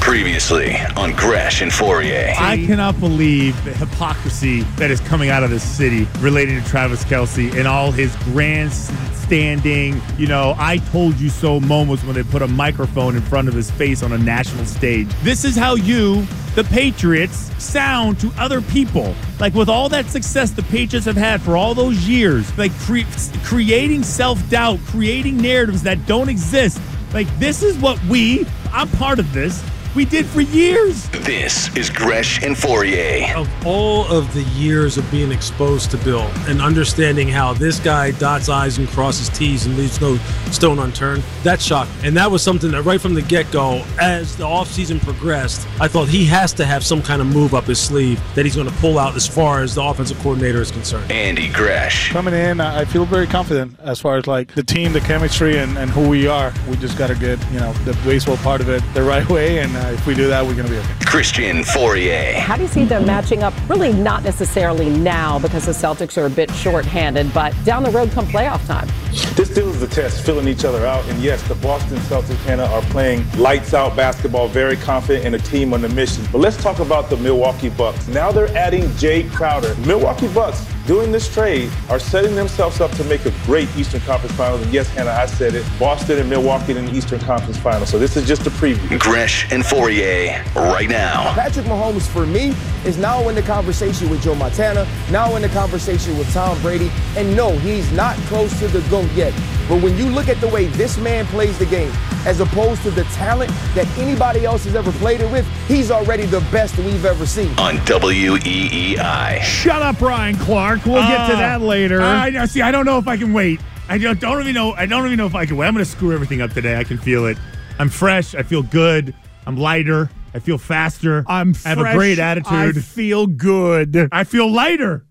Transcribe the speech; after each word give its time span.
Previously 0.00 0.76
on 0.96 1.12
Gresh 1.12 1.62
and 1.62 1.70
Fauria. 1.70 2.32
I 2.38 2.64
cannot 2.64 2.98
believe 3.00 3.62
the 3.64 3.72
hypocrisy 3.72 4.60
that 4.76 4.90
is 4.90 5.00
coming 5.00 5.30
out 5.30 5.42
of 5.42 5.50
this 5.50 5.64
city 5.64 6.06
relating 6.20 6.62
to 6.62 6.68
Travis 6.68 7.04
Kelce 7.04 7.52
and 7.56 7.66
all 7.66 7.90
his 7.90 8.14
grandstanding, 8.24 10.00
you 10.16 10.28
know, 10.28 10.54
I 10.58 10.78
told 10.78 11.18
you 11.18 11.28
so 11.28 11.58
moments 11.58 12.04
when 12.04 12.14
they 12.14 12.22
put 12.22 12.40
a 12.42 12.46
microphone 12.46 13.16
in 13.16 13.22
front 13.22 13.48
of 13.48 13.54
his 13.54 13.70
face 13.72 14.04
on 14.04 14.12
a 14.12 14.18
national 14.18 14.64
stage. 14.64 15.08
This 15.22 15.44
is 15.44 15.56
how 15.56 15.74
you, 15.74 16.24
the 16.54 16.62
Patriots, 16.64 17.50
sound 17.62 18.20
to 18.20 18.30
other 18.38 18.60
people. 18.60 19.12
Like 19.40 19.54
with 19.54 19.68
all 19.68 19.88
that 19.88 20.06
success 20.06 20.52
the 20.52 20.62
Patriots 20.62 21.06
have 21.06 21.16
had 21.16 21.42
for 21.42 21.56
all 21.56 21.74
those 21.74 22.08
years, 22.08 22.56
like 22.56 22.72
cre- 22.78 23.00
creating 23.42 24.04
self 24.04 24.48
doubt, 24.48 24.78
creating 24.86 25.36
narratives 25.38 25.82
that 25.82 26.06
don't 26.06 26.28
exist. 26.28 26.80
Like 27.12 27.26
this 27.38 27.62
is 27.62 27.76
what 27.78 28.02
we, 28.04 28.46
I'm 28.72 28.88
part 28.90 29.18
of 29.18 29.32
this 29.32 29.62
we 29.96 30.04
did 30.04 30.26
for 30.26 30.42
years. 30.42 31.08
This 31.08 31.74
is 31.74 31.88
Gresh 31.88 32.42
and 32.42 32.54
Fauria. 32.54 33.34
Of 33.34 33.48
all 33.66 34.06
of 34.08 34.32
the 34.34 34.42
years 34.42 34.98
of 34.98 35.10
being 35.10 35.32
exposed 35.32 35.90
to 35.92 35.96
Bill 35.96 36.30
and 36.46 36.60
understanding 36.60 37.28
how 37.28 37.54
this 37.54 37.80
guy 37.80 38.10
dots 38.10 38.50
I's 38.50 38.76
and 38.76 38.86
crosses 38.88 39.30
T's 39.30 39.64
and 39.64 39.74
leaves 39.78 39.98
no 39.98 40.18
stone 40.52 40.78
unturned, 40.80 41.22
that 41.44 41.62
shocked. 41.62 41.90
And 42.02 42.14
that 42.18 42.30
was 42.30 42.42
something 42.42 42.70
that 42.72 42.82
right 42.82 43.00
from 43.00 43.14
the 43.14 43.22
get 43.22 43.50
go, 43.50 43.82
as 43.98 44.36
the 44.36 44.44
offseason 44.44 45.00
progressed, 45.00 45.66
I 45.80 45.88
thought 45.88 46.08
he 46.08 46.26
has 46.26 46.52
to 46.54 46.66
have 46.66 46.84
some 46.84 47.00
kind 47.00 47.22
of 47.22 47.28
move 47.28 47.54
up 47.54 47.64
his 47.64 47.80
sleeve 47.80 48.20
that 48.34 48.44
he's 48.44 48.54
going 48.54 48.68
to 48.68 48.76
pull 48.76 48.98
out 48.98 49.16
as 49.16 49.26
far 49.26 49.62
as 49.62 49.76
the 49.76 49.82
offensive 49.82 50.18
coordinator 50.18 50.60
is 50.60 50.70
concerned. 50.70 51.10
Andy 51.10 51.48
Gresh. 51.48 52.10
Coming 52.10 52.34
in, 52.34 52.60
I 52.60 52.84
feel 52.84 53.06
very 53.06 53.26
confident 53.26 53.80
as 53.80 53.98
far 53.98 54.18
as 54.18 54.26
like 54.26 54.54
the 54.54 54.62
team, 54.62 54.92
the 54.92 55.00
chemistry, 55.00 55.56
and, 55.56 55.78
and 55.78 55.88
who 55.88 56.06
we 56.06 56.26
are. 56.26 56.52
We 56.68 56.76
just 56.76 56.98
got 56.98 57.06
to 57.06 57.14
get, 57.14 57.42
you 57.50 57.60
know, 57.60 57.72
the 57.84 57.94
baseball 58.04 58.36
part 58.38 58.60
of 58.60 58.68
it 58.68 58.82
the 58.92 59.02
right 59.02 59.26
way. 59.30 59.60
And 59.60 59.74
uh, 59.74 59.85
Uh, 59.86 59.92
if 59.92 60.04
we 60.04 60.14
do 60.16 60.26
that, 60.26 60.44
we're 60.44 60.54
going 60.54 60.66
to 60.66 60.72
be 60.72 60.78
okay. 60.78 60.94
Christian 61.04 61.58
Fauria. 61.58 62.34
How 62.34 62.56
do 62.56 62.62
you 62.62 62.68
see 62.68 62.84
them 62.84 63.06
matching 63.06 63.44
up? 63.44 63.54
Really, 63.68 63.92
not 63.92 64.24
necessarily 64.24 64.90
now 64.90 65.38
because 65.38 65.66
the 65.66 65.72
Celtics 65.72 66.20
are 66.20 66.26
a 66.26 66.30
bit 66.30 66.50
short-handed, 66.50 67.32
but 67.32 67.54
down 67.64 67.84
the 67.84 67.90
road 67.92 68.10
come 68.10 68.26
playoff 68.26 68.66
time. 68.66 68.88
This 69.36 69.48
still 69.48 69.68
is 69.68 69.78
the 69.78 69.86
test, 69.86 70.26
filling 70.26 70.48
each 70.48 70.64
other 70.64 70.84
out. 70.86 71.04
And 71.08 71.20
yes, 71.20 71.40
the 71.46 71.54
Boston 71.56 71.98
Celtics, 71.98 72.36
Hannah, 72.38 72.64
are 72.64 72.82
playing 72.82 73.30
lights 73.38 73.74
out 73.74 73.94
basketball, 73.94 74.48
very 74.48 74.76
confident 74.76 75.24
in 75.24 75.34
a 75.34 75.38
team 75.38 75.72
on 75.72 75.84
a 75.84 75.88
mission. 75.90 76.26
But 76.32 76.40
let's 76.40 76.56
talk 76.56 76.80
about 76.80 77.08
the 77.08 77.16
Milwaukee 77.18 77.68
Bucks. 77.68 78.08
Now 78.08 78.32
they're 78.32 78.54
adding 78.56 78.82
Jae 78.98 79.30
Crowder. 79.30 79.76
Milwaukee 79.86 80.28
Bucks 80.28 80.66
doing 80.86 81.10
this 81.10 81.32
trade 81.32 81.70
are 81.90 81.98
setting 81.98 82.34
themselves 82.34 82.80
up 82.80 82.90
to 82.92 83.04
make 83.04 83.26
a 83.26 83.32
great 83.44 83.68
Eastern 83.76 84.00
Conference 84.02 84.34
Finals. 84.36 84.62
And 84.62 84.72
yes, 84.72 84.88
Hannah, 84.88 85.10
I 85.10 85.26
said 85.26 85.54
it. 85.54 85.64
Boston 85.78 86.18
and 86.18 86.30
Milwaukee 86.30 86.76
in 86.76 86.86
the 86.86 86.94
Eastern 86.94 87.18
Conference 87.20 87.58
Finals. 87.58 87.90
So 87.90 87.98
this 87.98 88.16
is 88.16 88.26
just 88.26 88.46
a 88.46 88.50
preview. 88.50 88.98
Gresh 88.98 89.50
and 89.52 89.62
Fauria 89.62 90.44
right 90.54 90.88
now. 90.88 91.34
Patrick 91.34 91.66
Mahomes, 91.66 92.06
for 92.06 92.26
me, 92.26 92.54
is 92.84 92.96
now 92.96 93.28
in 93.28 93.34
the 93.34 93.42
conversation 93.42 94.08
with 94.08 94.22
Joe 94.22 94.34
Montana, 94.34 94.86
now 95.10 95.34
in 95.36 95.42
the 95.42 95.48
conversation 95.48 96.16
with 96.16 96.32
Tom 96.32 96.60
Brady. 96.62 96.90
And 97.16 97.36
no, 97.36 97.50
he's 97.58 97.90
not 97.92 98.16
close 98.28 98.56
to 98.60 98.68
the 98.68 98.80
GOAT 98.88 99.10
yet. 99.12 99.34
But 99.68 99.82
when 99.82 99.96
you 99.98 100.06
look 100.06 100.28
at 100.28 100.40
the 100.40 100.48
way 100.48 100.66
this 100.66 100.96
man 100.96 101.26
plays 101.26 101.58
the 101.58 101.66
game, 101.66 101.90
as 102.24 102.40
opposed 102.40 102.82
to 102.82 102.90
the 102.90 103.04
talent 103.04 103.50
that 103.74 103.86
anybody 103.98 104.44
else 104.44 104.64
has 104.64 104.76
ever 104.76 104.92
played 104.92 105.20
it 105.20 105.30
with, 105.32 105.46
he's 105.66 105.90
already 105.90 106.24
the 106.26 106.40
best 106.52 106.76
we've 106.78 107.04
ever 107.04 107.26
seen. 107.26 107.50
On 107.58 107.76
WEEI. 107.78 109.40
Shut 109.42 109.82
up, 109.82 110.00
Ryan 110.00 110.36
Clark. 110.36 110.75
We'll 110.84 110.96
uh, 110.96 111.08
get 111.08 111.30
to 111.30 111.36
that 111.36 111.60
later. 111.60 112.02
I 112.02 112.46
see. 112.46 112.62
I 112.62 112.70
don't 112.70 112.84
know 112.86 112.98
if 112.98 113.08
I 113.08 113.16
can 113.16 113.32
wait. 113.32 113.60
I 113.88 113.98
don't, 113.98 114.18
don't 114.20 114.40
even 114.40 114.54
know. 114.54 114.72
I 114.72 114.86
don't 114.86 115.06
even 115.06 115.16
know 115.16 115.26
if 115.26 115.34
I 115.34 115.46
can 115.46 115.56
wait. 115.56 115.66
I'm 115.66 115.74
going 115.74 115.84
to 115.84 115.90
screw 115.90 116.12
everything 116.12 116.42
up 116.42 116.52
today. 116.52 116.76
I 116.76 116.84
can 116.84 116.98
feel 116.98 117.26
it. 117.26 117.38
I'm 117.78 117.88
fresh. 117.88 118.34
I 118.34 118.42
feel 118.42 118.62
good. 118.62 119.14
I'm 119.46 119.56
lighter. 119.56 120.10
I 120.34 120.38
feel 120.38 120.58
faster. 120.58 121.24
I'm 121.28 121.54
fresh, 121.54 121.76
I 121.76 121.80
have 121.80 121.94
a 121.94 121.96
great 121.96 122.18
attitude. 122.18 122.52
I 122.52 122.72
feel 122.72 123.26
good. 123.26 124.08
I 124.12 124.24
feel 124.24 124.50
lighter. 124.50 125.06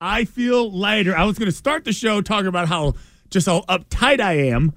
I 0.00 0.24
feel 0.24 0.70
lighter. 0.70 1.16
I 1.16 1.24
was 1.24 1.38
going 1.38 1.50
to 1.50 1.56
start 1.56 1.84
the 1.84 1.92
show 1.92 2.20
talking 2.20 2.46
about 2.46 2.68
how 2.68 2.94
just 3.30 3.46
how 3.46 3.62
uptight 3.62 4.20
I 4.20 4.34
am, 4.48 4.72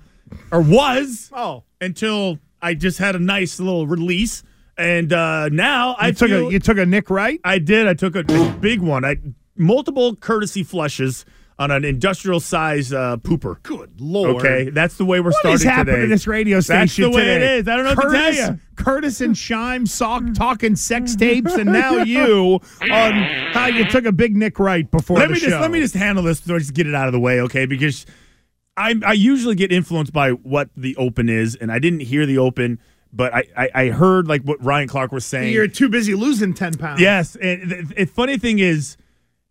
or 0.51 0.61
was. 0.61 1.29
Oh, 1.31 1.63
until 1.79 2.39
I 2.61 2.73
just 2.73 2.97
had 2.97 3.15
a 3.15 3.19
nice 3.19 3.59
little 3.59 3.87
release. 3.87 4.43
And 4.77 5.11
uh, 5.13 5.49
now 5.49 5.91
you 5.91 5.95
I 5.99 6.11
took 6.11 6.29
feel, 6.29 6.47
a 6.47 6.51
you 6.51 6.59
took 6.59 6.77
a 6.77 6.85
Nick 6.85 7.09
right. 7.09 7.39
I 7.43 7.59
did. 7.59 7.87
I 7.87 7.93
took 7.93 8.15
a 8.15 8.23
big 8.59 8.81
one. 8.81 9.05
I 9.05 9.17
multiple 9.57 10.15
courtesy 10.15 10.63
flushes 10.63 11.25
on 11.59 11.71
an 11.71 11.83
industrial 11.83 12.39
size 12.39 12.93
uh, 12.93 13.17
pooper. 13.17 13.61
Good 13.63 13.99
lord. 13.99 14.35
Okay, 14.35 14.69
that's 14.69 14.95
the 14.97 15.05
way 15.05 15.19
we're 15.19 15.31
what 15.31 15.39
starting 15.39 15.53
is 15.55 15.63
happening 15.63 15.95
today. 15.95 16.01
to 16.03 16.07
this 16.09 16.27
radio 16.27 16.59
station 16.59 16.79
That's 16.81 16.95
the 16.97 17.09
way 17.09 17.25
today? 17.25 17.35
it 17.35 17.59
is. 17.61 17.67
I 17.67 17.75
don't 17.75 17.85
know 17.85 17.95
Curtis, 17.95 18.13
what 18.13 18.29
to 18.31 18.35
tell 18.37 18.51
you. 18.53 18.59
Curtis 18.75 19.21
and 19.21 19.35
Shime 19.35 19.87
sock, 19.87 20.23
talking 20.35 20.75
sex 20.75 21.15
tapes, 21.15 21.55
and 21.55 21.71
now 21.71 21.97
you 22.03 22.59
on 22.91 23.13
how 23.53 23.65
you 23.65 23.85
took 23.85 24.05
a 24.05 24.11
big 24.11 24.37
Nick 24.37 24.59
Wright 24.59 24.89
before 24.91 25.17
let 25.17 25.27
the 25.29 25.33
me 25.33 25.39
show. 25.39 25.49
just 25.49 25.61
let 25.61 25.71
me 25.71 25.79
just 25.79 25.95
handle 25.95 26.23
this. 26.23 26.39
So 26.41 26.59
just 26.59 26.75
get 26.75 26.85
it 26.85 26.93
out 26.93 27.07
of 27.07 27.13
the 27.13 27.19
way, 27.19 27.41
okay? 27.41 27.65
Because 27.65 28.05
I 28.75 28.93
I 29.03 29.13
usually 29.13 29.55
get 29.55 29.71
influenced 29.71 30.13
by 30.13 30.31
what 30.31 30.69
the 30.77 30.95
open 30.97 31.27
is, 31.27 31.55
and 31.55 31.71
I 31.71 31.79
didn't 31.79 32.01
hear 32.01 32.27
the 32.27 32.37
open. 32.37 32.79
But 33.11 33.33
I, 33.33 33.43
I, 33.55 33.69
I 33.73 33.87
heard 33.89 34.27
like 34.27 34.43
what 34.43 34.63
Ryan 34.63 34.89
Clark 34.89 35.11
was 35.11 35.25
saying. 35.25 35.53
You're 35.53 35.67
too 35.67 35.89
busy 35.89 36.13
losing 36.13 36.53
ten 36.53 36.75
pounds. 36.75 37.01
Yes, 37.01 37.35
and 37.37 37.71
the, 37.71 37.93
the 37.97 38.05
funny 38.05 38.37
thing 38.37 38.59
is, 38.59 38.95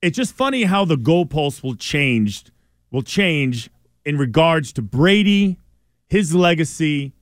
it's 0.03 0.17
just 0.17 0.35
funny 0.35 0.65
how 0.65 0.85
the 0.85 0.97
goalposts 0.97 1.63
will 1.63 1.75
change, 1.75 2.45
will 2.91 3.03
change 3.03 3.71
in 4.05 4.19
regards 4.19 4.73
to 4.75 4.83
Brady, 4.83 5.59
his 6.09 6.35
legacy, 6.35 7.13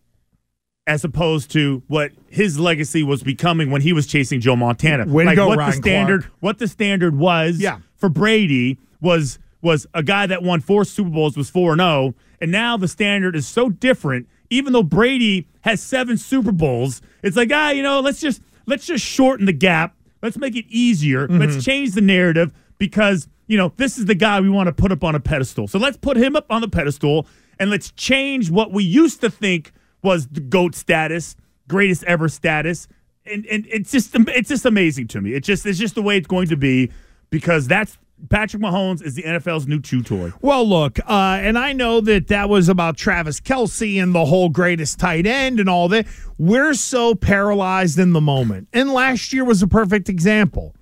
as 0.86 1.02
opposed 1.04 1.50
to 1.52 1.82
what 1.86 2.12
his 2.28 2.58
legacy 2.58 3.02
was 3.02 3.22
becoming 3.22 3.70
when 3.70 3.80
he 3.80 3.92
was 3.92 4.06
chasing 4.06 4.40
Joe 4.40 4.56
Montana. 4.56 5.06
Way 5.06 5.24
like 5.24 5.36
go, 5.36 5.48
what 5.48 5.58
the 5.58 5.72
standard, 5.72 6.22
Clark. 6.22 6.34
what 6.40 6.58
the 6.58 6.68
standard 6.68 7.16
was 7.16 7.58
Yeah. 7.58 7.78
for 7.96 8.08
Brady 8.08 8.78
was 9.00 9.38
was 9.62 9.86
a 9.94 10.02
guy 10.02 10.26
that 10.26 10.42
won 10.42 10.60
four 10.60 10.84
Super 10.84 11.08
Bowls 11.08 11.38
was 11.38 11.48
four 11.48 11.72
and 11.72 11.80
zero, 11.80 12.14
and 12.38 12.52
now 12.52 12.76
the 12.76 12.88
standard 12.88 13.34
is 13.34 13.46
so 13.46 13.70
different. 13.70 14.28
Even 14.50 14.74
though 14.74 14.82
Brady 14.82 15.48
has 15.62 15.82
seven 15.82 16.18
Super 16.18 16.52
Bowls, 16.52 17.00
it's 17.22 17.34
like 17.36 17.50
ah, 17.50 17.70
you 17.70 17.82
know, 17.82 18.00
let's 18.00 18.20
just 18.20 18.42
let's 18.66 18.84
just 18.86 19.02
shorten 19.02 19.46
the 19.46 19.54
gap. 19.54 19.96
Let's 20.22 20.36
make 20.36 20.54
it 20.54 20.66
easier. 20.68 21.26
Mm-hmm. 21.26 21.38
Let's 21.38 21.64
change 21.64 21.92
the 21.92 22.02
narrative 22.02 22.52
because 22.78 23.28
you 23.46 23.56
know 23.56 23.72
this 23.76 23.98
is 23.98 24.06
the 24.06 24.14
guy 24.14 24.40
we 24.40 24.50
want 24.50 24.66
to 24.66 24.72
put 24.72 24.92
up 24.92 25.04
on 25.04 25.14
a 25.14 25.20
pedestal. 25.20 25.68
So 25.68 25.78
let's 25.78 25.96
put 25.96 26.16
him 26.16 26.36
up 26.36 26.46
on 26.50 26.60
the 26.60 26.68
pedestal 26.68 27.26
and 27.58 27.70
let's 27.70 27.90
change 27.92 28.50
what 28.50 28.72
we 28.72 28.84
used 28.84 29.20
to 29.20 29.30
think 29.30 29.72
was 30.02 30.26
the 30.28 30.40
goat 30.40 30.74
status, 30.74 31.36
greatest 31.68 32.04
ever 32.04 32.28
status, 32.28 32.88
and 33.26 33.46
and 33.46 33.66
it's 33.68 33.90
just 33.90 34.14
it's 34.14 34.48
just 34.48 34.64
amazing 34.64 35.08
to 35.08 35.20
me. 35.20 35.34
It 35.34 35.44
just 35.44 35.66
it's 35.66 35.78
just 35.78 35.94
the 35.94 36.02
way 36.02 36.16
it's 36.16 36.26
going 36.26 36.48
to 36.48 36.56
be 36.56 36.90
because 37.30 37.66
that's 37.66 37.98
Patrick 38.30 38.62
Mahomes 38.62 39.02
is 39.02 39.14
the 39.14 39.22
NFL's 39.22 39.66
new 39.66 39.80
chew 39.80 40.02
toy. 40.02 40.32
Well, 40.40 40.66
look, 40.66 40.98
uh, 41.00 41.38
and 41.40 41.58
I 41.58 41.72
know 41.72 42.00
that 42.00 42.28
that 42.28 42.48
was 42.48 42.68
about 42.68 42.96
Travis 42.96 43.40
Kelce 43.40 44.02
and 44.02 44.14
the 44.14 44.24
whole 44.24 44.48
greatest 44.48 44.98
tight 44.98 45.26
end 45.26 45.60
and 45.60 45.68
all 45.68 45.88
that. 45.88 46.06
We're 46.38 46.74
so 46.74 47.14
paralyzed 47.14 47.98
in 47.98 48.12
the 48.12 48.20
moment. 48.20 48.68
And 48.72 48.92
last 48.92 49.32
year 49.32 49.44
was 49.44 49.62
a 49.62 49.66
perfect 49.66 50.08
example. 50.08 50.74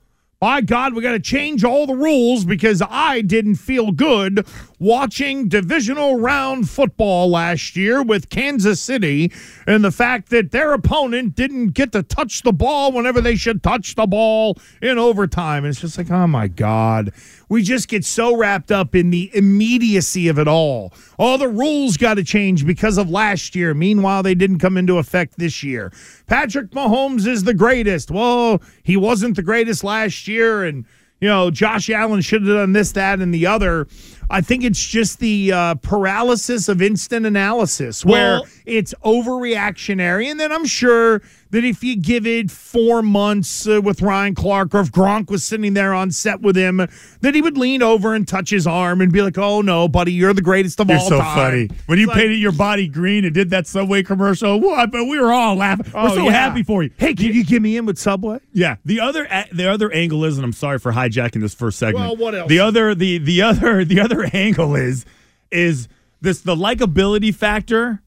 By 0.43 0.61
God, 0.61 0.95
we 0.95 1.03
got 1.03 1.13
to 1.13 1.21
change 1.21 1.63
all 1.63 1.87
the 1.87 1.95
rules 1.95 2.45
because 2.45 2.83
I 2.91 3.21
didn't 3.21 3.55
feel 3.55 3.93
good 3.93 4.45
watching 4.83 5.47
divisional 5.49 6.19
round 6.19 6.69
football 6.69 7.31
last 7.31 7.77
year 7.77 8.03
with 8.03 8.29
Kansas 8.29 8.81
City 8.81 9.31
and 9.65 9.85
the 9.85 9.93
fact 9.93 10.29
that 10.31 10.51
their 10.51 10.73
opponent 10.73 11.37
didn't 11.37 11.69
get 11.69 11.93
to 11.93 12.03
touch 12.03 12.43
the 12.43 12.53
ball 12.53 12.91
whenever 12.91 13.21
they 13.21 13.37
should 13.37 13.63
touch 13.63 13.95
the 13.95 14.09
ball 14.09 14.59
in 14.83 14.99
overtime. 14.99 15.65
And 15.65 15.71
it's 15.71 15.81
just 15.81 15.97
like, 15.97 16.11
oh 16.11 16.27
my 16.27 16.49
God. 16.49 17.13
We 17.49 17.63
just 17.63 17.87
get 17.87 18.05
so 18.05 18.37
wrapped 18.37 18.73
up 18.73 18.97
in 18.97 19.11
the 19.11 19.31
immediacy 19.35 20.27
of 20.27 20.39
it 20.39 20.49
all. 20.49 20.93
All 21.17 21.39
the 21.39 21.49
rules 21.49 21.97
got 21.97 22.15
to 22.15 22.25
change 22.25 22.67
because 22.67 22.99
of 22.99 23.09
last 23.09 23.55
year. 23.55 23.75
Meanwhile, 23.75 24.25
they 24.25 24.35
didn't 24.35 24.59
come 24.59 24.77
into 24.77 24.99
effect 24.99 25.39
this 25.39 25.63
year. 25.63 25.93
Patrick 26.27 26.71
Mahomes 26.71 27.27
is 27.27 27.45
the 27.45 27.55
greatest. 27.55 28.11
Well, 28.11 28.61
he 28.83 28.97
wasn't 28.97 29.37
the 29.37 29.43
greatest 29.43 29.85
last 29.85 30.27
year, 30.27 30.65
and 30.65 30.87
you 31.23 31.29
know, 31.29 31.53
Josh 31.53 31.89
Allen 31.89 32.21
should 32.21 32.43
have 32.43 32.57
done 32.57 32.73
this, 32.73 32.91
that, 32.93 33.21
and 33.21 33.33
the 33.33 33.47
other. 33.47 33.87
I 34.31 34.41
think 34.41 34.65
it's 34.65 34.85
just 34.85 35.19
the 35.19 35.53
uh, 35.53 35.75
paralysis 35.77 36.69
of 36.69 36.81
instant 36.83 37.27
analysis 37.27 38.05
where 38.05 38.41
Well- 38.41 38.47
it's 38.65 38.95
overreactionary. 39.05 40.27
And 40.31 40.39
then 40.39 40.53
I'm 40.53 40.65
sure 40.65 41.21
that 41.51 41.65
if 41.65 41.85
you 41.85 41.97
give 41.97 42.27
it 42.27 42.51
four 42.51 43.03
months 43.03 43.67
uh, 43.69 43.81
with 43.83 44.01
Ryan 44.01 44.35
Clark 44.35 44.75
or 44.75 44.81
if 44.81 44.91
Gronk 44.91 45.31
was 45.31 45.45
sitting 45.45 45.75
there 45.75 45.93
on 45.93 46.11
set 46.11 46.41
with 46.41 46.57
him, 46.57 46.79
that 47.21 47.35
he 47.35 47.43
would 47.43 47.59
lean 47.59 47.83
over 47.83 48.15
and 48.15 48.27
touch 48.27 48.49
his 48.51 48.67
arm 48.67 49.01
and 49.03 49.13
be 49.13 49.21
like, 49.21 49.37
oh 49.37 49.61
no, 49.61 49.87
buddy, 49.89 50.13
you're 50.13 50.33
the 50.33 50.41
greatest 50.41 50.81
of 50.81 50.89
You're 50.89 50.99
all 50.99 51.09
so 51.09 51.19
time. 51.19 51.37
funny. 51.69 51.71
When 51.87 51.99
you 51.99 52.07
like- 52.07 52.17
painted 52.17 52.39
your 52.39 52.53
body 52.53 52.89
green 52.89 53.25
and 53.27 53.35
did 53.35 53.51
that 53.51 53.67
Subway 53.67 54.03
commercial, 54.03 54.61
what? 54.61 54.91
But 54.91 55.05
we 55.05 55.19
were 55.21 55.33
all 55.33 55.57
laughing. 55.57 55.93
We're 55.93 56.01
Oh, 56.01 56.15
so 56.15 56.25
yeah. 56.25 56.31
happy 56.31 56.63
for 56.63 56.83
you. 56.83 56.91
Hey, 56.97 57.13
can 57.15 57.35
you 57.35 57.45
get 57.45 57.61
me 57.61 57.77
in 57.77 57.85
with 57.85 57.99
Subway? 57.99 58.39
Yeah. 58.53 58.77
The 58.85 59.01
other 59.01 59.29
the 59.53 59.69
other 59.69 59.93
angle 59.93 60.25
is, 60.25 60.39
and 60.39 60.45
I'm 60.45 60.53
sorry 60.55 60.79
for 60.79 60.93
hijacking 60.93 61.41
this 61.43 61.55
first 61.55 61.79
segment. 61.79 62.05
Well, 62.07 62.17
what 62.17 62.35
else? 62.35 62.49
The 62.49 62.61
other 62.61 62.95
the 62.95 63.19
the 63.19 63.43
other 63.43 63.85
the 63.85 64.01
other 64.01 64.12
angle 64.33 64.75
is 64.75 65.05
is 65.51 65.89
this 66.21 66.41
the 66.41 66.55
likability 66.55 67.35
factor 67.35 68.03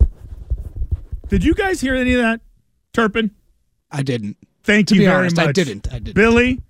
Did 1.28 1.42
you 1.42 1.54
guys 1.54 1.80
hear 1.80 1.94
any 1.94 2.12
of 2.12 2.20
that, 2.20 2.42
Turpin? 2.92 3.30
I 3.90 4.02
didn't. 4.02 4.36
Thank 4.62 4.88
To 4.88 4.94
you 4.94 5.00
be 5.00 5.04
very 5.06 5.16
honest, 5.20 5.36
much. 5.36 5.48
I 5.48 5.52
didn't. 5.52 5.88
I 5.90 6.00
didn't. 6.00 6.14
Billy, 6.16 6.60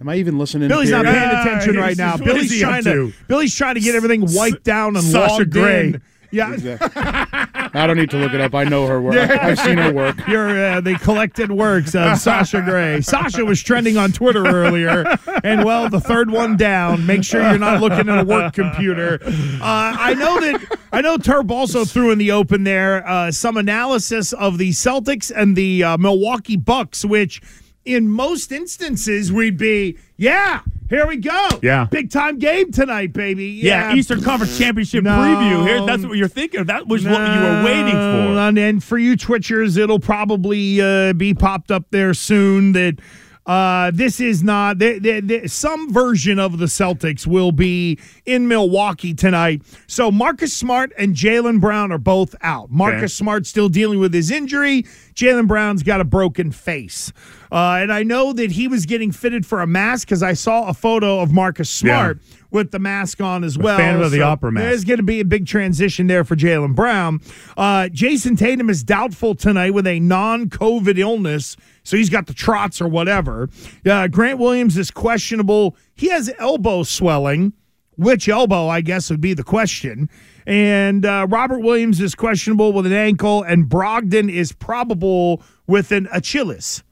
Am 0.00 0.08
I 0.08 0.16
even 0.16 0.36
listening? 0.36 0.66
Billy's 0.68 0.90
not 0.90 1.04
paying 1.04 1.14
Yeah, 1.14 1.42
attention 1.42 1.76
right 1.76 1.96
now. 1.96 2.16
just- 2.16 2.22
what 2.28 2.36
is 2.38 2.48
Billy's 2.48 2.60
trying 2.60 2.82
to, 2.84 2.92
to? 2.92 3.12
Billy's 3.28 3.54
trying 3.54 3.74
to 3.76 3.80
get 3.80 3.94
everything 3.94 4.26
wiped 4.34 4.64
down 4.64 4.96
and 4.96 5.04
Sasha 5.04 5.34
logged 5.34 5.50
Grey. 5.52 5.86
in. 5.90 6.02
Yeah, 6.32 6.56
I 7.74 7.86
don't 7.86 7.96
need 7.96 8.10
to 8.10 8.16
look 8.16 8.32
it 8.32 8.40
up. 8.40 8.54
I 8.54 8.64
know 8.64 8.86
her 8.86 9.00
work. 9.00 9.16
I've 9.16 9.58
seen 9.58 9.78
her 9.78 9.92
work. 9.92 10.26
your 10.28 10.48
uh, 10.48 10.80
the 10.80 10.94
collected 10.94 11.50
works 11.50 11.94
of 11.94 12.18
Sasha 12.20 12.62
Grey. 12.62 13.00
Sasha 13.00 13.44
was 13.44 13.62
trending 13.62 13.96
on 13.96 14.12
Twitter 14.12 14.46
earlier, 14.46 15.04
and 15.42 15.64
well, 15.64 15.88
the 15.88 16.00
third 16.00 16.30
one 16.30 16.56
down. 16.56 17.04
Make 17.04 17.24
sure 17.24 17.42
you're 17.42 17.58
not 17.58 17.80
looking 17.80 18.08
at 18.08 18.20
a 18.20 18.24
work 18.24 18.54
computer. 18.54 19.18
Uh, 19.24 19.60
I 19.60 20.14
know 20.14 20.40
that 20.40 20.78
I 20.92 21.00
know 21.00 21.16
Turb 21.16 21.50
also 21.50 21.84
threw 21.84 22.12
in 22.12 22.18
the 22.18 22.30
open 22.30 22.64
there 22.64 23.06
uh, 23.06 23.32
some 23.32 23.56
analysis 23.56 24.32
of 24.32 24.58
the 24.58 24.70
Celtics 24.70 25.32
and 25.34 25.56
the 25.56 25.82
uh, 25.82 25.96
Milwaukee 25.98 26.56
Bucks, 26.56 27.04
which 27.04 27.42
in 27.84 28.08
most 28.08 28.52
instances 28.52 29.32
we'd 29.32 29.58
be, 29.58 29.98
yeah, 30.16 30.60
here 30.88 31.06
we 31.06 31.16
go, 31.16 31.48
Yeah. 31.62 31.86
big 31.90 32.10
time 32.10 32.38
game 32.38 32.70
tonight, 32.72 33.12
baby. 33.12 33.46
yeah, 33.62 33.94
Eastern 33.94 34.20
Conference 34.22 34.56
Championship 34.58 35.04
No. 35.04 35.10
preview. 35.12 35.66
Here, 35.66 35.84
that's 35.86 36.04
what 36.04 36.16
you're 36.16 36.28
thinking. 36.28 36.60
of. 36.60 36.66
That 36.66 36.86
was 36.88 37.04
what 37.04 37.20
you 37.34 37.40
were 37.40 37.62
waiting 37.64 37.92
for. 37.92 38.38
And, 38.38 38.58
and 38.58 38.82
for 38.84 38.98
you 38.98 39.16
Twitchers, 39.16 39.76
it'll 39.78 39.98
probably 40.00 40.80
uh, 40.80 41.12
be 41.14 41.34
popped 41.34 41.70
up 41.70 41.86
there 41.90 42.12
soon 42.14 42.72
that 42.72 42.98
uh, 43.46 43.90
this 43.92 44.20
is 44.20 44.42
not 44.42 44.78
th- 44.78 45.02
th- 45.02 45.28
th- 45.28 45.50
some 45.50 45.92
version 45.92 46.38
of 46.38 46.56
the 46.58 46.64
Celtics 46.64 47.26
will 47.26 47.52
be 47.52 47.98
in 48.24 48.48
Milwaukee 48.48 49.12
tonight. 49.12 49.60
So 49.86 50.10
Marcus 50.10 50.56
Smart 50.56 50.92
and 50.96 51.14
Jaylen 51.14 51.60
Brown 51.60 51.92
are 51.92 51.98
both 51.98 52.34
out. 52.40 52.70
Marcus 52.70 52.98
Okay. 52.98 53.06
Smart 53.08 53.46
still 53.46 53.68
dealing 53.68 53.98
with 53.98 54.14
his 54.14 54.30
injury. 54.30 54.86
Jaylen 55.14 55.46
Brown's 55.46 55.82
got 55.82 56.00
a 56.00 56.04
broken 56.04 56.50
face. 56.50 57.12
Uh, 57.52 57.78
and 57.80 57.92
I 57.92 58.02
know 58.02 58.32
that 58.32 58.52
he 58.52 58.66
was 58.66 58.84
getting 58.84 59.12
fitted 59.12 59.46
for 59.46 59.60
a 59.60 59.66
mask 59.66 60.08
because 60.08 60.22
I 60.22 60.32
saw 60.32 60.68
a 60.68 60.74
photo 60.74 61.20
of 61.20 61.32
Marcus 61.32 61.70
Smart 61.70 62.20
with 62.50 62.70
the 62.70 62.78
mask 62.78 63.20
on 63.20 63.44
as 63.44 63.56
well. 63.56 63.76
fan 63.76 64.00
of 64.00 64.10
the 64.10 64.22
opera 64.22 64.50
mask. 64.50 64.64
There's 64.64 64.84
going 64.84 64.96
to 64.98 65.04
be 65.04 65.20
a 65.20 65.24
big 65.24 65.46
transition 65.46 66.06
there 66.06 66.24
for 66.24 66.36
Jaylen 66.36 66.74
Brown. 66.74 67.20
Uh, 67.56 67.88
Jayson 67.92 68.36
Tatum 68.36 68.70
is 68.70 68.82
doubtful 68.82 69.34
tonight 69.34 69.70
with 69.70 69.86
a 69.86 70.00
non-COVID 70.00 70.98
illness, 70.98 71.56
so 71.82 71.96
he's 71.96 72.10
got 72.10 72.26
the 72.26 72.34
trots 72.34 72.80
or 72.80 72.88
whatever. 72.88 73.48
Uh, 73.84 74.08
Grant 74.08 74.38
Williams 74.38 74.76
is 74.76 74.90
questionable. 74.90 75.76
He 75.94 76.08
has 76.08 76.32
elbow 76.38 76.82
swelling. 76.82 77.52
Which 77.96 78.28
elbow, 78.28 78.66
I 78.66 78.80
guess, 78.80 79.08
would 79.08 79.20
be 79.20 79.34
the 79.34 79.44
question. 79.44 80.10
And 80.46 81.06
uh, 81.06 81.26
Robert 81.28 81.60
Williams 81.60 82.00
is 82.00 82.14
questionable 82.14 82.72
with 82.72 82.86
an 82.86 82.92
ankle, 82.92 83.42
and 83.42 83.66
Brogdon 83.66 84.30
is 84.30 84.52
probable 84.52 85.42
with 85.66 85.90
an 85.92 86.08
Achilles. 86.12 86.82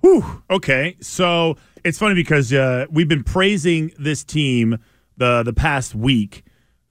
Whew. 0.00 0.42
Okay, 0.50 0.96
so 1.00 1.56
it's 1.84 1.98
funny 1.98 2.14
because 2.14 2.52
uh, 2.52 2.86
we've 2.90 3.08
been 3.08 3.24
praising 3.24 3.92
this 3.98 4.24
team 4.24 4.78
the 5.16 5.42
the 5.42 5.52
past 5.52 5.94
week 5.94 6.44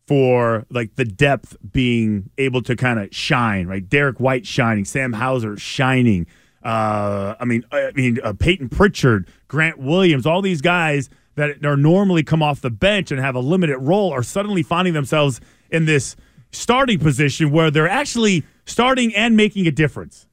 for 0.07 0.65
like 0.69 0.95
the 0.95 1.05
depth 1.05 1.57
being 1.71 2.29
able 2.37 2.61
to 2.61 2.75
kind 2.75 2.99
of 2.99 3.13
shine. 3.13 3.67
Right, 3.67 3.87
Derrick 3.87 4.19
White 4.19 4.45
shining, 4.45 4.85
Sam 4.85 5.13
Hauser 5.13 5.57
shining. 5.57 6.27
Uh, 6.63 7.35
I 7.39 7.45
mean, 7.45 7.65
I 7.71 7.91
mean 7.95 8.19
uh, 8.23 8.33
Peyton 8.33 8.69
Pritchard, 8.69 9.27
Grant 9.47 9.79
Williams, 9.79 10.25
all 10.25 10.41
these 10.41 10.61
guys 10.61 11.09
that 11.35 11.65
are 11.65 11.77
normally 11.77 12.23
come 12.23 12.43
off 12.43 12.61
the 12.61 12.69
bench 12.69 13.11
and 13.11 13.19
have 13.19 13.35
a 13.35 13.39
limited 13.39 13.77
role 13.79 14.11
are 14.11 14.23
suddenly 14.23 14.63
finding 14.63 14.93
themselves 14.93 15.41
in 15.71 15.85
this 15.85 16.15
starting 16.51 16.99
position 16.99 17.51
where 17.51 17.71
they're 17.71 17.87
actually 17.89 18.43
starting 18.65 19.15
and 19.15 19.35
making 19.37 19.67
a 19.67 19.71
difference. 19.71 20.27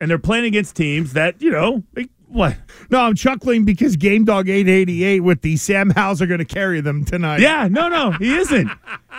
And 0.00 0.10
they're 0.10 0.18
playing 0.18 0.46
against 0.46 0.76
teams 0.76 1.12
that 1.12 1.40
you 1.42 1.50
know 1.50 1.82
they, 1.92 2.08
what? 2.26 2.56
No, 2.90 3.00
I'm 3.00 3.14
chuckling 3.14 3.64
because 3.64 3.96
Game 3.96 4.24
Dog 4.24 4.48
888 4.48 5.20
with 5.20 5.42
the 5.42 5.56
Sam 5.56 5.90
Hauser 5.90 6.26
going 6.26 6.38
to 6.38 6.44
carry 6.44 6.80
them 6.80 7.04
tonight. 7.04 7.40
yeah 7.40 7.68
no 7.70 7.88
no 7.88 8.12
he 8.12 8.34
isn't. 8.34 8.70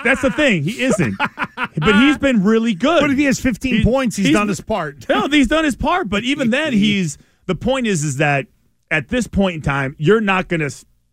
That's 0.03 0.21
the 0.21 0.31
thing 0.31 0.63
he 0.63 0.81
isn't. 0.81 1.15
But 1.19 1.95
he's 2.01 2.17
been 2.17 2.43
really 2.43 2.73
good. 2.73 3.01
But 3.01 3.11
if 3.11 3.17
he 3.17 3.25
has 3.25 3.39
15 3.39 3.75
He- 3.75 3.83
points, 3.83 4.15
he's, 4.15 4.27
he's- 4.27 4.37
done 4.37 4.47
his 4.47 4.61
part. 4.61 5.07
no 5.07 5.27
he's 5.27 5.47
done 5.47 5.63
his 5.65 5.75
part 5.75 6.09
but 6.09 6.23
even 6.23 6.49
then 6.49 6.73
he's 6.73 7.17
the 7.45 7.55
point 7.55 7.85
is 7.85 8.03
is 8.03 8.17
that 8.17 8.47
at 8.89 9.09
this 9.09 9.27
point 9.27 9.55
in 9.57 9.61
time 9.61 9.95
you're 9.99 10.21
not 10.21 10.47
gonna 10.47 10.69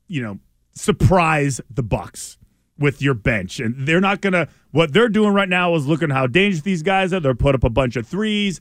you 0.06 0.22
know 0.22 0.38
surprise 0.72 1.60
the 1.70 1.82
bucks 1.82 2.37
with 2.78 3.02
your 3.02 3.14
bench. 3.14 3.60
And 3.60 3.86
they're 3.86 4.00
not 4.00 4.20
gonna 4.20 4.48
what 4.70 4.92
they're 4.92 5.08
doing 5.08 5.32
right 5.32 5.48
now 5.48 5.74
is 5.74 5.86
looking 5.86 6.10
how 6.10 6.26
dangerous 6.26 6.62
these 6.62 6.82
guys 6.82 7.12
are. 7.12 7.20
They're 7.20 7.34
put 7.34 7.54
up 7.54 7.64
a 7.64 7.70
bunch 7.70 7.96
of 7.96 8.06
threes. 8.06 8.60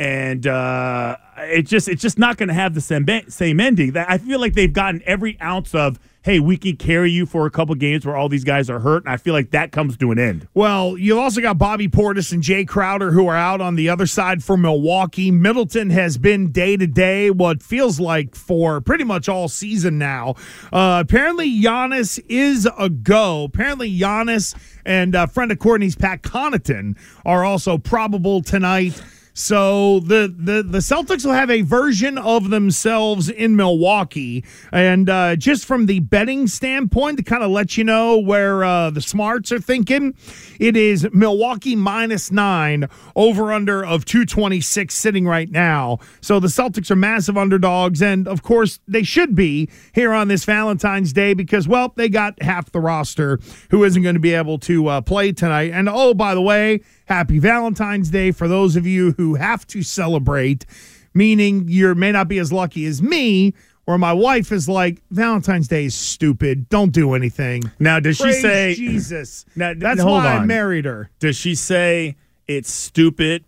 And 0.00 0.46
uh, 0.46 1.16
it 1.38 1.62
just 1.62 1.88
it's 1.88 2.00
just 2.00 2.20
not 2.20 2.36
going 2.36 2.48
to 2.48 2.54
have 2.54 2.72
the 2.74 2.80
same 2.80 3.04
same 3.28 3.58
ending. 3.58 3.92
That 3.92 4.08
I 4.08 4.18
feel 4.18 4.38
like 4.38 4.52
they've 4.52 4.72
gotten 4.72 5.02
every 5.04 5.40
ounce 5.40 5.74
of 5.74 5.98
hey, 6.28 6.40
we 6.40 6.58
can 6.58 6.76
carry 6.76 7.10
you 7.10 7.24
for 7.24 7.46
a 7.46 7.50
couple 7.50 7.74
games 7.74 8.04
where 8.04 8.14
all 8.14 8.28
these 8.28 8.44
guys 8.44 8.68
are 8.68 8.80
hurt, 8.80 9.02
and 9.02 9.14
I 9.14 9.16
feel 9.16 9.32
like 9.32 9.50
that 9.52 9.72
comes 9.72 9.96
to 9.96 10.12
an 10.12 10.18
end. 10.18 10.46
Well, 10.52 10.98
you've 10.98 11.16
also 11.16 11.40
got 11.40 11.56
Bobby 11.56 11.88
Portis 11.88 12.32
and 12.34 12.42
Jae 12.42 12.68
Crowder 12.68 13.12
who 13.12 13.26
are 13.28 13.34
out 13.34 13.62
on 13.62 13.76
the 13.76 13.88
other 13.88 14.04
side 14.04 14.44
for 14.44 14.58
Milwaukee. 14.58 15.30
Middleton 15.30 15.88
has 15.88 16.18
been 16.18 16.52
day 16.52 16.76
to 16.76 16.86
day, 16.86 17.30
what 17.30 17.62
feels 17.62 17.98
like 17.98 18.34
for 18.34 18.82
pretty 18.82 19.04
much 19.04 19.26
all 19.26 19.48
season 19.48 19.96
now. 19.96 20.34
Uh, 20.70 21.02
apparently, 21.02 21.48
Giannis 21.62 22.22
is 22.28 22.68
a 22.78 22.90
go. 22.90 23.44
Apparently, 23.44 23.90
Giannis 23.90 24.54
and 24.84 25.16
uh, 25.16 25.26
friend 25.26 25.50
of 25.50 25.58
Courtney's 25.58 25.96
Pat 25.96 26.20
Connaughton 26.20 26.98
are 27.24 27.42
also 27.42 27.78
probable 27.78 28.42
tonight. 28.42 29.00
So 29.38 30.00
the, 30.00 30.34
the 30.36 30.64
the 30.64 30.78
Celtics 30.78 31.24
will 31.24 31.32
have 31.32 31.48
a 31.48 31.62
version 31.62 32.18
of 32.18 32.50
themselves 32.50 33.28
in 33.28 33.54
Milwaukee, 33.54 34.44
and 34.72 35.08
uh, 35.08 35.36
just 35.36 35.64
from 35.64 35.86
the 35.86 36.00
betting 36.00 36.48
standpoint, 36.48 37.18
to 37.18 37.22
kind 37.22 37.44
of 37.44 37.50
let 37.52 37.76
you 37.76 37.84
know 37.84 38.18
where 38.18 38.64
uh, 38.64 38.90
the 38.90 39.00
smarts 39.00 39.52
are 39.52 39.60
thinking, 39.60 40.16
it 40.58 40.76
is 40.76 41.06
Milwaukee 41.12 41.76
minus 41.76 42.32
nine 42.32 42.88
over 43.14 43.52
under 43.52 43.86
of 43.86 44.04
two 44.04 44.24
twenty 44.24 44.60
six 44.60 44.96
sitting 44.96 45.24
right 45.24 45.52
now. 45.52 46.00
So 46.20 46.40
the 46.40 46.48
Celtics 46.48 46.90
are 46.90 46.96
massive 46.96 47.36
underdogs, 47.36 48.02
and 48.02 48.26
of 48.26 48.42
course 48.42 48.80
they 48.88 49.04
should 49.04 49.36
be 49.36 49.70
here 49.94 50.12
on 50.12 50.26
this 50.26 50.44
Valentine's 50.44 51.12
Day 51.12 51.32
because 51.32 51.68
well 51.68 51.92
they 51.94 52.08
got 52.08 52.42
half 52.42 52.72
the 52.72 52.80
roster 52.80 53.38
who 53.70 53.84
isn't 53.84 54.02
going 54.02 54.16
to 54.16 54.20
be 54.20 54.34
able 54.34 54.58
to 54.58 54.88
uh, 54.88 55.00
play 55.00 55.30
tonight. 55.30 55.70
And 55.72 55.88
oh 55.88 56.12
by 56.12 56.34
the 56.34 56.42
way. 56.42 56.80
Happy 57.08 57.38
Valentine's 57.38 58.10
Day 58.10 58.32
for 58.32 58.48
those 58.48 58.76
of 58.76 58.86
you 58.86 59.12
who 59.12 59.27
have 59.34 59.66
to 59.68 59.82
celebrate, 59.82 60.66
meaning 61.14 61.66
you 61.68 61.94
may 61.94 62.12
not 62.12 62.28
be 62.28 62.38
as 62.38 62.52
lucky 62.52 62.84
as 62.86 63.00
me, 63.02 63.54
where 63.84 63.98
my 63.98 64.12
wife 64.12 64.52
is 64.52 64.68
like, 64.68 65.02
Valentine's 65.10 65.66
Day 65.68 65.86
is 65.86 65.94
stupid. 65.94 66.68
Don't 66.68 66.92
do 66.92 67.14
anything. 67.14 67.62
Now, 67.78 68.00
does 68.00 68.18
Praise 68.20 68.36
she 68.36 68.40
say 68.42 68.74
Jesus? 68.74 69.46
Now, 69.56 69.72
That's 69.76 70.00
hold 70.00 70.24
why 70.24 70.34
I 70.36 70.44
married 70.44 70.84
her. 70.84 71.10
Does 71.20 71.36
she 71.36 71.54
say 71.54 72.16
it's 72.46 72.70
stupid 72.70 73.44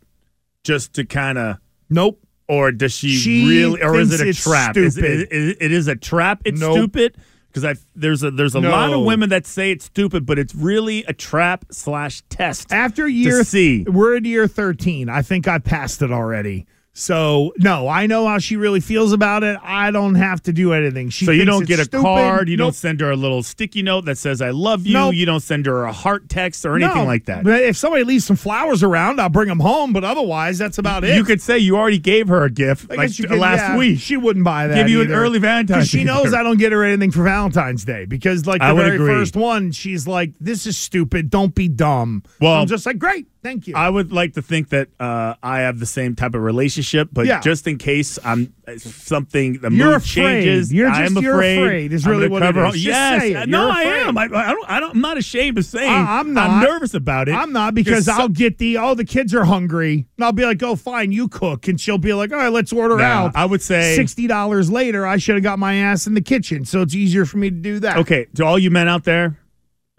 just 0.65 0.95
to 0.95 1.05
kind 1.05 1.37
of 1.39 1.59
Nope. 1.91 2.23
or 2.49 2.73
does 2.73 2.93
she, 2.93 3.09
She 3.11 3.47
really 3.49 3.83
or 3.83 3.97
is 3.99 4.19
it 4.19 4.27
a 4.27 4.33
trap? 4.33 4.77
Is 4.77 4.97
it, 4.97 5.01
stupid. 5.01 5.29
it, 5.31 5.57
it 5.61 5.73
is 5.73 5.89
a 5.89 5.97
trap. 5.97 6.43
It's 6.45 6.61
Nope. 6.61 6.73
stupid 6.77 7.17
because 7.51 7.65
I 7.65 7.75
there's 7.95 8.23
a 8.23 8.31
there's 8.31 8.55
a 8.55 8.61
lot 8.61 8.93
of 8.93 9.05
women 9.05 9.31
that 9.31 9.47
say 9.47 9.73
it's 9.73 9.87
stupid, 9.87 10.25
but 10.25 10.39
it's 10.39 10.55
really 10.55 11.05
a 11.05 11.13
trap 11.13 11.65
slash 11.71 12.23
test. 12.29 12.73
After 12.73 13.09
year 13.09 13.43
see. 13.45 13.85
we're 13.85 14.17
in 14.17 14.25
year 14.25 14.47
13. 14.47 15.09
I 15.09 15.23
think 15.23 15.49
I 15.49 15.59
passed 15.59 16.03
it 16.03 16.13
already. 16.13 16.67
So, 17.01 17.55
no, 17.57 17.89
I 17.89 18.07
know 18.07 18.29
how 18.29 18.37
she 18.39 18.57
really 18.57 18.81
feels 18.81 19.13
about 19.15 19.43
it. 19.43 19.59
I 19.63 19.91
don't 19.91 20.17
have 20.17 20.43
to 20.43 20.53
do 20.53 20.75
anything. 20.75 21.09
She 21.09 21.25
so 21.25 21.33
you 21.33 21.47
don't 21.47 21.67
get 21.67 21.79
a 21.81 21.85
stupid. 21.85 22.03
card. 22.03 22.49
You 22.51 22.59
Nope. 22.59 22.67
don't 22.67 22.75
send 22.75 23.01
her 23.01 23.11
a 23.11 23.17
little 23.17 23.43
sticky 23.43 23.81
note 23.81 24.05
that 24.05 24.19
says 24.19 24.43
"I 24.43 24.51
love 24.51 24.87
you." 24.87 24.93
Nope. 24.93 25.15
You 25.15 25.25
don't 25.25 25.41
send 25.41 25.65
her 25.65 25.85
a 25.85 25.93
heart 25.93 26.29
text 26.29 26.67
or 26.67 26.77
anything 26.77 26.95
No, 26.99 27.05
like 27.05 27.25
that. 27.25 27.43
But 27.45 27.63
if 27.63 27.79
somebody 27.79 28.05
leaves 28.05 28.27
some 28.27 28.37
flowers 28.37 28.83
around, 28.83 29.19
I'll 29.19 29.31
bring 29.31 29.49
them 29.49 29.61
home. 29.61 29.95
But 29.95 30.05
otherwise, 30.05 30.59
that's 30.59 30.77
about 30.77 31.05
it. 31.05 31.17
You 31.17 31.25
could 31.25 31.41
say 31.41 31.57
you 31.59 31.77
already 31.77 31.99
gave 31.99 32.29
her 32.29 32.45
a 32.45 32.51
gift 32.51 32.91
like 32.91 32.99
uh, 33.11 33.29
could- 33.29 33.39
last 33.39 33.61
yeah, 33.61 33.77
week. 33.79 33.99
She 33.99 34.19
wouldn't 34.19 34.45
buy 34.45 34.67
that. 34.67 34.75
Give 34.75 34.91
you 34.91 35.01
an 35.01 35.07
either. 35.07 35.15
early 35.23 35.39
Valentine's 35.39 35.89
She 35.89 36.05
knows. 36.05 36.35
I 36.35 36.43
don't 36.43 36.59
get 36.59 36.73
her 36.73 36.85
anything 36.85 37.13
for 37.13 37.23
Valentine's 37.23 37.85
Day 37.85 38.05
because, 38.05 38.47
like, 38.47 38.61
the 38.61 38.67
I 38.67 38.73
would 38.75 38.83
very 38.85 38.97
agree. 38.97 39.09
first 39.15 39.37
one, 39.37 39.73
she's 39.73 40.07
like, 40.07 40.33
"This 40.39 40.67
is 40.67 40.77
stupid. 40.77 41.31
Don't 41.31 41.55
be 41.55 41.67
dumb." 41.67 42.25
Well- 42.43 42.61
I'm 42.61 42.67
just 42.67 42.85
like, 42.85 42.99
"Great, 42.99 43.27
thank 43.43 43.67
you." 43.67 43.75
I 43.77 43.89
would 43.89 44.13
like 44.13 44.35
to 44.35 44.43
think 44.43 44.69
that 44.71 44.89
uh, 45.01 45.35
I 45.43 45.61
have 45.61 45.79
the 45.81 45.87
same 45.87 46.15
type 46.17 46.35
of 46.35 46.43
relationship, 46.43 47.09
but 47.13 47.27
Yeah. 47.27 47.41
just 47.41 47.67
in 47.67 47.79
case 47.79 48.19
I'm 48.25 48.53
uh, 48.69 48.77
something 48.79 49.55
the 49.61 49.71
You're 49.71 49.87
mood 49.89 49.97
afraid. 49.97 50.05
changes, 50.45 50.73
You're 50.73 50.89
I 50.91 51.05
am 51.07 51.13
just- 51.15 51.23
you're 51.23 51.35
afraid. 51.35 51.59
afraid 51.63 51.93
is 51.93 52.07
really 52.07 52.29
what 52.29 52.43
it 52.43 52.57
is. 52.57 52.73
Just 52.75 52.85
yes, 52.85 53.47
no, 53.49 53.71
I 53.71 53.83
afraid. 53.83 54.07
am. 54.09 54.19
I, 54.19 54.23
I 54.25 54.29
don't. 54.29 54.71
I 54.71 54.81
don't. 54.81 54.95
I'm 54.95 55.01
not 55.01 55.19
ashamed 55.19 55.59
of 55.59 55.65
saying. 55.65 55.91
I- 55.91 56.19
I'm 56.21 56.29
I'm 56.29 56.35
not. 56.35 56.63
nervous 56.69 56.95
about 56.95 57.29
it. 57.29 57.33
I'm 57.35 57.53
not 57.53 57.75
because 57.75 58.07
so- 58.07 58.13
I'll 58.13 58.29
get 58.29 58.59
the 58.59 58.77
oh 58.79 58.95
the 58.95 59.05
kids 59.05 59.35
are 59.35 59.45
hungry. 59.45 60.07
And 60.17 60.25
I'll 60.25 60.33
be 60.33 60.45
like, 60.45 60.63
"Oh, 60.63 60.77
fine, 60.77 61.13
you 61.13 61.29
cook," 61.29 61.67
and 61.69 61.81
she'll 61.81 61.99
be 61.99 62.13
like, 62.13 62.31
"All 62.33 62.39
right, 62.39 62.53
let's 62.53 62.73
order 62.73 62.97
Nah, 62.97 63.03
out." 63.05 63.33
I 63.35 63.45
would 63.47 63.63
say 63.63 63.97
sixty 63.97 64.27
dollars 64.27 64.71
later, 64.71 65.07
I 65.07 65.17
should 65.17 65.35
have 65.37 65.43
got 65.45 65.59
my 65.59 65.75
ass 65.77 66.07
in 66.07 66.15
the 66.15 66.21
kitchen, 66.21 66.65
so 66.65 66.83
it's 66.83 66.95
easier 66.95 67.25
for 67.25 67.39
me 67.39 67.51
to 67.51 67.57
do 67.57 67.79
that. 67.81 67.97
Okay, 67.99 68.27
to 68.35 68.45
all 68.45 68.59
you 68.59 68.71
men 68.71 68.87
out 68.89 69.05
there, 69.05 69.39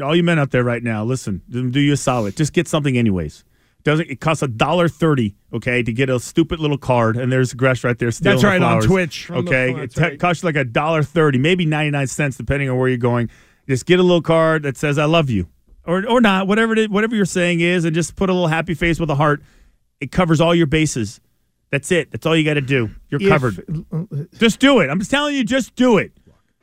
all 0.01 0.15
you 0.15 0.23
men 0.23 0.39
out 0.39 0.51
there 0.51 0.63
right 0.63 0.83
now, 0.83 1.03
listen, 1.03 1.41
do 1.49 1.79
you 1.79 1.93
a 1.93 1.97
solid. 1.97 2.35
Just 2.35 2.53
get 2.53 2.67
something 2.67 2.97
anyways. 2.97 3.43
Doesn't 3.83 4.09
it 4.11 4.19
costs 4.19 4.43
a 4.43 4.47
dollar 4.47 4.87
thirty? 4.87 5.35
Okay, 5.53 5.81
to 5.81 5.91
get 5.91 6.09
a 6.09 6.19
stupid 6.19 6.59
little 6.59 6.77
card, 6.77 7.17
and 7.17 7.31
there's 7.31 7.53
Gresh 7.53 7.83
right 7.83 7.97
there. 7.97 8.11
That's 8.11 8.41
the 8.41 8.47
right, 8.47 8.61
on. 8.61 8.81
Twitch. 8.83 9.29
Okay, 9.31 9.73
it 9.73 9.95
te- 9.95 10.01
right. 10.01 10.19
costs 10.19 10.43
you 10.43 10.47
like 10.47 10.55
a 10.55 10.63
dollar 10.63 11.01
thirty, 11.01 11.39
maybe 11.39 11.65
ninety 11.65 11.89
nine 11.89 12.05
cents, 12.07 12.37
depending 12.37 12.69
on 12.69 12.77
where 12.77 12.87
you're 12.89 12.97
going. 12.99 13.29
Just 13.67 13.85
get 13.87 13.99
a 13.99 14.03
little 14.03 14.21
card 14.21 14.63
that 14.63 14.77
says 14.77 14.99
"I 14.99 15.05
love 15.05 15.31
you," 15.31 15.47
or 15.83 16.05
or 16.07 16.21
not, 16.21 16.45
whatever 16.47 16.73
it 16.73 16.79
is, 16.79 16.89
whatever 16.89 17.15
you're 17.15 17.25
saying 17.25 17.61
is, 17.61 17.83
and 17.85 17.95
just 17.95 18.15
put 18.15 18.29
a 18.29 18.33
little 18.33 18.47
happy 18.49 18.75
face 18.75 18.99
with 18.99 19.09
a 19.09 19.15
heart. 19.15 19.41
It 19.99 20.11
covers 20.11 20.39
all 20.41 20.53
your 20.53 20.67
bases. 20.67 21.19
That's 21.71 21.91
it. 21.91 22.11
That's 22.11 22.25
all 22.27 22.35
you 22.35 22.43
got 22.45 22.55
to 22.55 22.61
do. 22.61 22.91
You're 23.09 23.21
If- 23.21 23.29
covered. 23.29 23.85
Just 24.37 24.59
do 24.59 24.79
it. 24.81 24.89
I'm 24.91 24.99
just 24.99 25.09
telling 25.09 25.35
you, 25.35 25.43
just 25.43 25.73
do 25.75 25.97
it. 25.97 26.11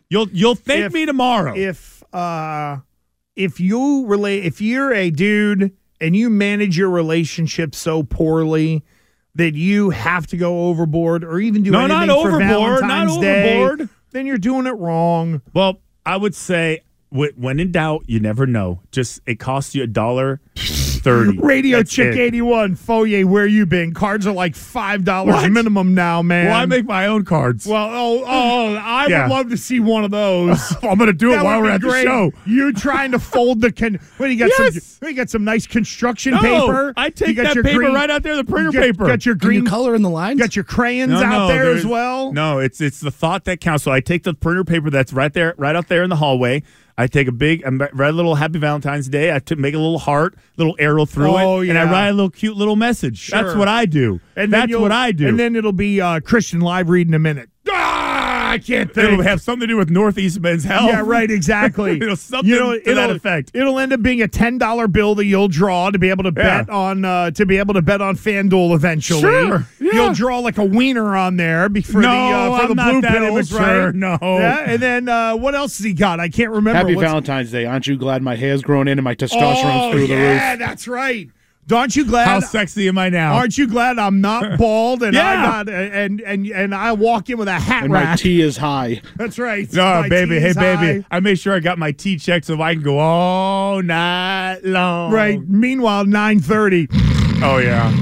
You'll 0.08 0.28
you'll 0.30 0.54
thank 0.54 0.84
If- 0.86 0.92
me 0.92 1.04
tomorrow. 1.04 1.54
if 1.56 2.02
uh 2.12 2.76
if 3.38 3.60
you 3.60 4.04
relate 4.06 4.44
if 4.44 4.60
you're 4.60 4.92
a 4.92 5.10
dude 5.10 5.72
and 6.00 6.14
you 6.16 6.28
manage 6.28 6.76
your 6.76 6.90
relationship 6.90 7.74
so 7.74 8.02
poorly 8.02 8.84
that 9.36 9.54
you 9.54 9.90
have 9.90 10.26
to 10.26 10.36
go 10.36 10.66
overboard 10.68 11.22
or 11.24 11.38
even 11.38 11.62
do 11.62 11.70
No, 11.70 11.80
anything 11.84 12.08
not 12.08 12.22
for 12.22 12.28
overboard, 12.28 12.40
not 12.82 12.88
Valentine's 12.88 13.18
Day, 13.18 13.60
overboard. 13.62 13.88
then 14.10 14.26
you're 14.26 14.38
doing 14.38 14.66
it 14.66 14.72
wrong. 14.72 15.40
Well, 15.54 15.80
I 16.04 16.16
would 16.16 16.34
say 16.34 16.80
when 17.10 17.60
in 17.60 17.70
doubt, 17.72 18.02
you 18.06 18.18
never 18.20 18.46
know. 18.46 18.80
Just 18.90 19.20
it 19.26 19.38
costs 19.38 19.74
you 19.74 19.82
a 19.84 19.86
dollar 19.86 20.40
thirty. 21.08 21.38
Radio 21.42 21.78
That's 21.78 21.90
Chick 21.92 22.16
81, 22.16 22.74
Foyer, 22.76 23.26
where 23.26 23.46
you 23.46 23.66
been? 23.66 23.94
Cards 23.94 24.26
are 24.26 24.32
like 24.34 24.54
$5 24.54 25.52
minimum 25.52 25.94
now, 25.94 26.22
man. 26.22 26.46
Well, 26.46 26.56
I 26.56 26.66
make 26.66 26.84
my 26.86 27.06
own 27.06 27.24
cards. 27.24 27.66
Well, 27.66 27.88
oh, 27.90 28.24
oh, 28.24 28.24
oh 28.26 28.74
I 28.76 29.06
Yeah. 29.06 29.22
would 29.28 29.34
love 29.34 29.50
to 29.50 29.56
see 29.56 29.80
one 29.80 30.04
of 30.04 30.10
those. 30.10 30.74
I'm 30.82 30.98
gonna 30.98 31.12
do 31.12 31.32
it 31.32 31.42
while 31.42 31.60
we're 31.60 31.68
be 31.68 31.74
at 31.74 31.80
the 31.80 32.02
show. 32.02 32.32
You 32.46 32.72
trying 32.72 33.12
to 33.12 33.18
fold 33.18 33.60
the 33.60 33.72
con? 33.72 33.98
What 34.18 34.30
you 34.30 34.38
got? 34.38 34.50
Yes. 34.58 34.82
Some, 34.84 35.08
you 35.08 35.14
got 35.14 35.30
some 35.30 35.44
nice 35.44 35.66
construction 35.66 36.32
No, 36.34 36.40
paper. 36.40 36.92
I 36.96 37.06
You 37.06 37.10
take 37.12 37.36
got 37.36 37.44
that 37.44 37.54
your 37.54 37.64
paper 37.64 37.78
green- 37.78 37.94
right 37.94 38.10
out 38.10 38.22
there, 38.22 38.36
the 38.36 38.44
printer 38.44 38.72
got, 38.72 38.82
paper. 38.82 39.06
Got 39.06 39.24
your 39.26 39.36
Can 39.36 39.50
you 39.52 39.60
green 39.60 39.66
color 39.66 39.94
in 39.94 40.02
the 40.02 40.10
lines? 40.10 40.38
Got 40.40 40.56
your 40.56 40.64
crayons 40.64 41.10
No, 41.12 41.22
out 41.22 41.48
no, 41.48 41.48
there 41.48 41.70
as 41.72 41.86
well. 41.86 42.32
No, 42.32 42.58
it's 42.58 42.80
it's 42.80 43.00
the 43.00 43.10
thought 43.10 43.44
that 43.44 43.60
counts. 43.60 43.84
So 43.84 43.92
I 43.92 44.00
take 44.00 44.24
the 44.24 44.34
printer 44.34 44.64
paper 44.64 44.90
that's 44.90 45.12
right 45.12 45.32
there, 45.32 45.54
right 45.56 45.74
out 45.74 45.88
there 45.88 46.02
in 46.02 46.10
the 46.10 46.16
hallway. 46.16 46.62
I 46.98 47.06
take 47.06 47.28
a 47.28 47.32
big, 47.32 47.62
I 47.64 47.68
write 47.68 48.08
a 48.08 48.12
little 48.12 48.34
Happy 48.34 48.58
Valentine's 48.58 49.08
Day. 49.08 49.32
I 49.32 49.38
t- 49.38 49.54
make 49.54 49.72
a 49.72 49.78
little 49.78 50.00
heart, 50.00 50.34
little 50.56 50.74
arrow 50.80 51.06
through 51.06 51.30
Oh, 51.30 51.60
it, 51.60 51.68
and 51.68 51.78
I 51.78 51.84
write 51.84 52.08
a 52.08 52.12
little 52.12 52.28
cute 52.28 52.56
little 52.56 52.74
message. 52.74 53.28
That's 53.28 53.54
what 53.54 53.68
I 53.68 53.86
do. 53.86 54.20
And 54.34 54.52
that's 54.52 54.76
what 54.76 54.90
I 54.90 55.12
do. 55.12 55.28
And 55.28 55.38
then 55.38 55.54
it'll 55.54 55.70
be 55.72 56.00
uh, 56.00 56.18
Christian 56.18 56.60
live 56.60 56.88
read 56.90 57.06
in 57.06 57.14
a 57.14 57.18
minute. 57.20 57.50
I 58.48 58.58
can't 58.58 58.92
think. 58.92 59.12
it'll 59.12 59.22
have 59.22 59.40
something 59.40 59.60
to 59.68 59.72
do 59.74 59.76
with 59.76 59.90
Northeast 59.90 60.40
Men's 60.40 60.64
Health. 60.64 60.86
Yeah, 60.86 61.02
right. 61.04 61.30
Exactly. 61.30 61.92
It'll 62.00 62.16
something 62.16 62.50
to 62.50 62.94
that 62.94 63.10
effect. 63.10 63.50
It'll 63.54 63.78
end 63.78 63.92
up 63.92 64.02
being 64.02 64.22
a 64.22 64.28
ten 64.28 64.58
dollar 64.58 64.88
bill 64.88 65.14
that 65.16 65.24
you'll 65.26 65.48
draw 65.48 65.90
to 65.90 65.98
be 65.98 66.08
able 66.10 66.24
to 66.24 66.32
Yeah. 66.36 66.62
bet 66.62 66.70
on 66.70 67.04
uh, 67.04 67.30
to 67.32 67.46
be 67.46 67.58
able 67.58 67.74
to 67.74 67.82
bet 67.82 68.00
on 68.00 68.16
FanDuel 68.16 68.74
eventually. 68.74 69.20
Sure, 69.20 69.66
yeah. 69.80 69.92
You'll 69.92 70.14
draw 70.14 70.38
like 70.38 70.58
a 70.58 70.64
wiener 70.64 71.16
on 71.16 71.36
there 71.36 71.68
be- 71.68 71.82
for 71.82 72.00
No, 72.00 72.08
the 72.08 72.14
uh, 72.34 72.56
for 72.56 72.62
I'm 72.62 72.68
the 72.68 72.74
not 72.74 72.90
blue 72.92 73.00
that 73.02 73.12
pills, 73.12 73.52
immature, 73.52 73.86
right? 73.86 73.94
no. 73.94 74.18
Yeah, 74.22 74.64
and 74.66 74.82
then 74.82 75.08
uh, 75.08 75.36
what 75.36 75.54
else 75.54 75.78
has 75.78 75.84
he 75.84 75.92
got? 75.92 76.20
I 76.20 76.28
can't 76.28 76.50
remember. 76.50 76.76
Happy 76.78 76.94
What's- 76.94 77.08
Valentine's 77.08 77.50
Day. 77.50 77.64
Aren't 77.66 77.86
you 77.86 77.96
glad 77.96 78.22
my 78.22 78.36
hair's 78.36 78.62
grown 78.62 78.88
in 78.88 78.98
and 78.98 79.04
my 79.04 79.14
testosterone's 79.14 79.58
Oh, 79.64 79.90
through 79.92 80.06
the 80.06 80.14
yeah, 80.14 80.20
roof? 80.32 80.40
Yeah, 80.40 80.56
that's 80.56 80.88
right. 80.88 81.30
Aren't 81.72 81.96
you 81.96 82.04
glad? 82.04 82.26
How 82.26 82.40
sexy 82.40 82.88
am 82.88 82.96
I 82.98 83.08
now? 83.10 83.34
Aren't 83.34 83.58
you 83.58 83.66
glad 83.66 83.98
I'm 83.98 84.20
not 84.20 84.58
bald 84.58 85.02
and 85.02 85.16
I 85.16 85.34
Yeah. 85.34 85.42
got 85.64 85.68
and 85.68 86.20
and 86.20 86.46
and 86.46 86.74
I 86.74 86.92
walk 86.92 87.28
in 87.30 87.38
with 87.38 87.48
a 87.48 87.52
hat 87.58 87.84
And 87.84 87.92
my 87.92 88.02
rack? 88.02 88.18
tea 88.18 88.40
is 88.40 88.56
high. 88.56 89.02
That's 89.16 89.38
right. 89.38 89.70
No, 89.72 90.02
My 90.02 90.08
baby. 90.08 90.40
Hey, 90.40 90.52
baby. 90.54 91.00
high. 91.02 91.04
I 91.10 91.20
made 91.20 91.38
sure 91.38 91.54
I 91.54 91.60
got 91.60 91.78
my 91.78 91.92
T 91.92 92.16
checked 92.18 92.46
so 92.46 92.60
I 92.62 92.74
can 92.74 92.82
go 92.82 92.98
all 92.98 93.82
night 93.82 94.60
long. 94.64 95.12
Right. 95.12 95.40
Meanwhile, 95.46 96.06
nine 96.06 96.40
thirty. 96.40 96.88
Oh 97.42 97.58
yeah. 97.62 97.92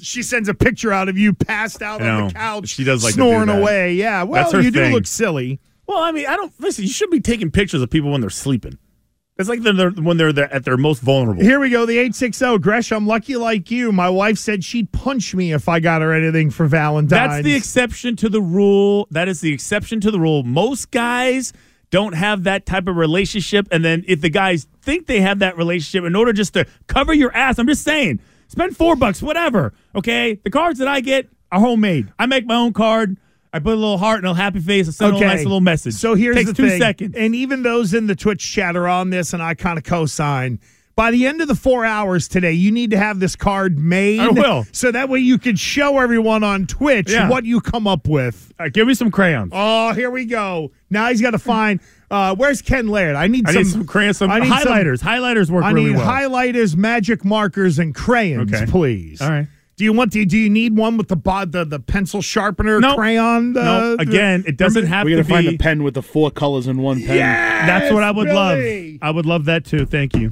She 0.00 0.22
sends 0.22 0.48
a 0.48 0.54
picture 0.54 0.92
out 0.92 1.08
of 1.10 1.18
you 1.18 1.34
passed 1.34 1.82
out 1.82 2.00
on 2.00 2.28
the 2.28 2.32
couch. 2.34 2.68
She 2.68 2.84
does 2.84 3.04
like 3.04 3.12
to 3.14 3.18
do 3.18 3.22
snoring 3.22 3.48
away. 3.50 3.92
Yeah. 3.94 4.22
Well, 4.22 4.42
That's 4.42 4.52
her 4.54 4.60
you 4.62 4.70
do 4.70 4.84
look 4.86 5.06
silly. 5.06 5.60
Well, 5.86 5.98
I 5.98 6.10
mean, 6.12 6.26
I 6.26 6.36
don't 6.36 6.52
listen. 6.58 6.84
You 6.84 6.90
should 6.90 7.10
be 7.10 7.20
taking 7.20 7.50
pictures 7.50 7.82
of 7.82 7.90
people 7.90 8.10
when 8.10 8.20
they're 8.20 8.30
sleeping. 8.30 8.78
It's 9.38 9.48
like 9.48 9.62
they're, 9.62 9.90
when 9.90 10.16
they're, 10.16 10.30
at 10.52 10.64
their 10.64 10.76
most 10.76 11.00
vulnerable. 11.00 11.40
Here 11.40 11.60
we 11.60 11.70
go. 11.70 11.86
The 11.86 11.96
eight 11.96 12.16
six 12.16 12.38
zero. 12.38 12.58
Gresh. 12.58 12.90
I'm 12.90 13.06
lucky 13.06 13.36
like 13.36 13.70
you. 13.70 13.92
My 13.92 14.10
wife 14.10 14.36
said 14.36 14.64
she'd 14.64 14.90
punch 14.90 15.32
me 15.32 15.52
if 15.52 15.68
I 15.68 15.78
got 15.78 16.02
her 16.02 16.12
anything 16.12 16.50
for 16.50 16.66
Valentine's. 16.66 17.10
That's 17.10 17.44
the 17.44 17.54
exception 17.54 18.16
to 18.16 18.28
the 18.28 18.42
rule. 18.42 19.06
That 19.12 19.28
is 19.28 19.40
the 19.40 19.52
exception 19.52 20.00
to 20.00 20.10
the 20.10 20.18
rule. 20.18 20.42
Most 20.42 20.90
guys 20.90 21.52
don't 21.90 22.14
have 22.14 22.42
that 22.44 22.66
type 22.66 22.88
of 22.88 22.96
relationship. 22.96 23.68
And 23.70 23.84
then 23.84 24.04
if 24.08 24.20
the 24.20 24.28
guys 24.28 24.66
think 24.82 25.06
they 25.06 25.20
have 25.20 25.38
that 25.38 25.56
relationship 25.56 26.04
in 26.04 26.16
order 26.16 26.32
just 26.32 26.54
to 26.54 26.66
cover 26.88 27.14
your 27.14 27.32
ass, 27.32 27.60
I'm 27.60 27.68
just 27.68 27.84
saying, 27.84 28.18
spend 28.48 28.76
four 28.76 28.96
bucks, 28.96 29.22
whatever. 29.22 29.72
Okay. 29.94 30.34
The 30.34 30.50
cards 30.50 30.80
that 30.80 30.88
I 30.88 30.98
get 30.98 31.28
are 31.52 31.60
homemade. 31.60 32.12
I 32.18 32.26
make 32.26 32.44
my 32.44 32.56
own 32.56 32.72
card. 32.72 33.16
I 33.52 33.58
put 33.60 33.72
a 33.72 33.76
little 33.76 33.98
heart 33.98 34.18
and 34.18 34.26
a 34.26 34.34
happy 34.34 34.60
face. 34.60 34.88
I 34.88 34.90
send 34.92 35.12
a 35.12 35.16
Okay. 35.16 35.24
little 35.24 35.36
nice 35.36 35.44
little 35.44 35.60
message. 35.60 35.94
So 35.94 36.14
here's 36.14 36.36
Takes 36.36 36.50
the 36.50 36.54
two 36.54 36.68
thing. 36.68 36.80
seconds. 36.80 37.14
And 37.16 37.34
even 37.34 37.62
those 37.62 37.94
in 37.94 38.06
the 38.06 38.14
Twitch 38.16 38.52
chat 38.52 38.76
are 38.76 38.86
on 38.88 39.10
this, 39.10 39.32
and 39.32 39.42
I 39.42 39.54
kind 39.54 39.78
of 39.78 39.84
co-sign. 39.84 40.58
By 40.96 41.12
the 41.12 41.26
end 41.26 41.40
of 41.40 41.46
the 41.46 41.54
four 41.54 41.84
hours 41.84 42.26
today, 42.26 42.52
you 42.52 42.72
need 42.72 42.90
to 42.90 42.98
have 42.98 43.20
this 43.20 43.36
card 43.36 43.78
made. 43.78 44.18
I 44.18 44.28
will. 44.30 44.66
So 44.72 44.90
that 44.90 45.08
way 45.08 45.20
you 45.20 45.38
can 45.38 45.54
show 45.54 46.00
everyone 46.00 46.42
on 46.42 46.66
Twitch 46.66 47.10
Yeah. 47.12 47.28
what 47.28 47.44
you 47.44 47.60
come 47.60 47.86
up 47.86 48.08
with. 48.08 48.52
All 48.58 48.64
right, 48.64 48.72
give 48.72 48.88
me 48.88 48.94
some 48.94 49.10
crayons. 49.12 49.52
Oh, 49.54 49.92
here 49.92 50.10
we 50.10 50.24
go. 50.24 50.72
Now 50.90 51.08
he's 51.08 51.20
got 51.22 51.30
to 51.30 51.38
find. 51.38 51.78
Uh, 52.10 52.34
where's 52.34 52.62
Ken 52.62 52.88
Laird? 52.88 53.14
I 53.14 53.28
need 53.28 53.46
I 53.48 53.52
some, 53.52 53.62
need 53.62 53.70
some 53.70 53.84
crayons, 53.86 54.16
some 54.16 54.30
I 54.30 54.40
need 54.40 54.48
some- 54.48 54.58
highlighters. 54.58 55.00
highlighters 55.02 55.50
work 55.50 55.62
I 55.64 55.70
really 55.70 55.90
need 55.90 55.98
well. 55.98 56.06
highlighters, 56.06 56.74
magic 56.74 57.24
markers, 57.24 57.78
and 57.78 57.94
crayons, 57.94 58.52
Okay. 58.52 58.66
please. 58.66 59.20
All 59.20 59.28
right. 59.30 59.46
Do 59.78 59.84
you 59.84 59.92
want 59.92 60.12
to? 60.14 60.24
Do 60.26 60.36
you 60.36 60.50
need 60.50 60.76
one 60.76 60.96
with 60.96 61.06
the 61.06 61.14
bo- 61.14 61.44
the, 61.44 61.64
the 61.64 61.78
pencil 61.78 62.20
sharpener 62.20 62.80
Nope. 62.80 62.96
crayon? 62.96 63.56
Uh, 63.56 63.62
no, 63.62 63.96
again, 64.00 64.42
it 64.44 64.56
doesn't 64.56 64.86
have 64.86 65.04
to 65.04 65.06
be. 65.06 65.14
We 65.14 65.16
to 65.16 65.22
gotta 65.22 65.34
find 65.34 65.46
be. 65.48 65.54
a 65.54 65.58
pen 65.58 65.84
with 65.84 65.94
the 65.94 66.02
four 66.02 66.32
colors 66.32 66.66
in 66.66 66.78
one 66.82 66.98
pen. 66.98 67.14
Yes, 67.16 67.66
That's 67.68 67.94
what 67.94 68.02
I 68.02 68.10
would 68.10 68.26
Billy. 68.26 68.92
love. 68.94 68.98
I 69.02 69.10
would 69.12 69.24
love 69.24 69.44
that 69.44 69.64
too. 69.64 69.86
Thank 69.86 70.16
you. 70.16 70.30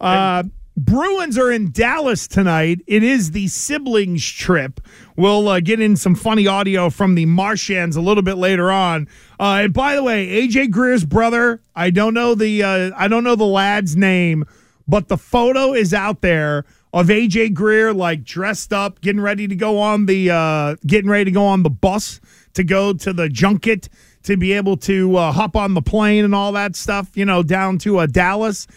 Uh, 0.00 0.44
Bruins 0.76 1.36
are 1.38 1.50
in 1.50 1.72
Dallas 1.72 2.28
tonight. 2.28 2.82
It 2.86 3.02
is 3.02 3.32
the 3.32 3.48
siblings 3.48 4.24
trip. 4.28 4.80
We'll 5.16 5.48
uh, 5.48 5.58
get 5.60 5.80
in 5.80 5.96
some 5.96 6.14
funny 6.14 6.46
audio 6.46 6.88
from 6.88 7.16
the 7.16 7.26
Marchands 7.26 7.96
a 7.96 8.00
little 8.00 8.22
bit 8.22 8.36
later 8.36 8.70
on. 8.70 9.08
Uh, 9.40 9.62
and 9.64 9.72
by 9.72 9.96
the 9.96 10.02
way, 10.04 10.26
AJ 10.46 10.70
Greer's 10.70 11.04
brother, 11.04 11.60
I 11.74 11.90
don't 11.90 12.14
know 12.14 12.34
the 12.36 12.62
uh, 12.62 12.90
I 12.96 13.08
don't 13.08 13.24
know 13.24 13.34
the 13.34 13.44
lad's 13.44 13.96
name, 13.96 14.44
but 14.86 15.08
the 15.08 15.16
photo 15.18 15.72
is 15.74 15.92
out 15.94 16.20
there 16.20 16.64
of 16.94 17.08
AJ 17.08 17.54
Greer 17.54 17.92
like 17.92 18.22
dressed 18.22 18.72
up, 18.72 19.00
getting 19.00 19.20
ready 19.20 19.48
to 19.48 19.56
go 19.56 19.80
on 19.80 20.06
the 20.06 20.30
uh, 20.30 20.76
getting 20.86 21.10
ready 21.10 21.24
to 21.24 21.30
go 21.32 21.44
on 21.44 21.64
the 21.64 21.70
bus 21.70 22.20
to 22.54 22.62
go 22.62 22.92
to 22.92 23.12
the 23.12 23.28
junket 23.28 23.88
to 24.22 24.36
be 24.36 24.52
able 24.52 24.76
to 24.76 25.16
uh, 25.16 25.32
hop 25.32 25.56
on 25.56 25.74
the 25.74 25.82
plane 25.82 26.24
and 26.24 26.36
all 26.36 26.52
that 26.52 26.76
stuff. 26.76 27.10
You 27.16 27.24
know, 27.24 27.42
down 27.42 27.78
to 27.78 27.98
uh, 27.98 28.06
Dallas. 28.06 28.68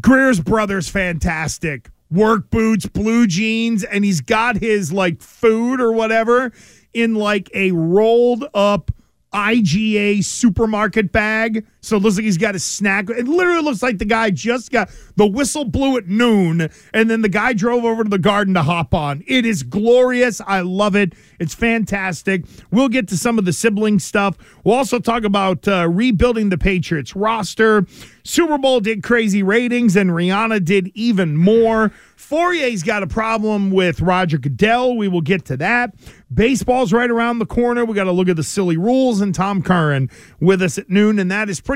Greer's 0.00 0.40
brother's 0.40 0.88
fantastic. 0.88 1.90
Work 2.08 2.50
boots, 2.50 2.86
blue 2.86 3.26
jeans, 3.26 3.82
and 3.82 4.04
he's 4.04 4.20
got 4.20 4.56
his 4.56 4.92
like 4.92 5.20
food 5.20 5.80
or 5.80 5.92
whatever 5.92 6.52
in 6.94 7.16
like 7.16 7.50
a 7.52 7.72
rolled 7.72 8.44
up 8.54 8.92
IGA 9.32 10.22
supermarket 10.22 11.10
bag. 11.10 11.66
So 11.86 11.96
it 11.96 12.02
looks 12.02 12.16
like 12.16 12.24
he's 12.24 12.36
got 12.36 12.56
a 12.56 12.58
snack. 12.58 13.08
It 13.08 13.28
literally 13.28 13.62
looks 13.62 13.80
like 13.80 13.98
the 13.98 14.04
guy 14.04 14.30
just 14.30 14.72
got 14.72 14.90
the 15.14 15.26
whistle 15.26 15.64
blew 15.64 15.96
at 15.96 16.08
noon, 16.08 16.68
and 16.92 17.08
then 17.08 17.22
the 17.22 17.28
guy 17.28 17.52
drove 17.52 17.84
over 17.84 18.02
to 18.02 18.10
the 18.10 18.18
garden 18.18 18.54
to 18.54 18.62
hop 18.62 18.92
on. 18.92 19.22
It 19.28 19.46
is 19.46 19.62
glorious. 19.62 20.40
I 20.44 20.62
love 20.62 20.96
it. 20.96 21.12
It's 21.38 21.54
fantastic. 21.54 22.44
We'll 22.72 22.88
get 22.88 23.06
to 23.08 23.16
some 23.16 23.38
of 23.38 23.44
the 23.44 23.52
sibling 23.52 24.00
stuff. 24.00 24.36
We'll 24.64 24.74
also 24.74 24.98
talk 24.98 25.22
about 25.22 25.68
uh, 25.68 25.88
rebuilding 25.88 26.48
the 26.48 26.58
Patriots 26.58 27.14
roster. 27.14 27.86
Super 28.24 28.58
Bowl 28.58 28.80
did 28.80 29.04
crazy 29.04 29.44
ratings, 29.44 29.94
and 29.94 30.10
Rihanna 30.10 30.64
did 30.64 30.90
even 30.94 31.36
more. 31.36 31.92
Fauria's 32.16 32.82
got 32.82 33.04
a 33.04 33.06
problem 33.06 33.70
with 33.70 34.00
Roger 34.00 34.38
Goodell. 34.38 34.96
We 34.96 35.06
will 35.06 35.20
get 35.20 35.44
to 35.44 35.56
that. 35.58 35.94
Baseball's 36.34 36.92
right 36.92 37.08
around 37.08 37.38
the 37.38 37.46
corner. 37.46 37.84
We 37.84 37.94
got 37.94 38.04
to 38.04 38.12
look 38.12 38.28
at 38.28 38.34
the 38.34 38.42
silly 38.42 38.76
rules, 38.76 39.20
and 39.20 39.32
Tom 39.32 39.62
Curran 39.62 40.10
with 40.40 40.60
us 40.60 40.76
at 40.76 40.90
noon, 40.90 41.20
and 41.20 41.30
that 41.30 41.48
is 41.48 41.60
pretty 41.60 41.75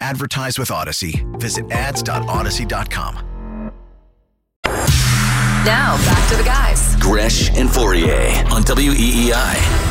Advertise 0.00 0.58
with 0.58 0.70
Audacy. 0.70 1.24
Visit 1.38 1.70
ads.audacy.com. 1.70 3.26
Now 5.64 5.96
back 6.06 6.30
to 6.30 6.36
the 6.36 6.42
guys. 6.42 6.96
Gresh 6.96 7.50
and 7.50 7.68
Fauria 7.68 8.50
on 8.50 8.62
WEEI. 8.62 9.89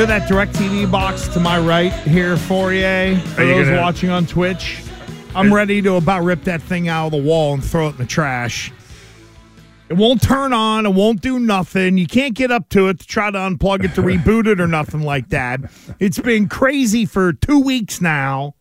Know 0.00 0.06
that 0.06 0.30
DirecTV 0.30 0.90
box 0.90 1.28
to 1.28 1.40
my 1.40 1.58
right 1.58 1.92
here, 1.92 2.36
Fauria? 2.36 3.20
For 3.20 3.42
Are 3.42 3.44
you 3.44 3.52
those 3.56 3.66
gonna- 3.66 3.82
watching 3.82 4.08
on 4.08 4.24
Twitch, 4.24 4.80
I'm 5.34 5.52
ready 5.52 5.82
to 5.82 5.96
about 5.96 6.24
rip 6.24 6.42
that 6.44 6.62
thing 6.62 6.88
out 6.88 7.08
of 7.08 7.12
the 7.12 7.18
wall 7.18 7.52
and 7.52 7.62
throw 7.62 7.88
it 7.88 7.90
in 7.90 7.96
the 7.98 8.06
trash. 8.06 8.72
It 9.90 9.98
won't 9.98 10.22
turn 10.22 10.54
on. 10.54 10.86
It 10.86 10.94
won't 10.94 11.20
do 11.20 11.38
nothing. 11.38 11.98
You 11.98 12.06
can't 12.06 12.32
get 12.32 12.50
up 12.50 12.70
to 12.70 12.88
it 12.88 13.00
to 13.00 13.06
try 13.06 13.30
to 13.30 13.36
unplug 13.36 13.84
it 13.84 13.94
to 13.96 14.00
reboot 14.02 14.46
it 14.46 14.58
or 14.58 14.66
nothing 14.66 15.02
like 15.02 15.28
that. 15.28 15.60
It's 15.98 16.18
been 16.18 16.48
crazy 16.48 17.04
for 17.04 17.34
two 17.34 17.60
weeks 17.60 18.00
now. 18.00 18.54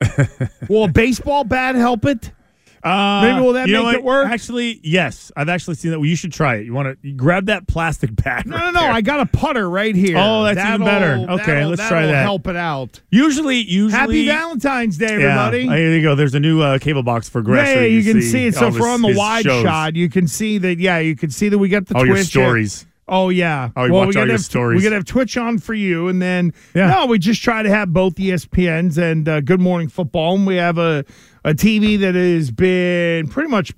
Will 0.68 0.84
a 0.86 0.88
baseball 0.88 1.44
bat 1.44 1.76
help 1.76 2.04
it? 2.04 2.32
Uh, 2.82 3.20
Maybe 3.22 3.40
will 3.44 3.52
that 3.52 3.68
you 3.68 3.74
know 3.74 3.80
make 3.82 3.86
what? 3.86 3.94
it 3.96 4.04
work? 4.04 4.28
Actually, 4.28 4.80
yes. 4.82 5.30
I've 5.36 5.48
actually 5.50 5.74
seen 5.74 5.90
that. 5.90 5.98
Well, 5.98 6.06
you 6.08 6.16
should 6.16 6.32
try 6.32 6.56
it. 6.56 6.64
You 6.64 6.72
want 6.72 7.00
to 7.02 7.12
grab 7.12 7.46
that 7.46 7.66
plastic 7.68 8.14
bat. 8.16 8.46
No, 8.46 8.56
no, 8.56 8.70
no. 8.70 8.80
I 8.80 9.02
got 9.02 9.20
a 9.20 9.26
putter 9.26 9.68
right 9.68 9.94
here. 9.94 10.16
Oh, 10.18 10.44
that's 10.44 10.58
even 10.58 10.84
That'll- 10.86 11.26
better. 11.26 11.42
Okay, 11.42 11.64
let's 11.66 11.86
try 11.86 12.06
that. 12.06 12.22
Help 12.22 12.46
it 12.46 12.56
out. 12.56 13.00
Usually, 13.10 13.56
usually. 13.58 13.92
Happy 13.92 14.26
Valentine's 14.26 14.96
Day, 14.96 15.06
everybody. 15.14 15.64
Yeah, 15.64 15.70
there 15.70 15.96
you 15.96 16.02
go. 16.02 16.14
There's 16.14 16.34
a 16.34 16.40
new 16.40 16.62
uh, 16.62 16.78
cable 16.78 17.02
box 17.02 17.28
for 17.28 17.42
Gresh. 17.42 17.68
Yeah, 17.68 17.80
yeah, 17.80 17.86
you 17.86 18.02
can 18.02 18.22
see 18.22 18.46
it. 18.46 18.54
So 18.54 18.68
if 18.68 18.78
we're 18.78 18.88
on 18.88 19.02
the 19.02 19.14
wide 19.14 19.44
shows. 19.44 19.62
shot, 19.62 19.94
you 19.96 20.08
can 20.08 20.26
see 20.26 20.58
that. 20.58 20.78
Yeah, 20.78 20.98
you 20.98 21.16
can 21.16 21.30
see 21.30 21.48
that 21.50 21.58
we 21.58 21.68
got 21.68 21.86
the 21.86 21.96
All 21.96 22.04
Twitch. 22.06 22.16
your 22.16 22.24
stories. 22.24 22.86
Oh 23.12 23.28
yeah. 23.28 23.70
Oh, 23.74 23.86
you 23.86 23.92
well, 23.92 24.06
watch 24.06 24.14
we 24.14 24.20
all 24.20 24.26
your 24.28 24.34
have, 24.36 24.44
stories. 24.44 24.76
We 24.78 24.84
gotta 24.84 24.94
have 24.94 25.04
Twitch 25.04 25.36
on 25.36 25.58
for 25.58 25.74
you, 25.74 26.06
and 26.06 26.22
then 26.22 26.54
Yeah. 26.76 26.90
no, 26.92 27.06
we 27.06 27.18
just 27.18 27.42
try 27.42 27.60
to 27.60 27.68
have 27.68 27.92
both 27.92 28.14
ESPNs 28.14 28.98
and 28.98 29.28
uh, 29.28 29.40
Good 29.40 29.60
Morning 29.60 29.88
Football, 29.88 30.36
and 30.36 30.46
we 30.46 30.54
have 30.56 30.78
a 30.78 31.04
a 31.44 31.54
TV 31.54 31.98
that 32.00 32.14
has 32.14 32.50
been 32.50 33.28
pretty 33.28 33.48
much 33.50 33.72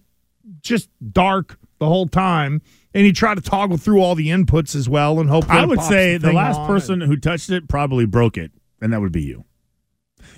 just 0.61 0.89
dark 1.13 1.59
the 1.79 1.87
whole 1.87 2.07
time. 2.09 2.63
And 2.95 3.07
you 3.07 3.13
try 3.15 3.35
to 3.35 3.41
toggle 3.41 3.79
through 3.79 4.03
all 4.03 4.15
the 4.15 4.29
inputs 4.29 4.77
as 4.77 4.87
well, 4.87 5.19
and 5.19 5.31
hope. 5.31 5.49
I 5.49 5.65
would 5.65 5.81
say 5.81 6.19
the 6.19 6.27
thing 6.29 6.37
last 6.37 6.59
on. 6.59 6.67
person 6.67 7.01
who 7.01 7.17
touched 7.17 7.49
it 7.49 7.67
probably 7.67 8.05
broke 8.05 8.37
it, 8.37 8.53
and 8.83 8.93
that 8.93 9.01
would 9.01 9.13
be 9.13 9.23
you. 9.23 9.45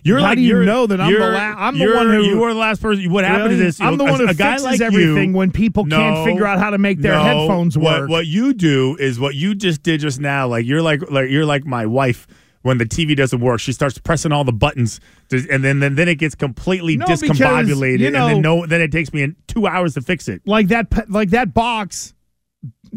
You're 0.04 0.18
How 0.18 0.26
like 0.26 0.36
do 0.38 0.42
you 0.42 0.64
know 0.64 0.86
that 0.86 1.00
I'm 1.00 1.12
the 1.12 1.18
you're- 1.18 1.36
I'm 1.36 1.76
the 1.78 1.86
one 1.92 2.06
who- 2.10 2.22
you 2.24 2.42
are 2.44 2.52
the 2.52 2.58
last 2.60 2.80
person. 2.80 3.10
What 3.10 3.24
happened 3.24 3.50
Really? 3.54 3.66
is 3.66 3.78
this: 3.78 3.80
I'm 3.84 3.96
the 3.98 4.04
a- 4.04 4.10
one 4.10 4.20
who 4.20 4.28
a 4.28 4.34
guy 4.34 4.56
like 4.58 4.80
everything 4.80 5.30
you, 5.30 5.36
when 5.36 5.50
people 5.50 5.84
can't 5.84 6.24
figure 6.24 6.46
out 6.46 6.58
how 6.60 6.70
to 6.70 6.78
make 6.78 7.00
their 7.00 7.14
no, 7.14 7.22
headphones 7.24 7.76
what- 7.76 8.02
work. 8.02 8.10
What, 8.10 8.26
you 8.26 8.54
do 8.54 8.96
is 9.00 9.18
what 9.18 9.34
you 9.34 9.54
just 9.56 9.82
did 9.82 10.00
just 10.00 10.20
now. 10.20 10.46
Like 10.46 10.64
you're 10.66 10.80
like 10.82 11.10
like 11.10 11.30
you're 11.30 11.46
like 11.46 11.64
my 11.66 11.86
wife. 11.86 12.26
When 12.64 12.78
the 12.78 12.86
TV 12.86 13.14
doesn't 13.14 13.40
work, 13.40 13.60
she 13.60 13.72
starts 13.72 13.98
pressing 13.98 14.32
all 14.32 14.42
the 14.42 14.52
buttons, 14.52 14.98
to, 15.28 15.36
and 15.50 15.62
then, 15.62 15.80
then 15.80 15.96
then 15.96 16.08
it 16.08 16.14
gets 16.14 16.34
completely 16.34 16.96
No, 16.96 17.04
because, 17.04 17.20
discombobulated, 17.38 18.00
you 18.00 18.06
and 18.06 18.14
then 18.28 18.40
no, 18.40 18.64
then 18.64 18.80
it 18.80 18.90
takes 18.90 19.12
me 19.12 19.34
two 19.46 19.66
hours 19.66 19.92
to 19.94 20.00
fix 20.00 20.28
it. 20.28 20.40
like 20.46 20.68
that 20.68 21.10
like 21.10 21.28
that 21.30 21.52
box 21.52 22.14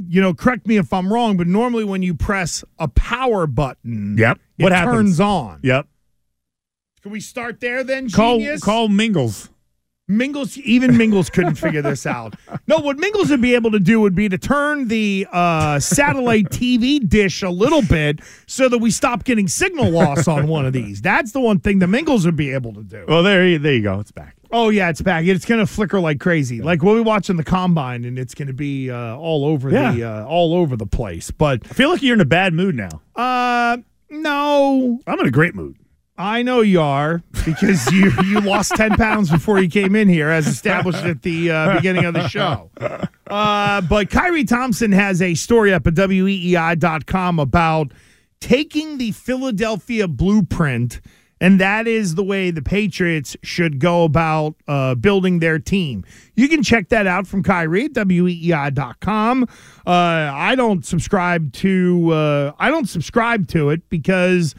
you 0.08 0.22
know 0.22 0.34
correct 0.34 0.66
me 0.68 0.78
if 0.78 0.94
i'm 0.94 1.12
wrong 1.12 1.36
but 1.36 1.48
normally 1.48 1.84
when 1.84 2.02
you 2.02 2.14
press 2.14 2.64
a 2.80 2.88
power 2.88 3.46
button 3.48 4.16
Yep. 4.18 4.40
it 4.58 4.64
What 4.64 4.72
happens? 4.72 4.94
turns 4.96 5.20
on 5.20 5.60
Yep. 5.64 5.88
can 7.02 7.12
we 7.12 7.20
start 7.20 7.60
there 7.60 7.84
then 7.84 8.10
Call 8.10 8.40
call 8.62 8.88
Mingles. 8.88 9.50
Mingles 10.08 10.58
even 10.60 10.96
mingles 10.98 11.30
couldn't 11.30 11.56
figure 11.66 11.82
this 11.82 12.06
out 12.06 12.34
no 12.66 12.78
what 12.78 12.98
mingles 12.98 13.30
would 13.30 13.42
be 13.42 13.56
able 13.56 13.72
to 13.72 13.80
do 13.80 14.00
would 14.00 14.16
be 14.16 14.30
to 14.30 14.38
turn 14.38 14.88
the 14.88 15.28
uh, 15.32 15.78
satellite 15.80 16.46
tv 16.46 17.06
dish 17.08 17.44
a 17.44 17.50
little 17.50 17.82
bit 17.82 18.22
so 18.46 18.70
that 18.70 18.78
we 18.78 18.90
stop 18.90 19.26
getting 19.26 19.48
signal 19.50 19.90
loss 19.92 20.28
on 20.28 20.48
one 20.48 20.66
of 20.66 20.72
these 20.72 21.02
that's 21.02 21.34
the 21.34 21.42
one 21.42 21.60
thing 21.60 21.80
the 21.80 21.88
mingles 21.88 22.26
would 22.26 22.38
be 22.38 22.52
able 22.52 22.74
to 22.74 22.84
do 22.84 23.04
Well, 23.08 23.22
there 23.22 23.46
you 23.46 23.60
there 23.60 23.74
you 23.74 23.84
go. 23.84 24.00
It's 24.00 24.12
back. 24.12 24.36
Oh 24.50 24.70
yeah, 24.70 24.90
it's 24.90 25.02
back. 25.02 25.26
It's 25.26 25.44
gonna 25.44 25.66
flicker 25.66 26.00
like 26.00 26.22
crazy. 26.22 26.62
Like 26.62 26.82
we'll 26.82 26.96
be 26.96 27.02
watching 27.02 27.36
the 27.36 27.44
combine, 27.44 28.06
and 28.06 28.18
it's 28.18 28.34
gonna 28.34 28.54
be 28.54 28.90
uh, 28.90 29.18
all 29.18 29.44
over 29.46 29.70
the 29.70 30.04
uh, 30.04 30.26
all 30.26 30.54
over 30.54 30.78
the 30.78 30.86
place. 30.86 31.32
But 31.32 31.62
I 31.66 31.74
feel 31.74 31.90
like 31.90 32.02
you're 32.02 32.14
in 32.14 32.22
a 32.22 32.26
bad 32.26 32.54
mood 32.54 32.76
now. 32.76 33.02
uh, 33.16 33.78
no, 34.10 35.00
I'm 35.06 35.20
in 35.20 35.28
a 35.28 35.32
great 35.32 35.54
mood. 35.54 35.76
I 36.18 36.42
know 36.42 36.62
you 36.62 36.82
are 36.82 37.22
because 37.46 37.92
you 37.92 38.12
you 38.26 38.42
lost 38.42 38.76
ten 38.76 38.96
pounds 38.96 39.30
before 39.30 39.60
you 39.60 39.70
came 39.70 39.96
in 39.96 40.08
here, 40.10 40.30
as 40.30 40.48
established 40.48 41.04
at 41.06 41.22
the 41.22 41.52
uh, 41.52 41.76
beginning 41.76 42.06
of 42.06 42.14
the 42.14 42.28
show. 42.28 42.72
Uh, 43.28 43.82
but 43.82 44.10
Khari 44.10 44.48
Thompson 44.48 44.92
has 44.92 45.22
a 45.22 45.36
story 45.36 45.74
up 45.74 45.86
at 45.86 45.94
weei.com 45.96 47.40
about 47.40 47.92
taking 48.40 48.98
the 48.98 49.12
Philadelphia 49.12 50.08
blueprint 50.08 51.02
And 51.40 51.60
that 51.60 51.88
is 51.88 52.16
the 52.16 52.24
way 52.24 52.50
the 52.52 52.62
Patriots 52.64 53.38
should 53.44 53.80
go 53.80 54.04
about 54.04 54.56
uh, 54.68 54.96
building 54.96 55.40
their 55.40 55.60
team. 55.60 56.04
You 56.36 56.48
can 56.50 56.64
check 56.64 56.90
that 56.90 57.06
out 57.06 57.28
from 57.28 57.44
Khari 57.44 57.86
at 57.86 58.08
weei.com. 58.08 59.44
Uh, 59.86 59.90
I 59.90 60.56
don't 60.56 60.84
subscribe 60.86 61.54
to 61.54 62.12
uh, 62.12 62.52
I 62.58 62.70
don't 62.70 62.90
subscribe 62.90 63.48
to 63.50 63.70
it 63.70 63.88
because 63.90 64.56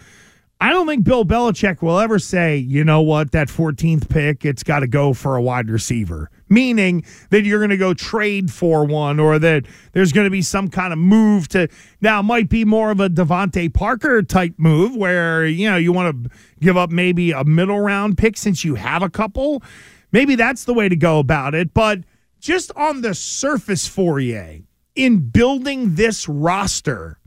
I 0.60 0.70
don't 0.70 0.88
think 0.88 1.04
Bill 1.04 1.24
Belichick 1.24 1.82
will 1.82 2.00
ever 2.00 2.18
say, 2.18 2.56
you 2.56 2.82
know 2.82 3.00
what, 3.00 3.30
that 3.30 3.46
14th 3.46 4.08
pick, 4.08 4.44
it's 4.44 4.64
got 4.64 4.80
to 4.80 4.88
go 4.88 5.12
for 5.14 5.36
a 5.36 5.42
wide 5.42 5.70
receiver. 5.70 6.32
Meaning 6.48 7.04
that 7.30 7.44
you're 7.44 7.60
going 7.60 7.70
to 7.70 7.76
go 7.76 7.94
trade 7.94 8.50
for 8.50 8.84
one 8.84 9.20
or 9.20 9.38
that 9.38 9.66
there's 9.92 10.12
going 10.12 10.24
to 10.24 10.30
be 10.30 10.42
some 10.42 10.68
kind 10.68 10.92
of 10.92 10.98
move 10.98 11.46
to. 11.48 11.68
Now, 12.00 12.18
it 12.20 12.24
might 12.24 12.48
be 12.48 12.64
more 12.64 12.90
of 12.90 12.98
a 12.98 13.08
DeVante 13.08 13.72
Parker 13.72 14.20
type 14.22 14.54
move 14.56 14.96
where, 14.96 15.46
you 15.46 15.70
know, 15.70 15.76
you 15.76 15.92
want 15.92 16.24
to 16.24 16.30
give 16.60 16.76
up 16.76 16.90
maybe 16.90 17.30
a 17.30 17.44
middle 17.44 17.78
round 17.78 18.18
pick 18.18 18.36
since 18.36 18.64
you 18.64 18.74
have 18.74 19.02
a 19.02 19.10
couple. 19.10 19.62
Maybe 20.10 20.34
that's 20.34 20.64
the 20.64 20.74
way 20.74 20.88
to 20.88 20.96
go 20.96 21.20
about 21.20 21.54
it. 21.54 21.72
But 21.72 22.00
just 22.40 22.72
on 22.74 23.02
the 23.02 23.14
surface, 23.14 23.88
Fauria, 23.88 24.64
in 24.96 25.28
building 25.28 25.94
this 25.94 26.28
roster, 26.28 27.18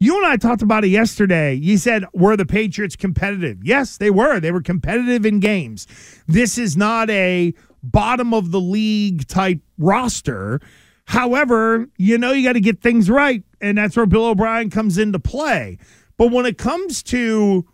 you 0.00 0.16
and 0.16 0.26
I 0.26 0.36
talked 0.36 0.62
about 0.62 0.84
it 0.84 0.88
yesterday. 0.88 1.54
You 1.54 1.78
said, 1.78 2.04
were 2.12 2.36
the 2.36 2.46
Patriots 2.46 2.96
competitive? 2.96 3.58
Yes, 3.62 3.96
they 3.96 4.10
were. 4.10 4.40
They 4.40 4.52
were 4.52 4.62
competitive 4.62 5.24
in 5.24 5.40
games. 5.40 5.86
This 6.26 6.58
is 6.58 6.76
not 6.76 7.08
a 7.10 7.54
bottom 7.82 8.34
of 8.34 8.50
the 8.50 8.60
league 8.60 9.26
type 9.28 9.60
roster. 9.78 10.60
However, 11.06 11.88
you 11.96 12.18
know, 12.18 12.32
you 12.32 12.46
got 12.46 12.54
to 12.54 12.60
get 12.60 12.80
things 12.80 13.08
right. 13.08 13.42
And 13.60 13.78
that's 13.78 13.96
where 13.96 14.06
Bill 14.06 14.26
O'Brien 14.26 14.70
comes 14.70 14.98
into 14.98 15.18
play. 15.18 15.78
But 16.16 16.30
when 16.30 16.46
it 16.46 16.58
comes 16.58 17.02
to 17.04 17.66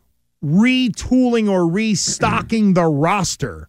retooling 0.45 1.49
or 1.51 1.69
restocking 1.69 2.75
the 2.75 2.87
roster, 2.87 3.69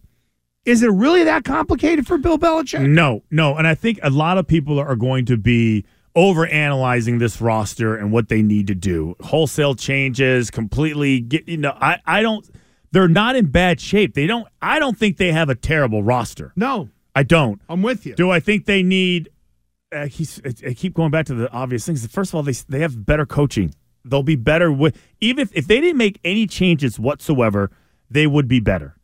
is 0.64 0.82
it 0.82 0.90
really 0.90 1.24
that 1.24 1.44
complicated 1.44 2.06
for 2.06 2.18
Bill 2.18 2.38
Belichick? 2.38 2.88
No, 2.88 3.22
no. 3.30 3.56
And 3.56 3.66
I 3.66 3.74
think 3.74 3.98
a 4.02 4.10
lot 4.10 4.38
of 4.38 4.46
people 4.46 4.78
are 4.78 4.96
going 4.96 5.24
to 5.26 5.36
be 5.36 5.84
over 6.14 6.46
analyzing 6.46 7.18
this 7.18 7.40
roster 7.40 7.96
and 7.96 8.12
what 8.12 8.28
they 8.28 8.42
need 8.42 8.66
to 8.66 8.74
do. 8.74 9.16
Wholesale 9.20 9.74
changes, 9.74 10.50
completely 10.50 11.20
get 11.20 11.48
you 11.48 11.56
know, 11.56 11.76
I, 11.80 11.98
I 12.04 12.22
don't 12.22 12.48
they're 12.90 13.08
not 13.08 13.36
in 13.36 13.46
bad 13.46 13.80
shape. 13.80 14.14
They 14.14 14.26
don't 14.26 14.46
I 14.60 14.78
don't 14.78 14.98
think 14.98 15.16
they 15.16 15.32
have 15.32 15.48
a 15.48 15.54
terrible 15.54 16.02
roster. 16.02 16.52
No. 16.56 16.90
I 17.14 17.22
don't. 17.22 17.60
I'm 17.68 17.82
with 17.82 18.06
you. 18.06 18.14
Do 18.14 18.30
I 18.30 18.40
think 18.40 18.64
they 18.66 18.82
need 18.82 19.30
uh, 19.92 20.08
I 20.08 20.74
keep 20.74 20.94
going 20.94 21.10
back 21.10 21.26
to 21.26 21.34
the 21.34 21.50
obvious 21.52 21.84
things. 21.84 22.06
First 22.06 22.30
of 22.30 22.36
all, 22.36 22.42
they 22.42 22.52
they 22.68 22.80
have 22.80 23.04
better 23.04 23.26
coaching. 23.26 23.74
They'll 24.04 24.22
be 24.22 24.36
better 24.36 24.72
with 24.72 25.00
even 25.20 25.42
if, 25.42 25.52
if 25.54 25.66
they 25.66 25.80
didn't 25.80 25.98
make 25.98 26.18
any 26.24 26.46
changes 26.46 26.98
whatsoever, 26.98 27.70
they 28.10 28.26
would 28.26 28.48
be 28.48 28.60
better. 28.60 28.96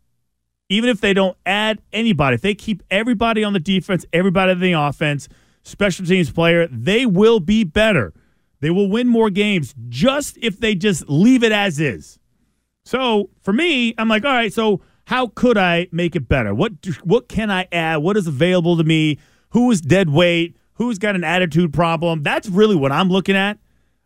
Even 0.71 0.91
if 0.91 1.01
they 1.01 1.15
don't 1.15 1.37
add 1.47 1.81
anybody, 1.95 2.35
if 2.35 2.43
they 2.43 2.55
keep 2.55 2.83
everybody 2.91 3.43
on 3.43 3.55
the 3.55 3.61
defense, 3.61 4.05
everybody 4.13 4.53
on 4.53 4.61
the 4.61 4.73
offense, 4.73 5.29
special 5.69 6.07
teams 6.07 6.31
player, 6.31 6.67
they 6.69 7.07
will 7.07 7.41
be 7.41 7.65
better. 7.65 8.13
They 8.61 8.71
will 8.71 8.89
win 8.89 9.07
more 9.07 9.31
games 9.31 9.75
just 9.89 10.37
if 10.41 10.59
they 10.59 10.75
just 10.75 11.09
leave 11.09 11.43
it 11.43 11.53
as 11.53 11.79
is. 11.79 12.19
So 12.85 13.31
for 13.43 13.53
me, 13.53 13.95
I'm 13.99 14.09
like, 14.09 14.25
all 14.25 14.33
right, 14.33 14.53
so 14.53 14.81
how 15.05 15.29
could 15.29 15.57
I 15.57 15.89
make 15.93 16.17
it 16.17 16.29
better? 16.29 16.55
What 16.55 16.73
what 17.05 17.29
can 17.29 17.51
I 17.51 17.69
add? 17.71 17.99
What 17.99 18.17
is 18.17 18.27
available 18.27 18.77
to 18.77 18.85
me? 18.85 19.19
Who 19.51 19.71
is 19.71 19.81
dead 19.81 20.11
weight? 20.11 20.57
Who's 20.75 20.99
got 20.99 21.15
an 21.15 21.25
attitude 21.25 21.73
problem? 21.73 22.23
That's 22.23 22.49
really 22.49 22.77
what 22.77 22.93
I'm 22.93 23.09
looking 23.09 23.37
at. 23.37 23.59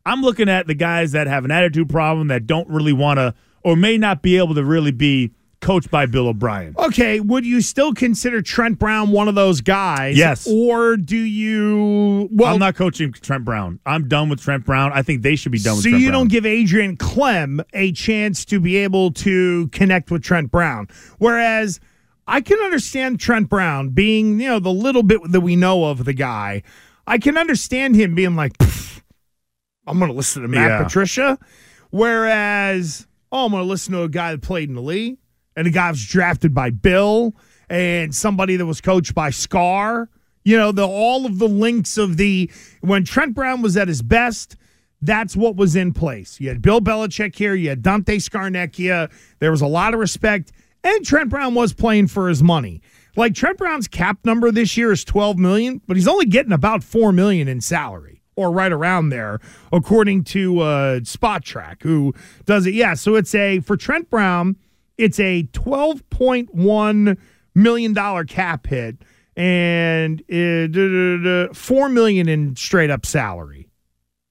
I'm 0.04 0.22
looking 0.22 0.48
at 0.48 0.66
the 0.66 0.74
guys 0.74 1.12
that 1.12 1.26
have 1.26 1.44
an 1.44 1.50
attitude 1.50 1.88
problem 1.88 2.28
that 2.28 2.46
don't 2.46 2.68
really 2.68 2.92
want 2.92 3.18
to 3.18 3.34
or 3.62 3.76
may 3.76 3.96
not 3.98 4.22
be 4.22 4.36
able 4.36 4.54
to 4.54 4.64
really 4.64 4.90
be 4.90 5.32
coached 5.62 5.90
by 5.90 6.04
Bill 6.04 6.28
O'Brien. 6.28 6.74
Okay, 6.76 7.20
would 7.20 7.46
you 7.46 7.62
still 7.62 7.94
consider 7.94 8.42
Trent 8.42 8.78
Brown 8.78 9.10
one 9.10 9.28
of 9.28 9.34
those 9.34 9.62
guys? 9.62 10.18
Yes. 10.18 10.46
Or 10.46 10.98
do 10.98 11.16
you? 11.16 12.28
Well, 12.30 12.52
I'm 12.52 12.58
not 12.60 12.74
coaching 12.74 13.12
Trent 13.12 13.44
Brown. 13.46 13.80
I'm 13.86 14.08
done 14.08 14.28
with 14.28 14.40
Trent 14.42 14.66
Brown. 14.66 14.92
I 14.92 15.00
think 15.02 15.22
they 15.22 15.36
should 15.36 15.52
be 15.52 15.58
done 15.58 15.76
with 15.76 15.84
so 15.84 15.88
Trent 15.90 16.02
you 16.02 16.10
Brown. 16.10 16.20
don't 16.22 16.28
give 16.28 16.44
Adrian 16.44 16.96
Klemm 16.98 17.64
a 17.72 17.92
chance 17.92 18.44
to 18.46 18.60
be 18.60 18.76
able 18.76 19.10
to 19.12 19.68
connect 19.68 20.10
with 20.10 20.22
Trent 20.22 20.50
Brown. 20.50 20.88
Whereas 21.18 21.80
I 22.26 22.40
can 22.40 22.58
understand 22.60 23.18
Trent 23.20 23.48
Brown 23.48 23.90
being, 23.90 24.40
you 24.40 24.48
know, 24.48 24.58
the 24.58 24.72
little 24.72 25.02
bit 25.02 25.20
that 25.32 25.40
we 25.40 25.56
know 25.56 25.84
of 25.86 26.04
the 26.04 26.12
guy. 26.12 26.62
I 27.06 27.18
can 27.18 27.36
understand 27.36 27.96
him 27.96 28.14
being 28.14 28.36
like, 28.36 28.52
I'm 29.86 29.98
going 29.98 30.10
to 30.10 30.16
listen 30.16 30.42
to 30.42 30.48
Matt 30.48 30.68
Yeah. 30.70 30.82
Patricia. 30.84 31.38
Whereas, 31.90 33.06
oh, 33.30 33.46
I'm 33.46 33.50
going 33.52 33.62
to 33.62 33.68
listen 33.68 33.92
to 33.94 34.02
a 34.02 34.08
guy 34.08 34.32
that 34.32 34.42
played 34.42 34.68
in 34.68 34.74
the 34.74 34.82
league 34.82 35.18
and 35.56 35.66
a 35.66 35.70
guy 35.70 35.90
was 35.90 36.04
drafted 36.04 36.54
by 36.54 36.70
Bill 36.70 37.34
and 37.68 38.14
somebody 38.14 38.56
that 38.56 38.66
was 38.66 38.80
coached 38.80 39.14
by 39.14 39.30
Scar. 39.30 40.08
You 40.44 40.56
know, 40.56 40.72
the 40.72 40.86
all 40.86 41.24
of 41.24 41.38
the 41.38 41.48
links 41.48 41.96
of 41.96 42.16
the 42.16 42.50
when 42.80 43.04
Trent 43.04 43.34
Brown 43.34 43.62
was 43.62 43.76
at 43.76 43.88
his 43.88 44.02
best, 44.02 44.56
that's 45.00 45.36
what 45.36 45.56
was 45.56 45.76
in 45.76 45.92
place. 45.92 46.40
You 46.40 46.48
had 46.48 46.62
Bill 46.62 46.80
Belichick 46.80 47.36
here, 47.36 47.54
you 47.54 47.68
had 47.68 47.82
Dante 47.82 48.18
Scarnecchia. 48.18 49.10
There 49.38 49.50
was 49.50 49.60
a 49.60 49.66
lot 49.66 49.94
of 49.94 50.00
respect, 50.00 50.52
and 50.82 51.04
Trent 51.04 51.30
Brown 51.30 51.54
was 51.54 51.72
playing 51.72 52.08
for 52.08 52.28
his 52.28 52.42
money. 52.42 52.82
Like 53.16 53.34
Trent 53.34 53.58
Brown's 53.58 53.88
cap 53.88 54.18
number 54.24 54.50
this 54.50 54.76
year 54.76 54.90
is 54.90 55.04
12 55.04 55.38
million, 55.38 55.82
but 55.86 55.96
he's 55.96 56.08
only 56.08 56.24
getting 56.24 56.52
about 56.52 56.82
4 56.82 57.12
million 57.12 57.46
in 57.46 57.60
salary 57.60 58.22
or 58.36 58.50
right 58.50 58.72
around 58.72 59.10
there 59.10 59.38
according 59.72 60.24
to 60.24 60.60
uh 60.60 61.00
Spotrac 61.00 61.82
who 61.82 62.14
does 62.46 62.66
it. 62.66 62.74
Yeah, 62.74 62.94
so 62.94 63.14
it's 63.14 63.34
a 63.34 63.60
for 63.60 63.76
Trent 63.76 64.08
Brown, 64.08 64.56
it's 65.02 65.18
a 65.20 65.42
12.1 65.52 67.18
million 67.54 67.92
dollar 67.92 68.24
cap 68.24 68.66
hit 68.66 68.96
and 69.36 70.20
uh, 70.30 71.52
4 71.54 71.88
million 71.88 72.28
in 72.28 72.54
straight 72.56 72.90
up 72.90 73.04
salary 73.06 73.68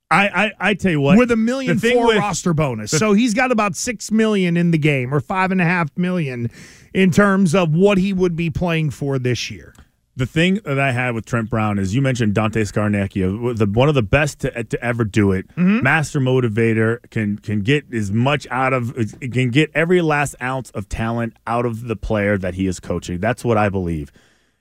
I, 0.10 0.28
I 0.28 0.52
I 0.72 0.74
tell 0.74 0.92
you 0.92 1.00
what, 1.00 1.18
with 1.18 1.32
a 1.32 1.38
million 1.38 1.80
thing 1.80 2.06
with- 2.06 2.18
roster 2.18 2.54
bonus. 2.54 2.92
the- 2.92 2.98
so 3.00 3.14
he's 3.14 3.34
got 3.34 3.50
about 3.52 3.78
six 3.78 4.12
million 4.12 4.58
in 4.58 4.72
the 4.72 4.78
game, 4.78 5.14
or 5.14 5.22
five 5.22 5.52
and 5.54 5.62
a 5.62 5.64
half 5.64 5.88
million 5.98 6.52
in 6.94 7.12
terms 7.12 7.56
of 7.56 7.74
what 7.74 7.98
he 7.98 8.12
would 8.12 8.36
be 8.36 8.50
playing 8.50 8.90
for 8.90 9.18
this 9.18 9.50
year. 9.50 9.74
The 10.22 10.28
thing 10.28 10.60
that 10.66 10.80
I 10.80 10.92
had 10.92 11.16
with 11.16 11.26
Trent 11.26 11.50
Brown 11.50 11.80
is 11.80 11.96
you 11.96 12.02
mentioned 12.04 12.36
Dante 12.36 12.62
Scarnecchia, 12.62 13.58
the 13.58 13.66
one 13.66 13.90
of 13.90 13.96
the 13.96 14.04
best 14.04 14.42
to, 14.42 14.64
to 14.66 14.86
ever 14.86 15.04
do 15.04 15.32
it. 15.32 15.48
Mm-hmm. 15.56 15.82
Master 15.82 16.20
motivator 16.20 17.00
can 17.10 17.40
can 17.40 17.62
get 17.62 17.92
as 17.92 18.12
much 18.12 18.46
out 18.52 18.72
of 18.72 18.94
can 19.20 19.50
get 19.50 19.72
every 19.74 20.00
last 20.04 20.36
ounce 20.40 20.70
of 20.72 20.88
talent 20.88 21.34
out 21.48 21.66
of 21.66 21.88
the 21.88 21.96
player 21.96 22.38
that 22.38 22.54
he 22.54 22.68
is 22.68 22.80
coaching. 22.80 23.20
That's 23.20 23.44
what 23.44 23.58
I 23.58 23.70
believe. 23.70 24.12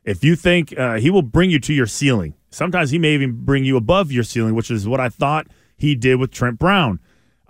If 0.03 0.25
you 0.25 0.35
think 0.35 0.79
uh, 0.79 0.95
he 0.95 1.11
will 1.11 1.21
bring 1.21 1.51
you 1.51 1.59
to 1.59 1.75
your 1.75 1.87
ceiling, 1.87 2.33
sometimes 2.49 2.89
he 2.89 2.99
may 2.99 3.13
even 3.13 3.45
bring 3.45 3.67
you 3.67 3.77
above 3.77 4.11
your 4.11 4.25
ceiling, 4.25 4.55
which 4.55 4.71
is 4.71 4.89
what 4.89 4.99
I 4.99 5.11
thought 5.11 5.47
he 5.77 5.95
did 5.95 6.19
with 6.19 6.31
Trent 6.31 6.59
Brown. 6.59 7.01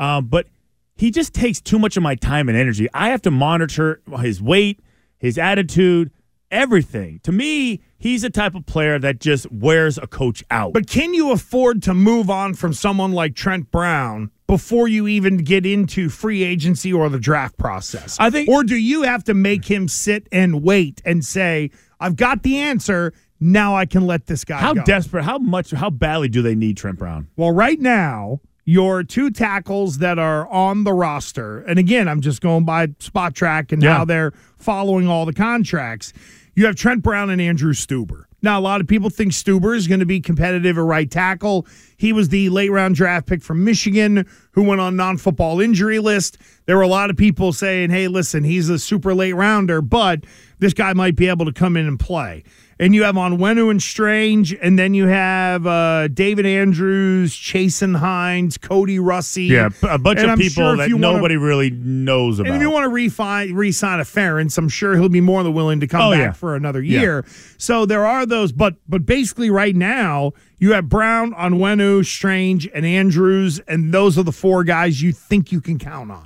Um, 0.00 0.26
but 0.26 0.48
he 0.96 1.12
just 1.12 1.32
takes 1.32 1.60
too 1.60 1.78
much 1.78 1.96
of 1.96 2.02
my 2.02 2.16
time 2.16 2.48
and 2.48 2.58
energy. 2.58 2.88
I 2.92 3.10
have 3.10 3.22
to 3.22 3.30
monitor 3.30 4.02
his 4.18 4.42
weight, 4.42 4.80
his 5.16 5.38
attitude, 5.38 6.10
everything. 6.50 7.20
To 7.22 7.30
me, 7.30 7.82
he's 8.00 8.24
a 8.24 8.30
type 8.30 8.56
of 8.56 8.66
player 8.66 8.98
that 8.98 9.20
just 9.20 9.50
wears 9.52 9.96
a 9.98 10.08
coach 10.08 10.42
out. 10.50 10.72
But 10.72 10.88
can 10.88 11.14
you 11.14 11.30
afford 11.30 11.82
to 11.84 11.94
move 11.94 12.28
on 12.28 12.54
from 12.54 12.72
someone 12.72 13.12
like 13.12 13.36
Trent 13.36 13.70
Brown 13.70 14.32
before 14.48 14.88
you 14.88 15.06
even 15.06 15.36
get 15.36 15.64
into 15.64 16.08
free 16.08 16.42
agency 16.42 16.92
or 16.92 17.08
the 17.08 17.20
draft 17.20 17.56
process? 17.56 18.16
I 18.18 18.30
think- 18.30 18.48
or 18.48 18.64
do 18.64 18.74
you 18.76 19.02
have 19.02 19.22
to 19.24 19.34
make 19.34 19.66
him 19.66 19.86
sit 19.86 20.26
and 20.32 20.62
wait 20.64 21.00
and 21.04 21.24
say, 21.24 21.70
"I've 22.00 22.16
got 22.16 22.42
the 22.42 22.56
answer. 22.58 23.12
Now 23.38 23.76
I 23.76 23.86
can 23.86 24.06
let 24.06 24.26
this 24.26 24.44
guy 24.44 24.58
how 24.58 24.74
go." 24.74 24.82
desperate, 24.84 25.24
how 25.24 25.38
much, 25.38 25.70
how 25.70 25.90
badly 25.90 26.28
do 26.28 26.42
they 26.42 26.54
need 26.56 26.76
Trent 26.76 26.98
Brown? 26.98 27.28
Well, 27.36 27.52
right 27.52 27.80
now, 27.80 28.40
your 28.66 29.02
two 29.02 29.30
tackles 29.30 29.98
that 29.98 30.18
are 30.18 30.46
on 30.48 30.84
the 30.84 30.92
roster, 30.92 31.60
and 31.60 31.78
again, 31.78 32.06
I'm 32.08 32.20
just 32.20 32.40
going 32.40 32.64
by 32.64 32.88
Spotrac 32.88 33.72
and 33.72 33.82
Yeah. 33.82 33.96
how 33.98 34.04
they're 34.04 34.32
following 34.58 35.08
all 35.08 35.26
the 35.26 35.32
contracts. 35.32 36.12
You 36.54 36.66
have 36.66 36.76
Trent 36.76 37.02
Brown 37.02 37.30
and 37.30 37.40
Andrew 37.40 37.72
Stueber. 37.72 38.24
Now, 38.42 38.58
a 38.58 38.62
lot 38.62 38.80
of 38.80 38.86
people 38.86 39.10
think 39.10 39.32
Stueber 39.32 39.76
is 39.76 39.86
going 39.86 40.00
to 40.00 40.06
be 40.06 40.20
competitive 40.20 40.78
at 40.78 40.84
right 40.84 41.10
tackle. 41.10 41.66
He 41.96 42.12
was 42.12 42.30
the 42.30 42.48
late 42.48 42.70
round 42.70 42.94
draft 42.94 43.26
pick 43.26 43.42
from 43.42 43.64
Michigan 43.64 44.26
who 44.52 44.62
went 44.62 44.80
on 44.80 44.96
non 44.96 45.18
football 45.18 45.60
injury 45.60 45.98
list. 45.98 46.38
There 46.64 46.76
were 46.76 46.82
a 46.82 46.88
lot 46.88 47.10
of 47.10 47.16
people 47.16 47.52
saying, 47.52 47.90
hey, 47.90 48.08
listen, 48.08 48.44
he's 48.44 48.70
a 48.70 48.78
super 48.78 49.14
late 49.14 49.34
rounder, 49.34 49.82
but 49.82 50.24
this 50.58 50.72
guy 50.72 50.92
might 50.94 51.16
be 51.16 51.28
able 51.28 51.44
to 51.44 51.52
come 51.52 51.76
in 51.76 51.86
and 51.86 52.00
play. 52.00 52.44
And 52.80 52.94
you 52.94 53.02
have 53.02 53.14
Onwenu 53.14 53.70
and 53.70 53.82
Strange, 53.82 54.54
and 54.54 54.78
then 54.78 54.94
you 54.94 55.06
have 55.06 55.66
uh, 55.66 56.08
David 56.08 56.46
Andrews, 56.46 57.34
Chasen 57.36 57.94
Hines, 57.98 58.56
Kody 58.56 58.98
Russey. 58.98 59.44
Yeah, 59.44 59.68
a 59.82 59.98
bunch 59.98 60.20
And 60.20 60.28
of 60.28 60.32
I'm 60.32 60.38
people 60.38 60.62
sure 60.62 60.76
that 60.78 60.88
you 60.88 60.96
wanna- 60.96 61.16
nobody 61.18 61.36
really 61.36 61.68
knows 61.70 62.38
about. 62.38 62.46
and 62.48 62.56
if 62.56 62.62
you 62.62 62.70
want 62.70 62.84
to 62.84 62.88
re-sign, 62.88 63.52
re-sign 63.52 64.00
a 64.00 64.04
Ferentz, 64.04 64.56
I'm 64.56 64.70
sure 64.70 64.96
he'll 64.96 65.10
be 65.10 65.20
more 65.20 65.42
than 65.42 65.52
willing 65.52 65.80
to 65.80 65.86
come 65.86 66.00
Oh, 66.00 66.10
back 66.12 66.18
yeah. 66.20 66.32
for 66.32 66.56
another 66.56 66.80
Yeah. 66.80 67.00
year. 67.00 67.24
So 67.58 67.84
there 67.84 68.06
are 68.06 68.24
those, 68.24 68.50
but 68.50 68.76
but 68.88 69.04
basically 69.04 69.50
right 69.50 69.76
now 69.76 70.32
you 70.58 70.72
have 70.72 70.88
Brown, 70.88 71.34
Onwenu, 71.34 72.02
Strange, 72.06 72.66
and 72.74 72.86
Andrews, 72.86 73.58
and 73.68 73.92
those 73.92 74.16
are 74.16 74.22
the 74.22 74.32
four 74.32 74.64
guys 74.64 75.02
you 75.02 75.12
think 75.12 75.52
you 75.52 75.60
can 75.60 75.78
count 75.78 76.10
on. 76.10 76.24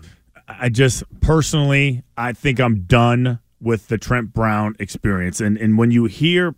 I 0.49 0.69
just 0.69 1.03
personally, 1.21 2.03
I 2.17 2.33
think 2.33 2.61
I'm 2.61 2.83
done 2.83 3.40
with 3.64 3.88
the 3.88 3.98
Trent 3.98 4.33
Brown 4.33 4.77
experience. 4.79 5.40
And 5.40 5.57
and 5.59 5.77
when 5.79 5.90
you 5.90 6.05
hear 6.05 6.55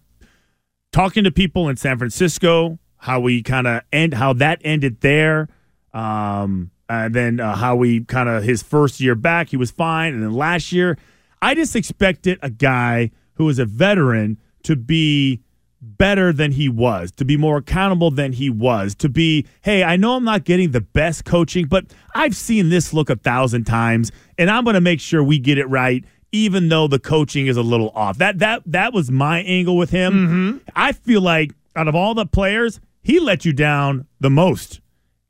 talking 0.93 1.25
to 1.25 1.31
people 1.31 1.69
in 1.69 1.77
San 1.77 1.99
Francisco, 1.99 2.79
how 2.99 3.21
we 3.21 3.43
kind 3.43 3.67
of 3.67 3.83
end, 3.93 4.15
how 4.15 4.33
that 4.35 4.61
ended 4.65 5.01
there, 5.01 5.49
um, 5.95 6.71
and 6.89 7.15
then 7.15 7.41
uh, 7.41 7.55
how 7.55 7.77
we 7.77 8.05
kind 8.05 8.29
of 8.29 8.43
his 8.43 8.63
first 8.63 9.01
year 9.01 9.15
back, 9.15 9.51
he 9.51 9.57
was 9.57 9.71
fine, 9.71 10.15
and 10.15 10.23
then 10.23 10.33
last 10.33 10.73
year, 10.73 10.99
I 11.41 11.55
just 11.55 11.77
expected 11.77 12.39
a 12.43 12.51
guy 12.51 13.11
who 13.35 13.49
is 13.49 13.59
a 13.59 13.67
veteran 13.67 14.39
to 14.65 14.77
be 14.77 15.41
better 15.81 16.33
than 16.33 16.53
he 16.53 16.69
was, 16.69 17.13
to 17.13 17.25
be 17.25 17.37
more 17.37 17.59
accountable 17.59 18.11
than 18.11 18.33
he 18.33 18.51
was, 18.51 18.95
to 18.97 19.09
be, 19.09 19.47
hey, 19.63 19.85
I 19.85 19.97
know 19.97 20.17
I'm 20.17 20.25
not 20.25 20.45
getting 20.45 20.73
the 20.73 20.81
best 20.81 21.25
coaching, 21.25 21.67
but 21.67 21.87
I've 22.15 22.35
seen 22.35 22.71
this 22.71 22.93
look 22.93 23.11
a 23.11 23.17
thousand 23.17 23.65
times, 23.65 24.11
and 24.39 24.51
I'm 24.51 24.65
going 24.65 24.75
to 24.75 24.81
make 24.81 25.01
sure 25.01 25.23
we 25.23 25.39
get 25.39 25.59
it 25.59 25.67
right, 25.67 26.05
even 26.45 26.69
though 26.69 26.87
the 26.87 26.99
coaching 26.99 27.47
is 27.47 27.57
a 27.57 27.63
little 27.63 27.91
off. 27.95 28.19
That 28.19 28.39
that 28.41 28.63
that 28.67 28.93
was 28.93 29.11
my 29.11 29.41
angle 29.41 29.77
with 29.77 29.91
him. 29.91 30.13
Mm-hmm. 30.13 30.59
I 30.75 30.93
feel 30.93 31.21
like 31.21 31.53
out 31.75 31.89
of 31.89 31.95
all 31.95 32.15
the 32.15 32.27
players, 32.27 32.81
he 33.03 33.21
let 33.21 33.45
you 33.45 33.53
down 33.53 34.07
the 34.21 34.31
most. 34.31 34.81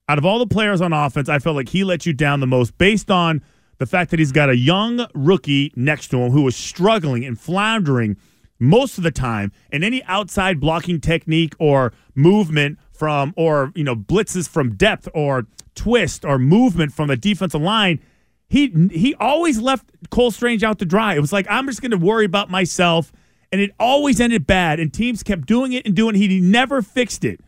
Out 0.09 0.19
of 0.19 0.25
all 0.25 0.39
the 0.39 0.47
players 0.47 0.81
on 0.81 0.93
offense, 0.93 1.29
I 1.29 1.39
felt 1.39 1.57
like 1.57 1.69
he 1.69 1.85
let 1.85 2.07
you 2.07 2.13
down 2.13 2.41
the 2.41 2.47
most 2.47 2.79
based 2.79 3.11
on 3.11 3.43
the 3.79 3.87
fact 3.87 4.11
that 4.11 4.19
he's 4.19 4.33
got 4.33 4.49
a 4.49 4.57
young 4.57 5.07
rookie 5.15 5.73
next 5.77 6.09
to 6.09 6.19
him 6.19 6.31
who 6.31 6.43
was 6.43 6.57
struggling 6.57 7.25
and 7.25 7.39
floundering 7.39 8.17
most 8.59 8.97
of 8.99 9.05
the 9.05 9.11
time 9.11 9.53
and 9.71 9.85
any 9.85 10.03
outside 10.05 10.61
blocking 10.61 11.01
technique 11.01 11.55
or 11.59 11.93
movement 12.15 12.79
from 12.93 13.35
or 13.37 13.73
you 13.75 13.85
know 13.85 13.95
blitzes 13.95 14.49
from 14.49 14.75
depth 14.75 15.09
or 15.13 15.47
twist 15.75 16.25
or 16.25 16.39
movement 16.39 16.93
from 16.93 17.09
the 17.09 17.17
defensive 17.17 17.61
line 17.61 18.01
he 18.49 18.69
he 18.93 19.15
always 19.17 19.59
left 19.59 19.91
Cole 20.11 20.31
Strange 20.31 20.63
out 20.63 20.79
to 20.79 20.85
dry. 20.85 21.15
It 21.15 21.21
was 21.21 21.33
like 21.33 21.47
I'm 21.49 21.67
just 21.67 21.81
going 21.81 21.91
to 21.91 21.99
worry 21.99 22.25
about 22.25 22.51
myself 22.51 23.13
and 23.53 23.61
it 23.61 23.73
always 23.79 24.21
ended 24.21 24.47
bad 24.47 24.81
and 24.81 24.93
teams 24.93 25.23
kept 25.23 25.47
doing 25.47 25.73
it 25.73 25.87
and 25.87 25.95
doing 25.95 26.15
it. 26.15 26.19
He 26.19 26.41
never 26.41 26.83
fixed 26.83 27.25
it. 27.25 27.41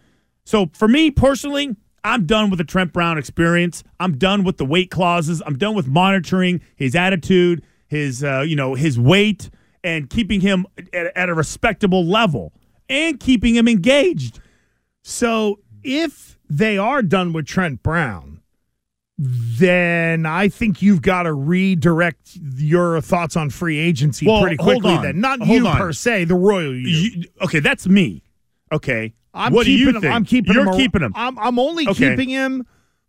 So 0.44 0.70
for 0.72 0.88
me 0.88 1.10
personally, 1.10 1.76
I'm 2.04 2.26
done 2.26 2.50
with 2.50 2.58
the 2.58 2.64
Trent 2.64 2.92
Brown 2.92 3.18
experience. 3.18 3.84
I'm 4.00 4.16
done 4.16 4.44
with 4.44 4.56
the 4.56 4.64
weight 4.64 4.90
clauses. 4.90 5.42
I'm 5.44 5.58
done 5.58 5.74
with 5.74 5.86
monitoring 5.88 6.60
his 6.76 6.94
attitude, 6.94 7.62
his 7.86 8.24
uh, 8.24 8.40
you 8.46 8.56
know, 8.56 8.74
his 8.74 8.98
weight 8.98 9.50
and 9.84 10.08
keeping 10.10 10.40
him 10.40 10.66
at, 10.92 11.16
at 11.16 11.28
a 11.28 11.34
respectable 11.34 12.04
level 12.04 12.52
and 12.88 13.20
keeping 13.20 13.54
him 13.54 13.68
engaged. 13.68 14.40
So 15.02 15.60
if 15.82 16.38
they 16.48 16.78
are 16.78 17.02
done 17.02 17.32
with 17.32 17.46
Trent 17.46 17.82
Brown, 17.82 18.40
then 19.18 20.26
I 20.26 20.48
think 20.48 20.80
you've 20.80 21.02
got 21.02 21.24
to 21.24 21.32
redirect 21.32 22.36
your 22.56 23.00
thoughts 23.00 23.36
on 23.36 23.50
free 23.50 23.78
agency 23.78 24.26
Well, 24.26 24.40
pretty 24.42 24.56
quickly. 24.56 24.96
Then 24.98 25.20
not 25.20 25.40
Hold 25.40 25.50
you 25.50 25.66
on. 25.66 25.76
per 25.76 25.92
se, 25.92 26.24
the 26.24 26.34
royal 26.36 26.74
you. 26.74 26.86
You- 26.88 27.24
okay, 27.42 27.58
that's 27.60 27.88
me. 27.88 28.22
Okay. 28.72 29.14
I'm 29.34 29.52
what 29.52 29.66
do 29.66 29.72
you 29.72 29.88
him. 29.90 30.00
think? 30.00 30.12
I'm 30.14 30.24
keeping 30.24 30.52
You're 30.54 30.62
him. 30.62 30.68
ar- 30.68 30.76
keeping 30.76 31.02
him. 31.02 31.12
I'm, 31.16 31.38
I'm 31.38 31.58
only 31.58 31.86
Okay. 31.88 32.10
keeping 32.10 32.28
him, 32.28 32.64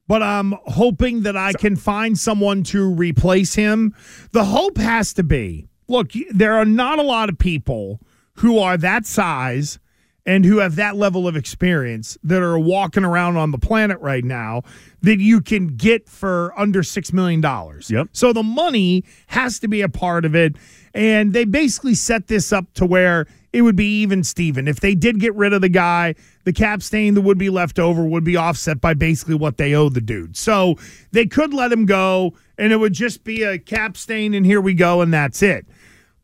but 0.07 0.21
I'm 0.23 0.53
hoping 0.65 1.21
that 1.23 1.37
I 1.37 1.53
can 1.53 1.75
find 1.75 2.17
someone 2.17 2.63
to 2.63 2.89
replace 2.93 3.53
him. 3.55 3.93
The 4.31 4.45
hope 4.45 4.77
has 4.77 5.13
to 5.13 5.23
be 5.23 5.67
look, 5.87 6.11
there 6.31 6.53
are 6.55 6.65
not 6.65 6.99
a 6.99 7.03
lot 7.03 7.29
of 7.29 7.37
people 7.39 7.99
who 8.35 8.59
are 8.59 8.77
that 8.77 9.05
size 9.05 9.79
and 10.29 10.45
who 10.45 10.59
have 10.59 10.75
that 10.75 10.95
level 10.95 11.27
of 11.27 11.35
experience 11.35 12.15
that 12.21 12.43
are 12.43 12.59
walking 12.59 13.03
around 13.03 13.35
on 13.35 13.49
the 13.49 13.57
planet 13.57 13.99
right 13.99 14.23
now 14.23 14.61
that 15.01 15.17
you 15.19 15.41
can 15.41 15.75
get 15.75 16.07
for 16.07 16.53
under 16.55 16.83
$6 16.83 17.13
million. 17.13 17.41
Yep. 17.41 18.09
So 18.13 18.31
the 18.31 18.43
money 18.43 19.03
has 19.25 19.57
to 19.57 19.67
be 19.67 19.81
a 19.81 19.89
part 19.89 20.25
of 20.25 20.35
it. 20.35 20.55
And 20.93 21.33
they 21.33 21.45
basically 21.45 21.95
set 21.95 22.27
this 22.27 22.53
up 22.53 22.71
to 22.75 22.85
where 22.85 23.25
it 23.53 23.63
would 23.63 23.75
be 23.75 24.01
even 24.01 24.23
Steven. 24.23 24.67
If 24.67 24.81
they 24.81 24.93
did 24.93 25.19
get 25.19 25.33
rid 25.33 25.51
of 25.51 25.61
the 25.61 25.69
guy, 25.69 26.13
the 26.43 26.53
cap 26.53 26.83
stain 26.83 27.15
that 27.15 27.21
would 27.21 27.39
be 27.39 27.49
left 27.49 27.79
over 27.79 28.05
would 28.05 28.23
be 28.23 28.37
offset 28.37 28.79
by 28.79 28.93
basically 28.93 29.33
what 29.33 29.57
they 29.57 29.73
owe 29.73 29.89
the 29.89 29.99
dude. 29.99 30.37
So 30.37 30.75
they 31.11 31.25
could 31.25 31.55
let 31.55 31.71
him 31.71 31.87
go 31.87 32.35
and 32.59 32.71
it 32.71 32.77
would 32.77 32.93
just 32.93 33.23
be 33.23 33.41
a 33.41 33.57
cap 33.57 33.97
stain 33.97 34.35
and 34.35 34.45
here 34.45 34.61
we 34.61 34.75
go 34.75 35.01
and 35.01 35.11
that's 35.11 35.41
it. 35.41 35.65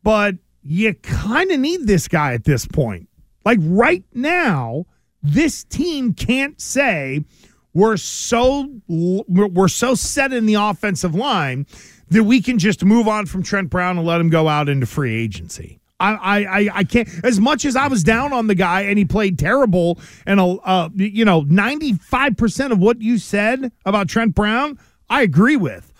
But 0.04 0.36
you 0.62 0.94
kind 0.94 1.50
of 1.50 1.58
need 1.58 1.88
this 1.88 2.06
guy 2.06 2.34
at 2.34 2.44
this 2.44 2.66
point. 2.66 3.08
Like 3.46 3.60
right 3.62 4.04
now, 4.12 4.84
this 5.22 5.64
team 5.64 6.12
can't 6.12 6.60
say 6.60 7.24
we're 7.72 7.96
so 7.96 8.68
we're 8.88 9.68
so 9.68 9.94
set 9.94 10.32
in 10.32 10.46
the 10.46 10.54
offensive 10.54 11.14
line 11.14 11.64
that 12.08 12.24
we 12.24 12.42
can 12.42 12.58
just 12.58 12.84
move 12.84 13.06
on 13.08 13.26
from 13.26 13.42
Trent 13.42 13.70
Brown 13.70 13.98
and 13.98 14.06
let 14.06 14.20
him 14.20 14.30
go 14.30 14.48
out 14.48 14.68
into 14.68 14.84
free 14.86 15.14
agency. 15.14 15.80
I, 16.00 16.12
I, 16.14 16.38
I- 16.60 16.70
I 16.74 16.84
can't. 16.84 17.08
As 17.24 17.40
much 17.40 17.64
as 17.64 17.76
I 17.76 17.86
was 17.88 18.02
down 18.02 18.32
on 18.32 18.48
the 18.48 18.54
guy 18.54 18.82
and 18.82 18.98
he 18.98 19.04
played 19.04 19.38
terrible, 19.38 19.98
and 20.26 20.40
uh, 20.40 20.54
uh, 20.56 20.88
you 20.94 21.24
know, 21.24 21.40
ninety 21.42 21.94
five 21.94 22.36
percent 22.36 22.72
of 22.72 22.78
what 22.80 23.00
you 23.00 23.16
said 23.16 23.70
about 23.86 24.08
Trent 24.08 24.34
Brown, 24.34 24.78
I 25.08 25.22
agree 25.22 25.56
with. 25.56 25.92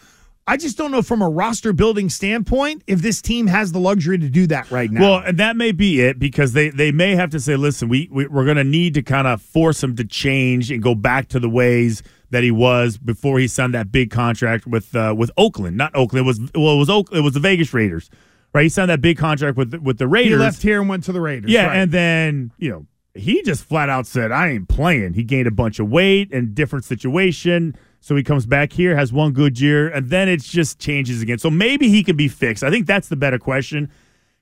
I 0.49 0.57
just 0.57 0.79
don't 0.79 0.93
know 0.93 1.03
from 1.03 1.23
a 1.23 1.29
roster 1.29 1.73
building 1.73 2.09
standpoint 2.09 2.85
if 2.87 3.01
this 3.01 3.21
team 3.21 3.49
has 3.49 3.73
the 3.73 3.81
luxury 3.81 4.17
to 4.17 4.29
do 4.29 4.47
that 4.47 4.71
right 4.71 4.91
now. 4.91 5.01
Well, 5.01 5.19
and 5.19 5.39
that 5.39 5.57
may 5.57 5.73
be 5.73 6.01
it 6.01 6.21
because 6.21 6.53
they, 6.53 6.71
they 6.71 6.93
may 6.93 7.17
have 7.17 7.31
to 7.31 7.41
say, 7.41 7.57
listen, 7.57 7.89
we, 7.89 8.09
we 8.13 8.29
we're 8.29 8.45
going 8.45 8.57
to 8.57 8.65
need 8.65 8.95
to 8.95 9.03
kind 9.03 9.27
of 9.27 9.43
force 9.43 9.83
him 9.83 9.97
to 9.97 10.05
change 10.05 10.71
and 10.71 10.81
go 10.81 10.95
back 10.95 11.29
to 11.29 11.41
the 11.41 11.51
ways 11.51 12.03
that 12.31 12.45
he 12.45 12.53
was 12.53 12.97
before 12.97 13.39
he 13.39 13.49
signed 13.49 13.75
that 13.75 13.91
big 13.91 14.11
contract 14.11 14.67
with 14.67 14.95
uh, 14.95 15.15
with 15.17 15.33
Oakland. 15.37 15.77
Not 15.77 15.95
Oakland. 15.97 16.25
It 16.25 16.29
was 16.29 16.41
well, 16.55 16.75
it 16.75 16.79
was 16.79 16.91
Oak, 16.91 17.09
it 17.13 17.21
was 17.21 17.35
the 17.35 17.41
Vegas 17.41 17.75
Raiders, 17.75 18.09
right? 18.53 18.63
He 18.63 18.69
signed 18.69 18.91
that 18.91 19.01
big 19.01 19.19
contract 19.19 19.57
with 19.57 19.75
with 19.75 19.99
the 19.99 20.07
Raiders. 20.07 20.33
he 20.33 20.37
left 20.37 20.63
here 20.63 20.81
and 20.81 20.89
went 20.89 21.03
to 21.05 21.13
the 21.13 21.21
Raiders. 21.21 21.51
Yeah, 21.51 21.67
right. 21.67 21.77
and 21.77 21.91
then 21.91 22.53
you 22.59 22.71
know 22.71 22.87
he 23.15 23.43
just 23.43 23.65
flat 23.65 23.89
out 23.89 24.07
said, 24.07 24.31
"I 24.31 24.51
ain't 24.51 24.69
playing." 24.69 25.15
He 25.15 25.25
gained 25.25 25.47
a 25.49 25.53
bunch 25.53 25.79
of 25.79 25.89
weight 25.89 26.33
and 26.33 26.55
different 26.55 26.85
situation, 26.85 27.77
so 28.07 28.15
he 28.15 28.23
comes 28.23 28.47
back 28.47 28.73
here, 28.73 28.95
has 28.95 29.13
one 29.13 29.33
good 29.33 29.59
year, 29.59 29.89
and 29.89 30.11
then 30.11 30.29
it 30.29 30.41
just 30.41 30.79
changes 30.79 31.21
again. 31.23 31.39
So 31.39 31.51
maybe 31.51 31.89
he 31.89 32.05
could 32.05 32.17
be 32.17 32.29
fixed. 32.29 32.63
I 32.63 32.71
think 32.71 32.87
that's 32.87 33.09
the 33.09 33.17
better 33.17 33.37
question. 33.37 33.91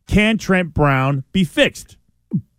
Can 0.06 0.36
Trent 0.36 0.74
Brown 0.74 1.24
be 1.32 1.44
fixed? 1.44 1.96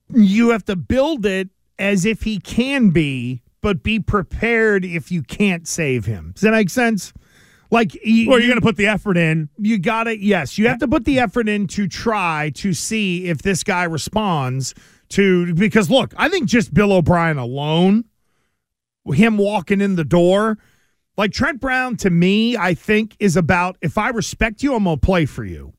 you 0.09 0.49
have 0.49 0.65
to 0.65 0.75
build 0.75 1.23
it 1.27 1.49
as 1.77 2.05
if 2.05 2.23
he 2.23 2.39
can 2.39 2.89
be, 2.89 3.43
but 3.61 3.83
be 3.83 3.99
prepared 3.99 4.83
if 4.83 5.11
you 5.11 5.21
can't 5.21 5.67
save 5.67 6.05
him. 6.05 6.31
Does 6.33 6.41
that 6.41 6.51
make 6.51 6.71
sense? 6.71 7.13
Like, 7.69 7.93
you, 8.03 8.31
Or 8.31 8.39
you're 8.39 8.47
going 8.47 8.59
to 8.59 8.65
put 8.65 8.77
the 8.77 8.87
effort 8.87 9.15
in. 9.15 9.49
you 9.59 9.77
got 9.77 10.05
to 10.05 10.17
yes 10.19 10.57
you 10.57 10.67
have 10.67 10.79
to 10.79 10.87
put 10.87 11.05
the 11.05 11.19
effort 11.19 11.47
in 11.47 11.67
to 11.67 11.87
try 11.87 12.51
to 12.55 12.73
see 12.73 13.27
if 13.27 13.43
this 13.43 13.63
guy 13.63 13.83
responds 13.83 14.73
to 15.09 15.53
because 15.53 15.89
look 15.91 16.15
i 16.17 16.29
think 16.29 16.47
just 16.47 16.73
bill 16.73 16.91
o'brien 16.93 17.37
alone 17.37 18.05
him 19.13 19.37
walking 19.37 19.81
in 19.81 19.95
the 19.95 20.03
door 20.03 20.57
like 21.17 21.31
trent 21.31 21.59
brown 21.59 21.95
to 21.97 22.09
me 22.09 22.57
i 22.57 22.73
think 22.73 23.15
is 23.19 23.37
about 23.37 23.77
if 23.81 23.97
i 23.97 24.09
respect 24.09 24.63
you 24.63 24.75
i'm 24.75 24.83
gonna 24.83 24.97
play 24.97 25.25
for 25.25 25.43
you. 25.43 25.73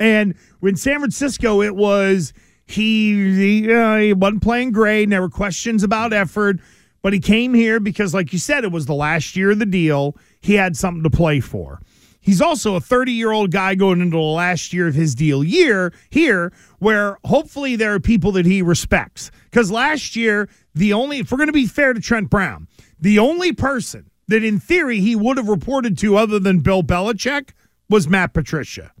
And 0.00 0.34
when 0.60 0.76
san 0.76 0.98
francisco 0.98 1.62
it 1.62 1.76
was 1.76 2.32
he 2.66 3.62
he, 3.62 3.72
uh, 3.72 3.96
he 3.96 4.12
wasn't 4.12 4.42
playing 4.42 4.72
great 4.72 5.04
and 5.04 5.12
there 5.12 5.20
were 5.20 5.28
questions 5.28 5.82
about 5.82 6.12
effort 6.12 6.58
but 7.02 7.12
he 7.12 7.18
came 7.18 7.52
here 7.52 7.80
because 7.80 8.14
like 8.14 8.32
you 8.32 8.38
said 8.38 8.64
it 8.64 8.72
was 8.72 8.86
the 8.86 8.94
last 8.94 9.36
year 9.36 9.50
of 9.50 9.58
the 9.58 9.66
deal. 9.66 10.16
He 10.40 10.54
had 10.54 10.76
something 10.76 11.02
to 11.02 11.10
play 11.10 11.40
for. 11.40 11.80
He's 12.20 12.40
also 12.40 12.76
a 12.76 12.80
30 12.80 13.12
year 13.12 13.32
old 13.32 13.50
guy 13.50 13.74
going 13.74 14.00
into 14.00 14.16
the 14.16 14.22
last 14.22 14.72
year 14.72 14.86
of 14.86 14.94
his 14.94 15.14
deal 15.14 15.42
year 15.42 15.92
here, 16.08 16.52
where 16.78 17.18
hopefully 17.24 17.74
there 17.74 17.92
are 17.92 18.00
people 18.00 18.30
that 18.32 18.46
he 18.46 18.62
respects. 18.62 19.32
Because 19.50 19.72
last 19.72 20.14
year, 20.14 20.48
the 20.74 20.92
only, 20.92 21.18
if 21.18 21.32
we're 21.32 21.38
going 21.38 21.48
to 21.48 21.52
be 21.52 21.66
fair 21.66 21.92
to 21.92 22.00
Trent 22.00 22.30
Brown, 22.30 22.68
the 23.00 23.18
only 23.18 23.52
person 23.52 24.08
that 24.28 24.44
in 24.44 24.58
theory 24.58 25.00
he 25.00 25.16
would 25.16 25.36
have 25.36 25.48
reported 25.48 25.98
to 25.98 26.16
other 26.16 26.38
than 26.38 26.60
Bill 26.60 26.82
Belichick 26.82 27.50
was 27.88 28.08
Matt 28.08 28.32
Patricia. 28.32 28.92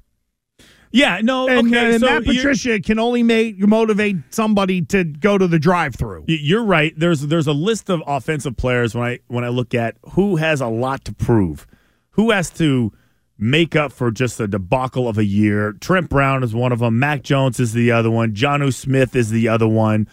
Yeah, 0.94 1.20
no, 1.22 1.48
And, 1.48 1.68
okay. 1.68 1.94
and 1.94 2.00
so 2.00 2.06
Matt 2.06 2.24
Patricia 2.24 2.78
can 2.78 2.98
only 2.98 3.22
make 3.22 3.58
motivate 3.58 4.16
somebody 4.28 4.82
to 4.86 5.04
go 5.04 5.38
to 5.38 5.48
the 5.48 5.58
drive 5.58 5.94
through. 5.94 6.24
You're 6.28 6.64
right. 6.64 6.92
There's 6.96 7.22
there's 7.22 7.46
a 7.46 7.54
list 7.54 7.88
of 7.88 8.02
offensive 8.06 8.58
players 8.58 8.94
when 8.94 9.04
I 9.08 9.20
when 9.28 9.42
I 9.42 9.48
look 9.48 9.74
at 9.74 9.96
who 10.10 10.36
has 10.36 10.60
a 10.60 10.66
lot 10.66 11.04
to 11.06 11.14
prove, 11.14 11.66
who 12.10 12.30
has 12.30 12.50
to 12.50 12.92
make 13.38 13.74
up 13.74 13.90
for 13.90 14.10
just 14.10 14.38
a 14.38 14.46
debacle 14.46 15.08
of 15.08 15.16
a 15.16 15.24
year. 15.24 15.72
Trent 15.72 16.10
Brown 16.10 16.44
is 16.44 16.54
one 16.54 16.72
of 16.72 16.80
them. 16.80 16.98
Mac 16.98 17.22
Jones 17.22 17.58
is 17.58 17.72
the 17.72 17.90
other 17.90 18.10
one. 18.10 18.34
Jonnu 18.34 18.72
Smith 18.72 19.16
is 19.16 19.30
the 19.30 19.48
other 19.48 19.66
one. 19.66 20.06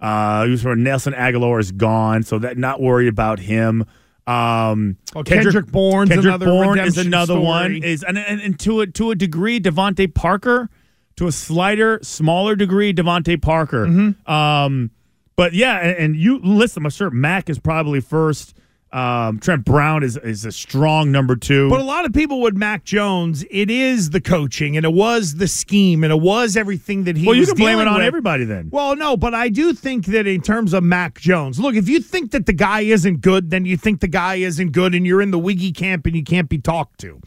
Uh, 0.00 0.44
he 0.44 0.52
was 0.52 0.62
from 0.62 0.82
Nelson 0.82 1.12
Agholor 1.12 1.60
is 1.60 1.72
gone, 1.72 2.22
so 2.22 2.38
that 2.38 2.56
not 2.56 2.80
worried 2.80 3.08
about 3.08 3.40
him. 3.40 3.84
Um, 4.30 4.96
Well, 5.14 5.24
Kendrick 5.24 5.66
Bourne's 5.66 6.10
Kendrick 6.10 6.34
another 6.34 6.46
Bourne 6.46 6.78
is 6.78 6.98
another 6.98 7.34
story. 7.34 7.44
one. 7.44 7.82
Is 7.82 8.02
and, 8.02 8.16
and, 8.18 8.40
and 8.40 8.60
to 8.60 8.80
a 8.80 8.86
to 8.86 9.10
a 9.10 9.14
degree, 9.14 9.60
DeVante 9.60 10.14
Parker. 10.14 10.70
To 11.16 11.26
a 11.26 11.32
slighter, 11.32 11.98
smaller 12.02 12.56
degree, 12.56 12.94
DeVante 12.94 13.42
Parker. 13.42 13.86
Mm-hmm. 13.86 14.32
Um, 14.32 14.90
but 15.36 15.52
yeah, 15.52 15.76
and, 15.78 15.96
and 15.98 16.16
you 16.16 16.38
listen. 16.42 16.84
I'm 16.86 16.90
sure 16.90 17.10
Mac 17.10 17.50
is 17.50 17.58
probably 17.58 18.00
first. 18.00 18.56
Um, 18.92 19.38
Trent 19.38 19.64
Brown 19.64 20.02
is 20.02 20.16
is 20.16 20.44
a 20.44 20.50
strong 20.50 21.12
number 21.12 21.36
two. 21.36 21.70
But 21.70 21.80
a 21.80 21.84
lot 21.84 22.04
of 22.04 22.12
people 22.12 22.40
with 22.40 22.56
Mac 22.56 22.84
Jones, 22.84 23.44
it 23.48 23.70
is 23.70 24.10
the 24.10 24.20
coaching 24.20 24.76
and 24.76 24.84
it 24.84 24.92
was 24.92 25.36
the 25.36 25.46
scheme 25.46 26.02
and 26.02 26.12
it 26.12 26.20
was 26.20 26.56
everything 26.56 27.04
that 27.04 27.16
he 27.16 27.24
well, 27.26 27.36
you 27.36 27.46
can 27.46 27.54
blame 27.54 27.78
it 27.78 27.86
on 27.86 27.98
with. 27.98 28.04
everybody 28.04 28.44
then. 28.44 28.68
Well, 28.72 28.96
no, 28.96 29.16
but 29.16 29.32
I 29.32 29.48
do 29.48 29.72
think 29.74 30.06
that 30.06 30.26
in 30.26 30.40
terms 30.42 30.72
of 30.72 30.82
Mac 30.82 31.20
Jones, 31.20 31.60
look, 31.60 31.76
if 31.76 31.88
you 31.88 32.00
think 32.00 32.32
that 32.32 32.46
the 32.46 32.52
guy 32.52 32.80
isn't 32.80 33.20
good, 33.20 33.50
then 33.50 33.64
you 33.64 33.76
think 33.76 34.00
the 34.00 34.08
guy 34.08 34.36
isn't 34.36 34.72
good 34.72 34.92
and 34.94 35.06
you're 35.06 35.22
in 35.22 35.30
the 35.30 35.38
Wiggy 35.38 35.70
camp 35.70 36.06
and 36.06 36.16
you 36.16 36.24
can't 36.24 36.48
be 36.48 36.58
talked 36.58 36.98
to. 37.00 37.20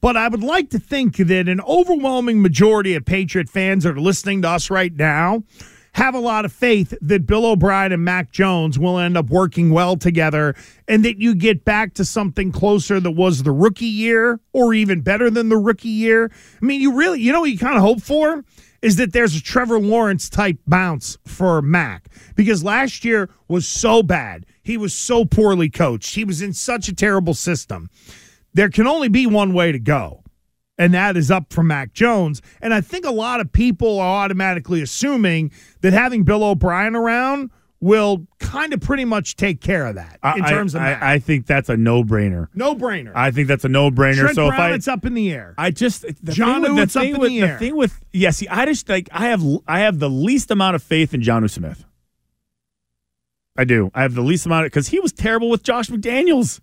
But 0.00 0.16
I 0.16 0.28
would 0.28 0.44
like 0.44 0.70
to 0.70 0.78
think 0.78 1.16
that 1.16 1.48
an 1.48 1.60
overwhelming 1.62 2.40
majority 2.40 2.94
of 2.94 3.04
Patriot 3.04 3.48
fans 3.48 3.84
are 3.84 3.98
listening 3.98 4.42
to 4.42 4.48
us 4.48 4.70
right 4.70 4.94
now 4.94 5.42
have 5.92 6.14
a 6.14 6.20
lot 6.20 6.44
of 6.44 6.52
faith 6.52 6.94
that 7.00 7.26
Bill 7.26 7.46
O'Brien 7.46 7.92
and 7.92 8.04
Mac 8.04 8.30
Jones 8.30 8.78
will 8.78 8.98
end 8.98 9.16
up 9.16 9.30
working 9.30 9.70
well 9.70 9.96
together 9.96 10.54
and 10.86 11.04
that 11.04 11.18
you 11.18 11.34
get 11.34 11.64
back 11.64 11.94
to 11.94 12.04
something 12.04 12.52
closer 12.52 13.00
that 13.00 13.10
was 13.12 13.42
the 13.42 13.52
rookie 13.52 13.86
year 13.86 14.40
or 14.52 14.74
even 14.74 15.00
better 15.00 15.30
than 15.30 15.48
the 15.48 15.56
rookie 15.56 15.88
year. 15.88 16.30
I 16.60 16.64
mean, 16.64 16.80
you 16.80 16.94
really, 16.94 17.20
you 17.20 17.32
know 17.32 17.40
what 17.40 17.50
you 17.50 17.58
kind 17.58 17.76
of 17.76 17.82
hope 17.82 18.00
for? 18.00 18.44
Is 18.80 18.94
that 18.96 19.12
there's 19.12 19.34
a 19.34 19.42
Trevor 19.42 19.80
Lawrence 19.80 20.28
type 20.28 20.58
bounce 20.66 21.18
for 21.26 21.60
Mac 21.60 22.08
because 22.36 22.62
last 22.62 23.04
year 23.04 23.28
was 23.48 23.66
so 23.66 24.04
bad. 24.04 24.46
He 24.62 24.76
was 24.76 24.94
so 24.94 25.24
poorly 25.24 25.68
coached. 25.68 26.14
He 26.14 26.24
was 26.24 26.40
in 26.42 26.52
such 26.52 26.88
a 26.88 26.94
terrible 26.94 27.34
system. 27.34 27.90
There 28.54 28.70
can 28.70 28.86
only 28.86 29.08
be 29.08 29.26
one 29.26 29.52
way 29.52 29.72
to 29.72 29.80
go 29.80 30.22
and 30.78 30.94
that 30.94 31.16
is 31.16 31.30
up 31.30 31.52
for 31.52 31.62
Mac 31.62 31.92
Jones. 31.92 32.40
And 32.62 32.72
I 32.72 32.80
think 32.80 33.04
a 33.04 33.10
lot 33.10 33.40
of 33.40 33.52
people 33.52 33.98
are 34.00 34.24
automatically 34.24 34.80
assuming 34.82 35.50
that 35.80 35.92
having 35.92 36.22
Bill 36.22 36.42
O'Brien 36.44 36.94
around 36.94 37.50
will 37.80 38.26
kind 38.40 38.72
of 38.72 38.80
pretty 38.80 39.04
much 39.04 39.36
take 39.36 39.60
care 39.60 39.86
of 39.86 39.94
that 39.94 40.18
in 40.36 40.42
I- 40.44 40.50
terms 40.50 40.74
of 40.74 40.82
I, 40.82 40.84
Mac. 40.90 41.02
I 41.02 41.18
think 41.20 41.46
that's 41.46 41.68
a 41.68 41.76
no 41.76 42.02
brainer. 42.02 42.48
no 42.54 42.74
brainer. 42.74 43.12
I 43.14 43.30
think 43.30 43.46
that's 43.46 43.64
a 43.64 43.68
no 43.68 43.90
brainer. 43.90 44.20
Trent 44.20 44.34
so 44.34 44.48
Brown, 44.48 44.54
if 44.54 44.72
I, 44.72 44.74
it's 44.74 44.88
up 44.88 45.04
in 45.04 45.14
the 45.14 45.30
air. 45.32 45.54
I 45.58 45.70
just 45.70 46.02
the 46.22 46.32
John 46.32 46.62
thing 46.62 46.72
with, 46.72 46.76
the 46.76 46.82
it's 46.82 46.96
up 46.96 47.02
thing 47.02 47.14
in 47.14 47.20
with 47.20 47.28
the 47.30 47.40
the 47.40 47.46
air. 47.46 47.58
thing 47.58 47.76
with 47.76 48.00
yeah. 48.12 48.30
See, 48.30 48.48
I 48.48 48.64
just 48.66 48.88
like 48.88 49.08
I 49.12 49.28
have 49.28 49.42
I 49.68 49.80
have 49.80 49.98
the 50.00 50.10
least 50.10 50.50
amount 50.50 50.74
of 50.76 50.82
faith 50.82 51.14
in 51.14 51.20
Jonnu 51.20 51.48
Smith. 51.50 51.84
I 53.56 53.64
do. 53.64 53.90
I 53.94 54.02
have 54.02 54.14
the 54.14 54.22
least 54.22 54.46
amount 54.46 54.66
because 54.66 54.88
he 54.88 55.00
was 55.00 55.12
terrible 55.12 55.50
with 55.50 55.62
Josh 55.62 55.88
McDaniels. 55.88 56.60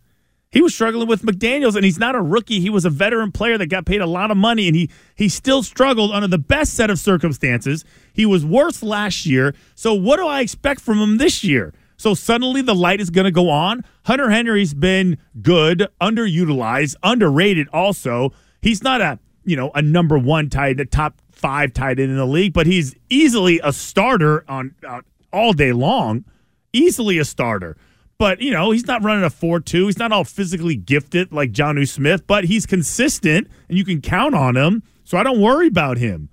He 0.51 0.61
was 0.61 0.73
struggling 0.73 1.07
with 1.07 1.21
McDaniels, 1.21 1.75
and 1.75 1.83
he's 1.83 1.99
not 1.99 2.15
a 2.15 2.21
rookie. 2.21 2.61
He 2.61 2.69
was 2.69 2.85
a 2.85 2.89
veteran 2.89 3.31
player 3.31 3.57
that 3.57 3.67
got 3.67 3.85
paid 3.85 3.99
a 3.99 4.05
lot 4.05 4.31
of 4.31 4.37
money, 4.37 4.67
and 4.67 4.75
he 4.75 4.89
he 5.15 5.27
still 5.27 5.63
struggled 5.63 6.11
under 6.11 6.27
the 6.27 6.37
best 6.37 6.73
set 6.73 6.89
of 6.89 6.97
circumstances. 6.99 7.83
He 8.13 8.25
was 8.25 8.45
worse 8.45 8.81
last 8.81 9.25
year. 9.25 9.53
So 9.75 9.93
what 9.93 10.17
do 10.17 10.27
I 10.27 10.41
expect 10.41 10.81
from 10.81 10.99
him 10.99 11.17
this 11.17 11.43
year? 11.43 11.73
So 11.97 12.13
suddenly 12.13 12.61
the 12.61 12.75
light 12.75 13.01
is 13.01 13.09
going 13.09 13.25
to 13.25 13.31
go 13.31 13.49
on. 13.49 13.83
Hunter 14.05 14.29
Henry's 14.29 14.73
been 14.73 15.17
good, 15.41 15.87
underutilized, 16.01 16.95
underrated. 17.03 17.67
Also, 17.73 18.31
he's 18.61 18.83
not 18.83 19.01
a 19.01 19.19
you 19.43 19.55
know 19.55 19.71
a 19.75 19.81
number 19.81 20.17
one 20.17 20.49
tight, 20.49 20.79
a 20.79 20.85
top 20.85 21.21
five 21.31 21.73
tight 21.73 21.99
end 21.99 22.11
in 22.11 22.17
the 22.17 22.25
league, 22.25 22.53
but 22.53 22.65
he's 22.65 22.95
easily 23.09 23.59
a 23.63 23.73
starter 23.73 24.45
on 24.47 24.73
uh, 24.87 25.01
all 25.33 25.53
day 25.53 25.73
long. 25.73 26.25
Easily 26.73 27.17
a 27.19 27.25
starter. 27.25 27.77
But, 28.17 28.41
you 28.41 28.51
know, 28.51 28.71
he's 28.71 28.87
not 28.87 29.03
running 29.03 29.23
a 29.23 29.29
4 29.29 29.59
2. 29.59 29.87
He's 29.87 29.97
not 29.97 30.11
all 30.11 30.23
physically 30.23 30.75
gifted 30.75 31.33
like 31.33 31.51
Jonnu 31.51 31.87
Smith, 31.87 32.25
but 32.27 32.45
he's 32.45 32.65
consistent 32.65 33.49
and 33.67 33.77
you 33.77 33.83
can 33.83 34.01
count 34.01 34.35
on 34.35 34.55
him. 34.55 34.83
So 35.03 35.17
I 35.17 35.23
don't 35.23 35.41
worry 35.41 35.67
about 35.67 35.97
him. 35.97 36.29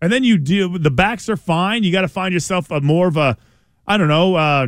And 0.00 0.12
then 0.12 0.22
you 0.22 0.38
do, 0.38 0.78
the 0.78 0.90
backs 0.90 1.28
are 1.28 1.36
fine. 1.36 1.82
You 1.82 1.90
got 1.90 2.02
to 2.02 2.08
find 2.08 2.32
yourself 2.32 2.70
a 2.70 2.80
more 2.80 3.08
of 3.08 3.16
a, 3.16 3.36
I 3.86 3.96
don't 3.96 4.08
know, 4.08 4.34
uh, 4.36 4.66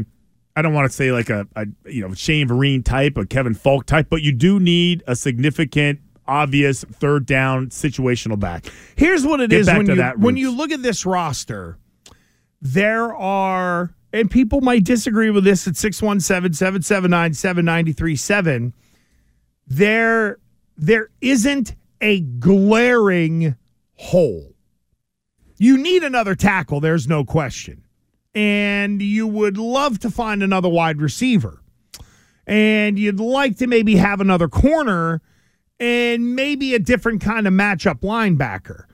I 0.56 0.62
don't 0.62 0.72
want 0.72 0.90
to 0.90 0.96
say 0.96 1.12
like 1.12 1.28
a, 1.28 1.46
a, 1.54 1.66
you 1.84 2.06
know, 2.06 2.14
Shane 2.14 2.48
Vereen 2.48 2.82
type, 2.82 3.16
a 3.18 3.26
Kevin 3.26 3.54
Faulk 3.54 3.84
type, 3.84 4.06
but 4.08 4.22
you 4.22 4.32
do 4.32 4.58
need 4.58 5.04
a 5.06 5.14
significant, 5.14 6.00
obvious 6.26 6.84
third 6.84 7.26
down 7.26 7.68
situational 7.68 8.40
back. 8.40 8.66
Here's 8.96 9.26
what 9.26 9.40
it 9.40 9.50
Get 9.50 9.60
is 9.60 9.66
back 9.66 9.76
when 9.76 9.86
to 9.86 9.94
you 9.94 10.02
when 10.16 10.36
you 10.36 10.50
look 10.50 10.72
at 10.72 10.82
this 10.82 11.04
roster. 11.04 11.78
There 12.62 13.14
are 13.14 13.94
and 14.12 14.30
people 14.30 14.60
might 14.60 14.84
disagree 14.84 15.30
with 15.30 15.44
this 15.44 15.66
at 15.66 15.74
617-779-7937. 15.74 18.72
There 19.66 20.38
there 20.76 21.08
isn't 21.20 21.74
a 22.00 22.20
glaring 22.20 23.56
hole. 23.94 24.52
You 25.58 25.78
need 25.78 26.04
another 26.04 26.34
tackle, 26.34 26.80
there's 26.80 27.08
no 27.08 27.24
question. 27.24 27.84
And 28.34 29.00
you 29.00 29.26
would 29.26 29.56
love 29.56 29.98
to 30.00 30.10
find 30.10 30.42
another 30.42 30.68
wide 30.68 31.00
receiver. 31.00 31.62
And 32.46 32.98
you'd 32.98 33.18
like 33.18 33.56
to 33.58 33.66
maybe 33.66 33.96
have 33.96 34.20
another 34.20 34.48
corner 34.48 35.22
and 35.80 36.36
maybe 36.36 36.74
a 36.74 36.78
different 36.78 37.22
kind 37.22 37.46
of 37.46 37.54
matchup 37.54 38.00
linebacker. 38.00 38.84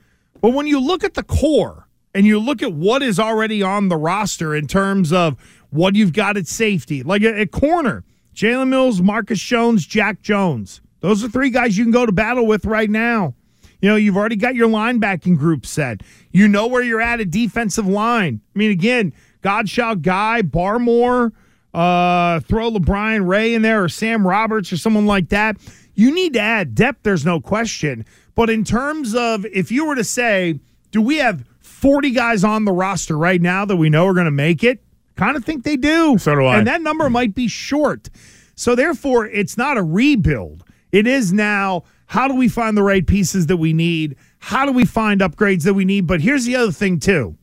But 0.40 0.50
when 0.50 0.66
you 0.66 0.80
look 0.80 1.04
at 1.04 1.14
the 1.14 1.24
core 1.24 1.88
and 2.14 2.26
you 2.26 2.38
look 2.38 2.62
at 2.62 2.72
what 2.72 3.02
is 3.02 3.18
already 3.18 3.62
on 3.62 3.88
the 3.88 3.96
roster 3.96 4.54
in 4.54 4.66
terms 4.66 5.12
of 5.12 5.36
what 5.70 5.94
you've 5.94 6.12
got 6.12 6.36
at 6.36 6.46
safety, 6.46 7.02
like 7.02 7.22
at, 7.22 7.50
corner, 7.50 8.04
Jalen 8.34 8.68
Mills, 8.68 9.00
Marcus 9.00 9.40
Jones, 9.40 9.86
Jack 9.86 10.20
Jones. 10.22 10.80
Those 11.00 11.24
are 11.24 11.28
three 11.28 11.50
guys 11.50 11.76
you 11.76 11.84
can 11.84 11.92
go 11.92 12.06
to 12.06 12.12
battle 12.12 12.46
with 12.46 12.64
right 12.64 12.90
now. 12.90 13.34
You 13.80 13.88
know, 13.88 13.96
you've 13.96 14.16
already 14.16 14.36
got 14.36 14.54
your 14.54 14.68
linebacking 14.68 15.36
group 15.38 15.66
set. 15.66 16.02
You 16.30 16.46
know 16.46 16.68
where 16.68 16.82
you're 16.82 17.00
at 17.00 17.20
at 17.20 17.30
defensive 17.30 17.86
line. 17.86 18.40
I 18.54 18.58
mean, 18.58 18.70
again, 18.70 19.12
Godchaux 19.42 20.00
Guy, 20.02 20.42
Barmore, 20.42 21.32
uh, 21.74 22.40
throw 22.40 22.70
LaBryan 22.70 23.26
Ray 23.26 23.54
in 23.54 23.62
there 23.62 23.82
or 23.82 23.88
Sam 23.88 24.26
Roberts 24.26 24.72
or 24.72 24.76
someone 24.76 25.06
like 25.06 25.30
that. 25.30 25.56
You 25.94 26.14
need 26.14 26.34
to 26.34 26.40
add 26.40 26.74
depth, 26.74 27.02
there's 27.02 27.24
no 27.24 27.40
question. 27.40 28.06
But 28.34 28.50
in 28.50 28.62
terms 28.64 29.14
of 29.14 29.44
if 29.46 29.70
you 29.70 29.86
were 29.86 29.96
to 29.96 30.04
say, 30.04 30.60
do 30.90 31.02
we 31.02 31.16
have 31.16 31.44
40 31.82 32.12
guys 32.12 32.44
on 32.44 32.64
the 32.64 32.72
roster 32.72 33.18
right 33.18 33.42
now 33.42 33.64
that 33.64 33.76
we 33.76 33.90
know 33.90 34.06
are 34.06 34.14
going 34.14 34.26
to 34.26 34.30
make 34.30 34.62
it? 34.62 34.82
Kind 35.16 35.36
of 35.36 35.44
think 35.44 35.64
they 35.64 35.76
do. 35.76 36.16
So 36.16 36.36
do 36.36 36.44
I. 36.44 36.58
And 36.58 36.66
that 36.68 36.80
number 36.80 37.10
might 37.10 37.34
be 37.34 37.48
short. 37.48 38.08
So 38.54 38.76
therefore, 38.76 39.26
it's 39.26 39.58
not 39.58 39.76
a 39.76 39.82
rebuild. 39.82 40.64
It 40.92 41.08
is 41.08 41.32
now 41.32 41.82
how 42.06 42.28
do 42.28 42.34
we 42.34 42.48
find 42.48 42.76
the 42.76 42.84
right 42.84 43.04
pieces 43.04 43.48
that 43.48 43.56
we 43.56 43.72
need? 43.72 44.16
How 44.38 44.64
do 44.64 44.70
we 44.70 44.84
find 44.84 45.20
upgrades 45.20 45.64
that 45.64 45.74
we 45.74 45.84
need? 45.84 46.06
But 46.06 46.20
here's 46.20 46.44
the 46.44 46.54
other 46.54 46.70
thing, 46.70 47.00
too. 47.00 47.36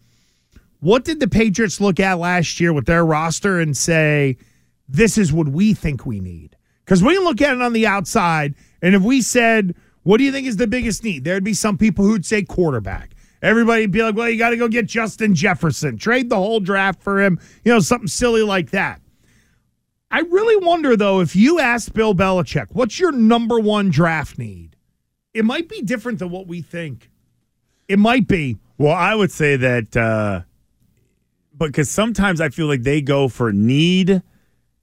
What 0.79 1.03
did 1.03 1.19
the 1.19 1.27
Patriots 1.27 1.81
look 1.81 1.99
at 1.99 2.19
last 2.19 2.61
year 2.61 2.71
with 2.71 2.85
their 2.85 3.05
roster 3.05 3.59
and 3.59 3.75
say, 3.75 4.37
this 4.87 5.17
is 5.17 5.33
what 5.33 5.49
we 5.49 5.73
think 5.73 6.05
we 6.05 6.21
need? 6.21 6.55
Because 6.85 7.03
we 7.03 7.15
can 7.15 7.25
look 7.25 7.41
at 7.41 7.55
it 7.55 7.61
on 7.61 7.73
the 7.73 7.85
outside, 7.85 8.55
and 8.81 8.95
if 8.95 9.01
we 9.01 9.21
said, 9.21 9.75
what 10.03 10.17
do 10.17 10.23
you 10.23 10.31
think 10.31 10.47
is 10.47 10.57
the 10.57 10.67
biggest 10.67 11.03
need? 11.03 11.25
There'd 11.25 11.43
be 11.43 11.53
some 11.53 11.77
people 11.77 12.05
who'd 12.05 12.25
say 12.25 12.43
quarterback. 12.43 13.08
Everybody'd 13.41 13.91
be 13.91 14.03
like, 14.03 14.15
well, 14.15 14.29
you 14.29 14.37
got 14.37 14.49
to 14.49 14.57
go 14.57 14.67
get 14.67 14.85
Justin 14.85 15.33
Jefferson, 15.33 15.97
trade 15.97 16.29
the 16.29 16.35
whole 16.35 16.59
draft 16.59 17.01
for 17.01 17.21
him, 17.21 17.39
you 17.63 17.71
know, 17.71 17.79
something 17.79 18.07
silly 18.07 18.43
like 18.43 18.71
that. 18.71 19.01
I 20.11 20.21
really 20.21 20.65
wonder, 20.65 20.97
though, 20.97 21.21
if 21.21 21.35
you 21.35 21.59
ask 21.59 21.93
Bill 21.93 22.13
Belichick, 22.15 22.67
what's 22.71 22.99
your 22.99 23.11
number 23.11 23.59
one 23.59 23.89
draft 23.89 24.37
need? 24.37 24.75
It 25.33 25.45
might 25.45 25.69
be 25.69 25.81
different 25.81 26.19
than 26.19 26.31
what 26.31 26.47
we 26.47 26.61
think. 26.61 27.09
It 27.87 27.99
might 27.99 28.27
be. 28.27 28.57
Well, 28.77 28.93
I 28.93 29.13
would 29.15 29.31
say 29.31 29.55
that, 29.55 29.95
uh, 29.95 30.41
because 31.57 31.89
sometimes 31.89 32.41
I 32.41 32.49
feel 32.49 32.67
like 32.67 32.83
they 32.83 33.01
go 33.01 33.27
for 33.27 33.53
need 33.53 34.21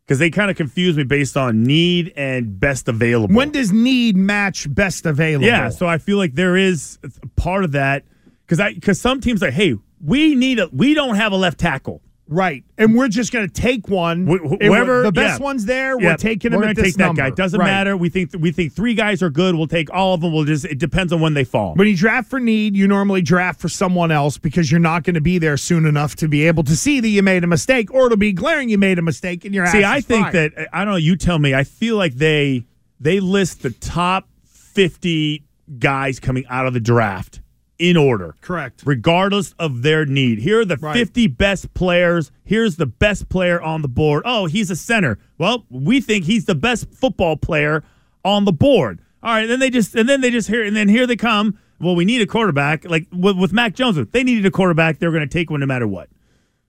because 0.04 0.20
they 0.20 0.30
kind 0.30 0.50
of 0.50 0.56
confuse 0.56 0.96
me 0.96 1.02
based 1.02 1.36
on 1.36 1.64
need 1.64 2.12
and 2.16 2.60
best 2.60 2.86
available. 2.86 3.34
When 3.34 3.50
does 3.50 3.72
need 3.72 4.16
match 4.16 4.72
best 4.72 5.04
available? 5.04 5.46
Yeah, 5.46 5.70
so 5.70 5.86
I 5.88 5.98
feel 5.98 6.16
like 6.16 6.34
there 6.34 6.56
is 6.56 6.98
part 7.34 7.64
of 7.64 7.72
that 7.72 8.04
because 8.46 8.60
I 8.60 8.72
because 8.74 9.00
some 9.00 9.20
teams 9.20 9.42
are, 9.42 9.50
hey, 9.50 9.74
we 10.00 10.34
need 10.34 10.58
a 10.58 10.68
we 10.72 10.94
don't 10.94 11.16
have 11.16 11.32
a 11.32 11.36
left 11.36 11.58
tackle. 11.58 12.00
Right. 12.28 12.64
And 12.76 12.96
we're 12.96 13.06
just 13.06 13.32
going 13.32 13.48
to 13.48 13.52
take 13.52 13.86
one. 13.88 14.26
Wh- 14.26 14.40
wh- 14.44 14.60
Whoever 14.60 15.04
the 15.04 15.12
best 15.12 15.38
yeah. 15.38 15.44
one's 15.44 15.64
there, 15.64 15.96
Yeah, 16.00 16.08
we're 16.10 16.16
taking 16.16 16.50
we're 16.50 16.64
him 16.64 16.70
at 16.70 16.74
this 16.74 16.86
take 16.86 16.94
that 16.96 17.14
guy. 17.14 17.30
Doesn't 17.30 17.60
Right. 17.60 17.66
matter. 17.66 17.96
We 17.96 18.08
think 18.08 18.32
we 18.36 18.50
think 18.50 18.72
three 18.72 18.94
guys 18.94 19.22
are 19.22 19.30
good. 19.30 19.54
We'll 19.54 19.68
take 19.68 19.92
all 19.92 20.12
of 20.14 20.22
them. 20.22 20.32
We'll 20.32 20.42
just 20.44 20.64
it 20.64 20.78
depends 20.78 21.12
on 21.12 21.20
when 21.20 21.34
they 21.34 21.44
fall. 21.44 21.74
When 21.76 21.86
you 21.86 21.96
draft 21.96 22.28
for 22.28 22.40
need, 22.40 22.76
you 22.76 22.88
normally 22.88 23.22
draft 23.22 23.60
for 23.60 23.68
someone 23.68 24.10
else 24.10 24.38
because 24.38 24.72
you're 24.72 24.80
not 24.80 25.04
going 25.04 25.14
to 25.14 25.20
be 25.20 25.38
there 25.38 25.56
soon 25.56 25.86
enough 25.86 26.16
to 26.16 26.26
be 26.26 26.48
able 26.48 26.64
to 26.64 26.74
see 26.74 26.98
that 26.98 27.06
you 27.08 27.22
made 27.22 27.44
a 27.44 27.46
mistake 27.46 27.94
or 27.94 28.06
it'll 28.06 28.16
be 28.18 28.32
glaring 28.32 28.68
you 28.70 28.78
made 28.78 28.98
a 28.98 29.02
mistake 29.02 29.44
and 29.44 29.54
your 29.54 29.64
See, 29.68 29.84
I 29.84 30.00
think 30.00 30.32
fired. 30.32 30.54
that 30.56 30.68
I 30.72 30.84
don't 30.84 30.94
know. 30.94 30.96
You 30.98 31.14
tell 31.14 31.38
me. 31.38 31.54
I 31.54 31.62
feel 31.62 31.96
like 31.96 32.14
they 32.14 32.64
they 32.98 33.20
list 33.20 33.62
the 33.62 33.70
top 33.70 34.28
fifty 34.44 35.44
guys 35.78 36.18
coming 36.18 36.44
out 36.48 36.66
of 36.66 36.74
the 36.74 36.80
draft 36.80 37.40
in 37.78 37.96
order, 37.96 38.34
Correct. 38.40 38.82
regardless 38.86 39.54
of 39.58 39.82
their 39.82 40.06
need. 40.06 40.38
Here 40.38 40.60
are 40.60 40.64
the 40.64 40.76
Right. 40.76 40.94
fifty 40.96 41.26
best 41.26 41.74
players. 41.74 42.30
Here's 42.44 42.76
the 42.76 42.86
best 42.86 43.28
player 43.28 43.60
on 43.60 43.82
the 43.82 43.88
board. 43.88 44.22
Oh, 44.24 44.46
he's 44.46 44.70
a 44.70 44.76
center. 44.76 45.18
Well, 45.38 45.66
we 45.70 46.00
think 46.00 46.24
he's 46.24 46.46
the 46.46 46.54
best 46.54 46.88
football 46.90 47.36
player 47.36 47.82
on 48.24 48.44
the 48.46 48.52
board. 48.52 49.00
All 49.22 49.32
right, 49.34 49.42
And 49.42 49.50
then 49.50 49.60
they 49.60 49.70
just 49.70 49.94
and 49.94 50.08
then 50.08 50.20
they 50.20 50.30
just 50.30 50.48
here 50.48 50.64
and 50.64 50.74
then 50.76 50.88
here 50.88 51.06
they 51.06 51.16
come. 51.16 51.58
Well, 51.80 51.94
we 51.94 52.04
need 52.06 52.22
a 52.22 52.26
quarterback. 52.26 52.88
Like 52.88 53.06
with, 53.12 53.36
with 53.36 53.52
Mac 53.52 53.74
Jones, 53.74 53.98
they 54.12 54.22
needed 54.24 54.46
a 54.46 54.50
quarterback. 54.50 54.98
They're 54.98 55.10
going 55.10 55.28
to 55.28 55.32
take 55.32 55.50
one 55.50 55.60
no 55.60 55.66
matter 55.66 55.86
what. 55.86 56.08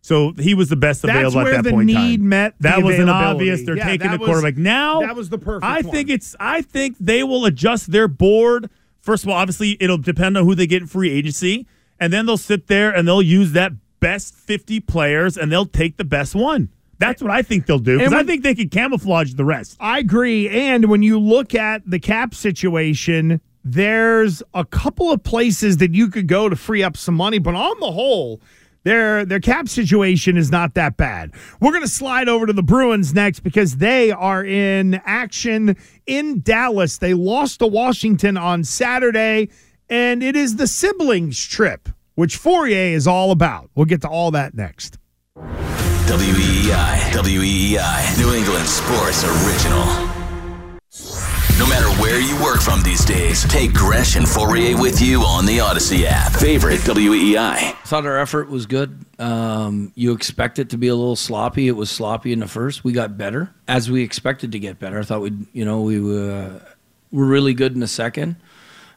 So 0.02 0.34
he 0.38 0.54
was 0.54 0.70
the 0.70 0.76
best 0.76 1.02
That's 1.02 1.14
available 1.16 1.44
where 1.44 1.54
at 1.54 1.64
that 1.64 1.64
the 1.64 1.72
point 1.72 1.90
in 1.90 1.96
need 1.96 2.18
time. 2.20 2.30
met 2.30 2.56
That 2.62 2.84
was 2.84 2.98
an 3.00 3.10
obvious. 3.10 3.64
They're 3.64 3.78
Yeah, 3.78 3.86
taking 3.88 4.12
the 4.12 4.18
was- 4.18 4.26
quarterback 4.28 4.58
now. 4.58 5.02
that 5.02 5.16
was 5.16 5.30
the 5.30 5.38
perfect 5.38 5.66
I 5.66 5.82
one. 5.82 5.92
think 5.92 6.10
it's. 6.10 6.36
I 6.40 6.62
think 6.62 6.98
they 7.00 7.24
will 7.24 7.46
adjust 7.46 7.92
their 7.92 8.08
board. 8.08 8.70
First 9.08 9.24
of 9.24 9.30
all, 9.30 9.38
obviously, 9.38 9.78
it'll 9.80 9.98
depend 9.98 10.36
on 10.36 10.44
who 10.44 10.54
they 10.54 10.68
get 10.68 10.82
in 10.82 10.88
free 10.90 11.10
agency, 11.10 11.66
and 11.98 12.12
then 12.12 12.26
they'll 12.26 12.36
sit 12.36 12.68
there 12.68 12.94
and 12.94 13.08
they'll 13.08 13.22
use 13.22 13.54
that 13.54 13.72
best 14.02 14.36
fifty 14.36 14.82
players, 14.82 15.38
and 15.38 15.50
they'll 15.50 15.66
take 15.66 15.96
the 15.96 16.04
best 16.04 16.36
one. 16.36 16.68
That's 17.00 17.22
what 17.22 17.32
I 17.32 17.42
think 17.42 17.68
they'll 17.68 17.80
do 17.80 18.00
because 18.00 18.12
I 18.12 18.24
think 18.24 18.44
they 18.44 18.54
can 18.54 18.68
camouflage 18.68 19.36
the 19.36 19.46
rest. 19.46 19.78
I 19.80 20.00
agree. 20.00 20.50
And 20.50 20.90
when 20.90 21.04
you 21.04 21.20
look 21.20 21.56
at 21.56 21.90
the 21.90 22.00
cap 22.00 22.36
situation, 22.36 23.40
there's 23.64 24.44
a 24.54 24.66
couple 24.66 25.10
of 25.10 25.24
places 25.24 25.78
that 25.78 25.94
you 25.94 26.10
could 26.10 26.28
go 26.28 26.50
to 26.50 26.58
free 26.58 26.84
up 26.84 26.98
some 26.98 27.16
money, 27.16 27.40
but 27.40 27.56
on 27.56 27.80
the 27.80 27.94
whole, 27.94 28.42
their 28.88 29.26
their 29.26 29.40
cap 29.40 29.68
situation 29.68 30.38
is 30.38 30.50
not 30.50 30.74
that 30.76 30.96
bad. 30.96 31.34
We're 31.60 31.72
going 31.72 31.84
to 31.84 31.90
slide 31.90 32.30
over 32.30 32.46
to 32.46 32.54
the 32.54 32.64
Bruins 32.64 33.14
next 33.14 33.42
because 33.42 33.78
they 33.78 34.12
are 34.12 34.44
in 34.44 35.02
action 35.06 35.76
in 36.06 36.40
Dallas. 36.42 36.98
They 36.98 37.14
lost 37.14 37.60
to 37.60 37.68
Washington 37.68 38.38
on 38.38 38.64
Saturday, 38.64 39.50
and 39.90 40.24
it 40.24 40.36
is 40.36 40.56
the 40.56 40.68
siblings 40.68 41.44
trip, 41.46 41.90
which 42.16 42.40
Fauria 42.40 42.94
is 42.94 43.08
all 43.08 43.32
about. 43.32 43.70
We'll 43.76 43.86
get 43.86 44.02
to 44.02 44.10
all 44.10 44.32
that 44.32 44.56
next. 44.56 44.98
WEEI. 45.36 47.12
WEEI. 47.12 48.18
New 48.18 48.34
England 48.34 48.68
Sports 48.68 49.26
Original. 49.26 50.07
No 51.58 51.66
matter 51.66 51.90
where 52.00 52.20
you 52.20 52.40
work 52.44 52.62
from 52.62 52.84
these 52.84 53.04
days, 53.04 53.44
take 53.46 53.74
Gresh 53.74 54.16
and 54.16 54.28
Fauria 54.28 54.80
with 54.80 55.02
you 55.02 55.22
on 55.22 55.48
the 55.48 55.58
Audacy 55.58 56.04
app. 56.04 56.34
Favorite 56.34 56.82
WEEI. 56.82 57.74
Thought 57.84 58.06
our 58.06 58.20
effort 58.20 58.48
was 58.48 58.68
good. 58.68 59.04
Um, 59.18 59.92
you 59.96 60.12
expect 60.12 60.60
it 60.60 60.70
to 60.70 60.78
be 60.78 60.88
a 60.88 60.96
little 60.96 61.16
sloppy. 61.16 61.68
It 61.68 61.72
was 61.72 61.90
sloppy 61.90 62.32
in 62.32 62.42
the 62.42 62.48
first. 62.48 62.84
We 62.84 62.94
got 62.94 63.18
better 63.18 63.56
as 63.68 63.90
we 63.90 64.04
expected 64.04 64.52
to 64.52 64.60
get 64.60 64.78
better. 64.78 65.00
I 65.00 65.04
thought 65.04 65.22
we'd, 65.22 65.48
you 65.52 65.66
know, 65.66 65.82
we 65.82 66.00
were, 66.00 66.62
were 67.12 67.26
really 67.26 67.56
good 67.56 67.74
in 67.74 67.80
the 67.80 67.88
second. 67.88 68.36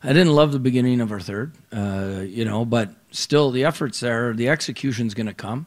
I 0.05 0.09
didn't 0.09 0.35
love 0.35 0.53
the 0.53 0.59
beginning 0.59 1.01
of 1.01 1.13
our 1.13 1.21
third, 1.21 1.55
uh, 1.73 2.21
you 2.27 2.45
know, 2.45 2.67
but 2.67 2.91
still 3.11 3.51
the 3.51 3.65
effort's 3.65 4.01
there. 4.01 4.35
The 4.35 4.51
execution's 4.51 5.15
going 5.15 5.29
to 5.29 5.35
come. 5.35 5.65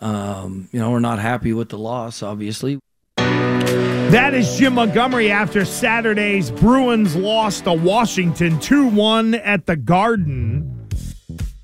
Um, 0.00 0.68
you 0.70 0.78
know, 0.78 0.92
we're 0.92 1.00
not 1.00 1.18
happy 1.18 1.52
with 1.52 1.70
the 1.70 1.78
loss, 1.78 2.22
obviously. 2.22 2.78
That 4.12 4.34
is 4.34 4.58
Jim 4.58 4.74
Montgomery 4.74 5.30
after 5.30 5.64
Saturday's 5.64 6.50
Bruins 6.50 7.16
loss 7.16 7.62
to 7.62 7.72
Washington 7.72 8.60
2 8.60 8.88
1 8.88 9.36
at 9.36 9.64
the 9.64 9.74
Garden. 9.74 10.86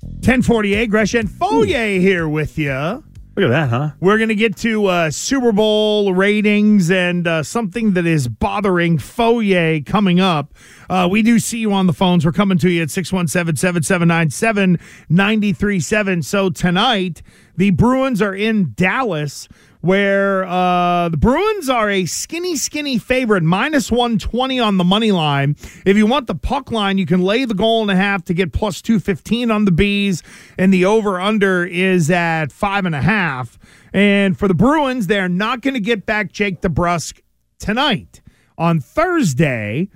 1048, 0.01 0.87
Gresham 0.87 1.27
Fauria 1.27 1.99
here 1.99 2.27
with 2.27 2.57
you. 2.57 3.03
Look 3.35 3.45
at 3.45 3.49
that, 3.49 3.69
huh? 3.69 3.91
We're 3.99 4.17
going 4.17 4.29
to 4.29 4.35
get 4.35 4.57
to 4.57 4.87
uh, 4.87 5.11
Super 5.11 5.51
Bowl 5.51 6.13
ratings 6.15 6.89
and 6.89 7.27
uh, 7.27 7.43
something 7.43 7.93
that 7.93 8.07
is 8.07 8.27
bothering 8.27 8.97
Fauria 8.97 9.85
coming 9.85 10.19
up. 10.19 10.55
Uh, 10.89 11.07
we 11.09 11.21
do 11.21 11.37
see 11.37 11.59
you 11.59 11.71
on 11.71 11.85
the 11.85 11.93
phones. 11.93 12.25
We're 12.25 12.31
coming 12.31 12.57
to 12.57 12.69
you 12.69 12.81
at 12.81 12.89
617 12.89 13.55
7797 13.55 14.79
937. 15.07 16.23
So 16.23 16.49
tonight, 16.49 17.21
the 17.55 17.69
Bruins 17.69 18.21
are 18.23 18.33
in 18.33 18.73
Dallas, 18.75 19.47
where 19.81 20.45
uh, 20.45 21.09
the 21.09 21.17
Bruins 21.17 21.69
are 21.69 21.89
a 21.89 22.05
skinny, 22.05 22.55
skinny 22.55 22.97
favorite, 22.97 23.43
minus 23.43 23.91
120 23.91 24.59
on 24.59 24.77
the 24.77 24.83
money 24.83 25.11
line. 25.11 25.55
If 25.85 25.95
you 25.95 26.05
want 26.05 26.27
the 26.27 26.35
puck 26.35 26.71
line, 26.71 26.97
you 26.97 27.05
can 27.05 27.21
lay 27.21 27.45
the 27.45 27.53
goal 27.53 27.81
and 27.81 27.91
a 27.91 27.95
half 27.95 28.25
to 28.25 28.33
get 28.33 28.51
plus 28.51 28.81
215 28.81 29.51
on 29.51 29.65
the 29.65 29.71
Bees, 29.71 30.21
and 30.57 30.73
the 30.73 30.85
over 30.85 31.19
under 31.19 31.65
is 31.65 32.11
at 32.11 32.51
five 32.51 32.85
and 32.85 32.95
a 32.95 33.01
half. 33.01 33.57
And 33.93 34.37
for 34.37 34.47
the 34.47 34.53
Bruins, 34.53 35.07
they're 35.07 35.29
not 35.29 35.61
going 35.61 35.73
to 35.73 35.79
get 35.79 36.05
back 36.05 36.31
Jake 36.31 36.61
DeBrusk 36.61 37.21
tonight. 37.57 38.21
On 38.57 38.79
Thursday, 38.81 39.87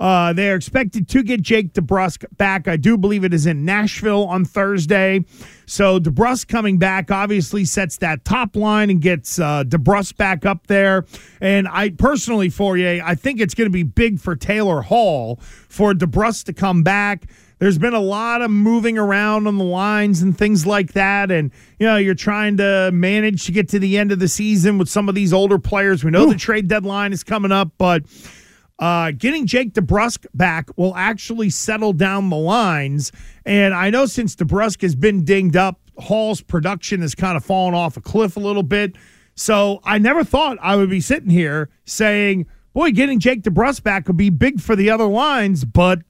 uh, 0.00 0.32
they're 0.32 0.56
expected 0.56 1.08
to 1.08 1.22
get 1.22 1.42
Jake 1.42 1.74
DeBrusk 1.74 2.24
back. 2.36 2.66
I 2.66 2.76
do 2.76 2.98
believe 2.98 3.22
it 3.22 3.32
is 3.32 3.46
in 3.46 3.64
Nashville 3.64 4.24
on 4.24 4.44
Thursday. 4.44 5.24
So 5.66 6.00
DeBrusk 6.00 6.48
coming 6.48 6.78
back 6.78 7.10
obviously 7.10 7.64
sets 7.64 7.98
that 7.98 8.24
top 8.24 8.56
line 8.56 8.90
and 8.90 9.00
gets 9.00 9.38
uh, 9.38 9.62
DeBrusk 9.64 10.16
back 10.16 10.44
up 10.44 10.66
there. 10.66 11.06
And 11.40 11.68
I 11.68 11.90
personally, 11.90 12.48
Fauria, 12.48 13.00
I 13.00 13.14
think 13.14 13.40
it's 13.40 13.54
going 13.54 13.66
to 13.66 13.72
be 13.72 13.84
big 13.84 14.18
for 14.18 14.34
Taylor 14.34 14.82
Hall 14.82 15.36
for 15.68 15.92
DeBrusk 15.92 16.44
to 16.46 16.52
come 16.52 16.82
back. 16.82 17.26
There's 17.60 17.78
been 17.78 17.94
a 17.94 18.00
lot 18.00 18.42
of 18.42 18.50
moving 18.50 18.98
around 18.98 19.46
on 19.46 19.56
the 19.56 19.64
lines 19.64 20.20
and 20.20 20.36
things 20.36 20.66
like 20.66 20.94
that. 20.94 21.30
And, 21.30 21.52
you 21.78 21.86
know, 21.86 21.96
you're 21.96 22.16
trying 22.16 22.56
to 22.56 22.90
manage 22.92 23.46
to 23.46 23.52
get 23.52 23.68
to 23.68 23.78
the 23.78 23.98
end 23.98 24.10
of 24.10 24.18
the 24.18 24.26
season 24.26 24.78
with 24.78 24.88
some 24.88 25.08
of 25.08 25.14
these 25.14 25.32
older 25.32 25.60
players. 25.60 26.02
We 26.02 26.10
know 26.10 26.26
the 26.26 26.34
trade 26.34 26.66
deadline 26.66 27.12
is 27.12 27.22
coming 27.22 27.52
up, 27.52 27.70
but 27.78 28.02
uh, 28.82 29.12
getting 29.12 29.46
Jake 29.46 29.74
DeBrusk 29.74 30.26
back 30.34 30.68
will 30.76 30.92
actually 30.96 31.50
settle 31.50 31.92
down 31.92 32.30
the 32.30 32.36
lines. 32.36 33.12
And 33.46 33.72
I 33.72 33.90
know 33.90 34.06
since 34.06 34.34
DeBrusk 34.34 34.82
has 34.82 34.96
been 34.96 35.24
dinged 35.24 35.54
up, 35.54 35.78
Hall's 35.98 36.40
production 36.40 37.00
has 37.02 37.14
kind 37.14 37.36
of 37.36 37.44
fallen 37.44 37.74
off 37.74 37.96
a 37.96 38.00
cliff 38.00 38.36
a 38.36 38.40
little 38.40 38.64
bit. 38.64 38.96
So 39.36 39.78
I 39.84 39.98
never 39.98 40.24
thought 40.24 40.58
I 40.60 40.74
would 40.74 40.90
be 40.90 41.00
sitting 41.00 41.30
here 41.30 41.70
saying, 41.84 42.46
boy, 42.72 42.90
getting 42.90 43.20
Jake 43.20 43.42
DeBrusk 43.42 43.84
back 43.84 44.08
would 44.08 44.16
be 44.16 44.30
big 44.30 44.60
for 44.60 44.74
the 44.74 44.90
other 44.90 45.06
lines, 45.06 45.64
but 45.64 46.00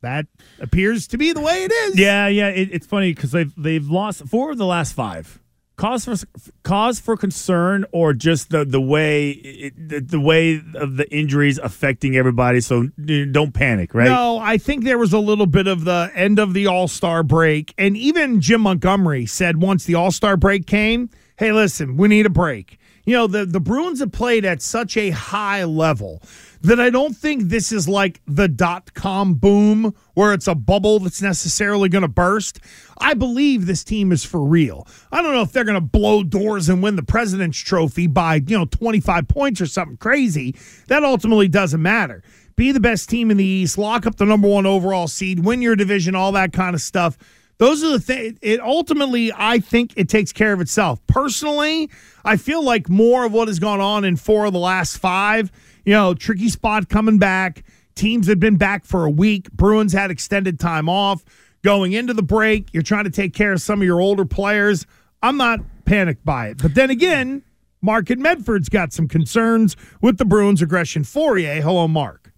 that 0.00 0.24
appears 0.60 1.06
to 1.08 1.18
be 1.18 1.34
the 1.34 1.42
way 1.42 1.64
it 1.64 1.72
is. 1.72 1.98
Yeah, 1.98 2.28
yeah. 2.28 2.48
It, 2.48 2.70
it's 2.72 2.86
funny 2.86 3.12
because 3.12 3.32
they've 3.32 3.52
they've 3.54 3.86
lost 3.86 4.26
four 4.26 4.50
of 4.50 4.56
the 4.56 4.64
last 4.64 4.94
five. 4.94 5.42
Cause 5.76 6.04
for 6.04 6.14
cause 6.62 7.00
for 7.00 7.16
concern, 7.16 7.84
or 7.90 8.12
just 8.12 8.50
the 8.50 8.64
the 8.64 8.80
way 8.80 9.30
it, 9.30 9.88
the, 9.88 10.00
the 10.00 10.20
way 10.20 10.62
of 10.76 10.96
the 10.96 11.12
injuries 11.12 11.58
affecting 11.58 12.16
everybody. 12.16 12.60
So 12.60 12.90
don't 12.96 13.52
panic, 13.52 13.92
right? 13.92 14.04
No, 14.04 14.38
I 14.38 14.56
think 14.56 14.84
there 14.84 14.98
was 14.98 15.12
a 15.12 15.18
little 15.18 15.46
bit 15.46 15.66
of 15.66 15.84
the 15.84 16.12
end 16.14 16.38
of 16.38 16.54
the 16.54 16.68
All 16.68 16.86
Star 16.86 17.24
break. 17.24 17.74
And 17.76 17.96
even 17.96 18.40
Jim 18.40 18.60
Montgomery 18.60 19.26
said 19.26 19.60
once 19.60 19.84
the 19.84 19.96
All 19.96 20.12
Star 20.12 20.36
break 20.36 20.68
came, 20.68 21.10
hey, 21.38 21.50
listen, 21.50 21.96
we 21.96 22.06
need 22.06 22.26
a 22.26 22.30
break. 22.30 22.78
You 23.04 23.14
know, 23.16 23.26
the, 23.26 23.44
the 23.44 23.60
Bruins 23.60 24.00
have 24.00 24.12
played 24.12 24.44
at 24.44 24.62
such 24.62 24.96
a 24.96 25.10
high 25.10 25.64
level 25.64 26.22
that 26.64 26.80
I 26.80 26.88
don't 26.88 27.14
think 27.14 27.44
this 27.44 27.72
is 27.72 27.86
like 27.86 28.20
the 28.26 28.48
dot 28.48 28.94
com 28.94 29.34
boom 29.34 29.94
where 30.14 30.32
it's 30.32 30.48
a 30.48 30.54
bubble 30.54 30.98
that's 30.98 31.20
necessarily 31.20 31.88
going 31.90 32.02
to 32.02 32.08
burst. 32.08 32.58
I 32.98 33.14
believe 33.14 33.66
this 33.66 33.84
team 33.84 34.12
is 34.12 34.24
for 34.24 34.42
real. 34.42 34.86
I 35.12 35.20
don't 35.20 35.34
know 35.34 35.42
if 35.42 35.52
they're 35.52 35.64
going 35.64 35.74
to 35.74 35.80
blow 35.80 36.22
doors 36.22 36.68
and 36.68 36.82
win 36.82 36.96
the 36.96 37.02
President's 37.02 37.58
Trophy 37.58 38.06
by, 38.06 38.36
you 38.36 38.56
know, 38.56 38.64
25 38.64 39.28
points 39.28 39.60
or 39.60 39.66
something 39.66 39.98
crazy. 39.98 40.56
That 40.88 41.04
ultimately 41.04 41.48
doesn't 41.48 41.82
matter. 41.82 42.22
Be 42.56 42.72
the 42.72 42.80
best 42.80 43.10
team 43.10 43.30
in 43.30 43.36
the 43.36 43.44
East, 43.44 43.76
lock 43.76 44.06
up 44.06 44.16
the 44.16 44.24
number 44.24 44.48
one 44.48 44.64
overall 44.64 45.08
seed, 45.08 45.44
win 45.44 45.60
your 45.60 45.76
division, 45.76 46.14
all 46.14 46.32
that 46.32 46.52
kind 46.52 46.74
of 46.74 46.80
stuff. 46.80 47.18
Those 47.58 47.84
are 47.84 47.90
the 47.90 48.00
things. 48.00 48.38
It 48.42 48.60
ultimately, 48.60 49.32
I 49.34 49.58
think 49.58 49.92
it 49.96 50.08
takes 50.08 50.32
care 50.32 50.52
of 50.52 50.60
itself. 50.60 51.04
Personally, 51.06 51.90
I 52.24 52.36
feel 52.36 52.64
like 52.64 52.88
more 52.88 53.24
of 53.24 53.32
what 53.32 53.48
has 53.48 53.58
gone 53.58 53.80
on 53.80 54.04
in 54.04 54.16
four 54.16 54.46
of 54.46 54.52
the 54.52 54.58
last 54.58 54.98
five, 54.98 55.52
you 55.84 55.92
know, 55.92 56.14
tricky 56.14 56.48
spot 56.48 56.88
coming 56.88 57.18
back. 57.18 57.64
Teams 57.94 58.26
had 58.26 58.40
been 58.40 58.56
back 58.56 58.84
for 58.84 59.04
a 59.04 59.10
week. 59.10 59.50
Bruins 59.52 59.92
had 59.92 60.10
extended 60.10 60.58
time 60.58 60.88
off. 60.88 61.24
Going 61.62 61.92
into 61.92 62.12
the 62.12 62.22
break, 62.22 62.72
you're 62.74 62.82
trying 62.82 63.04
to 63.04 63.10
take 63.10 63.32
care 63.32 63.52
of 63.52 63.60
some 63.60 63.80
of 63.80 63.86
your 63.86 64.00
older 64.00 64.24
players. 64.24 64.86
I'm 65.22 65.36
not 65.36 65.60
panicked 65.84 66.24
by 66.24 66.48
it. 66.48 66.58
But 66.60 66.74
then 66.74 66.90
again, 66.90 67.42
Mark 67.80 68.10
and 68.10 68.22
Medford's 68.22 68.68
got 68.68 68.92
some 68.92 69.08
concerns 69.08 69.76
with 70.02 70.18
the 70.18 70.24
Bruins 70.24 70.60
aggression. 70.60 71.02
Fauria, 71.02 71.60
hello, 71.62 71.88
Mark. 71.88 72.32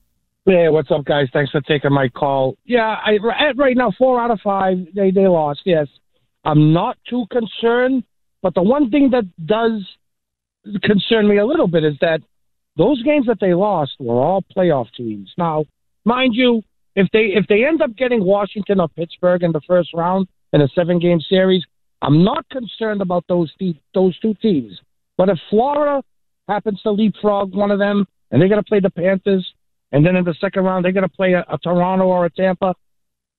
Hey, 0.44 0.68
what's 0.68 0.90
up, 0.92 1.05
guys? 1.05 1.26
Thanks 1.32 1.51
for 1.51 1.61
taking 1.62 1.92
my 1.92 2.09
call. 2.09 2.57
Yeah, 2.64 2.97
I, 3.05 3.18
right 3.57 3.76
now, 3.76 3.92
four 3.99 4.20
out 4.20 4.30
of 4.30 4.40
five, 4.44 4.76
they 4.94 5.11
they 5.11 5.26
lost. 5.26 5.62
Yes, 5.64 5.88
I'm 6.44 6.72
not 6.72 6.97
too 7.09 7.26
concerned, 7.32 8.05
but 8.42 8.55
the 8.55 8.62
one 8.62 8.90
thing 8.90 9.11
that 9.11 9.24
does 9.44 9.84
concern 10.82 11.28
me 11.28 11.38
a 11.38 11.47
little 11.47 11.66
bit 11.66 11.82
is 11.82 11.94
that 12.01 12.20
those 12.77 13.03
games 13.03 13.27
that 13.27 13.39
they 13.41 13.55
lost 13.55 13.93
were 13.99 14.20
all 14.20 14.45
playoff 14.57 14.87
teams. 14.97 15.33
Now, 15.39 15.64
mind 16.05 16.35
you, 16.35 16.62
if 16.95 17.09
they 17.12 17.33
if 17.35 17.47
they 17.49 17.64
end 17.64 17.83
up 17.83 17.97
getting 17.97 18.24
Washington 18.24 18.81
or 18.81 18.89
Pittsburgh 18.89 19.43
in 19.43 19.53
the 19.53 19.61
first 19.66 19.91
round 19.95 20.29
in 20.53 20.61
a 20.62 20.68
seven 20.68 20.99
game 20.99 21.20
series, 21.20 21.64
I'm 22.03 22.24
not 22.24 22.49
concerned 22.51 23.01
about 23.01 23.24
those 23.29 23.53
te- 23.59 23.81
those 23.95 24.18
two 24.20 24.35
teams. 24.35 24.79
But 25.16 25.29
if 25.29 25.39
Florida 25.51 26.03
happens 26.49 26.81
to 26.83 26.91
leapfrog 26.91 27.55
one 27.55 27.70
of 27.70 27.79
them 27.79 28.07
and 28.31 28.41
they're 28.41 28.49
going 28.49 28.62
to 28.62 28.68
play 28.68 28.81
the 28.81 28.91
Panthers, 28.91 29.47
and 29.93 30.05
then 30.05 30.16
in 30.16 30.24
the 30.24 30.35
second 30.41 30.64
round 30.64 30.85
they're 30.85 30.93
going 30.93 31.09
to 31.09 31.16
play 31.16 31.33
a, 31.33 31.45
a 31.51 31.59
Toronto 31.59 32.07
or 32.07 32.27
a 32.27 32.31
Tampa, 32.31 32.74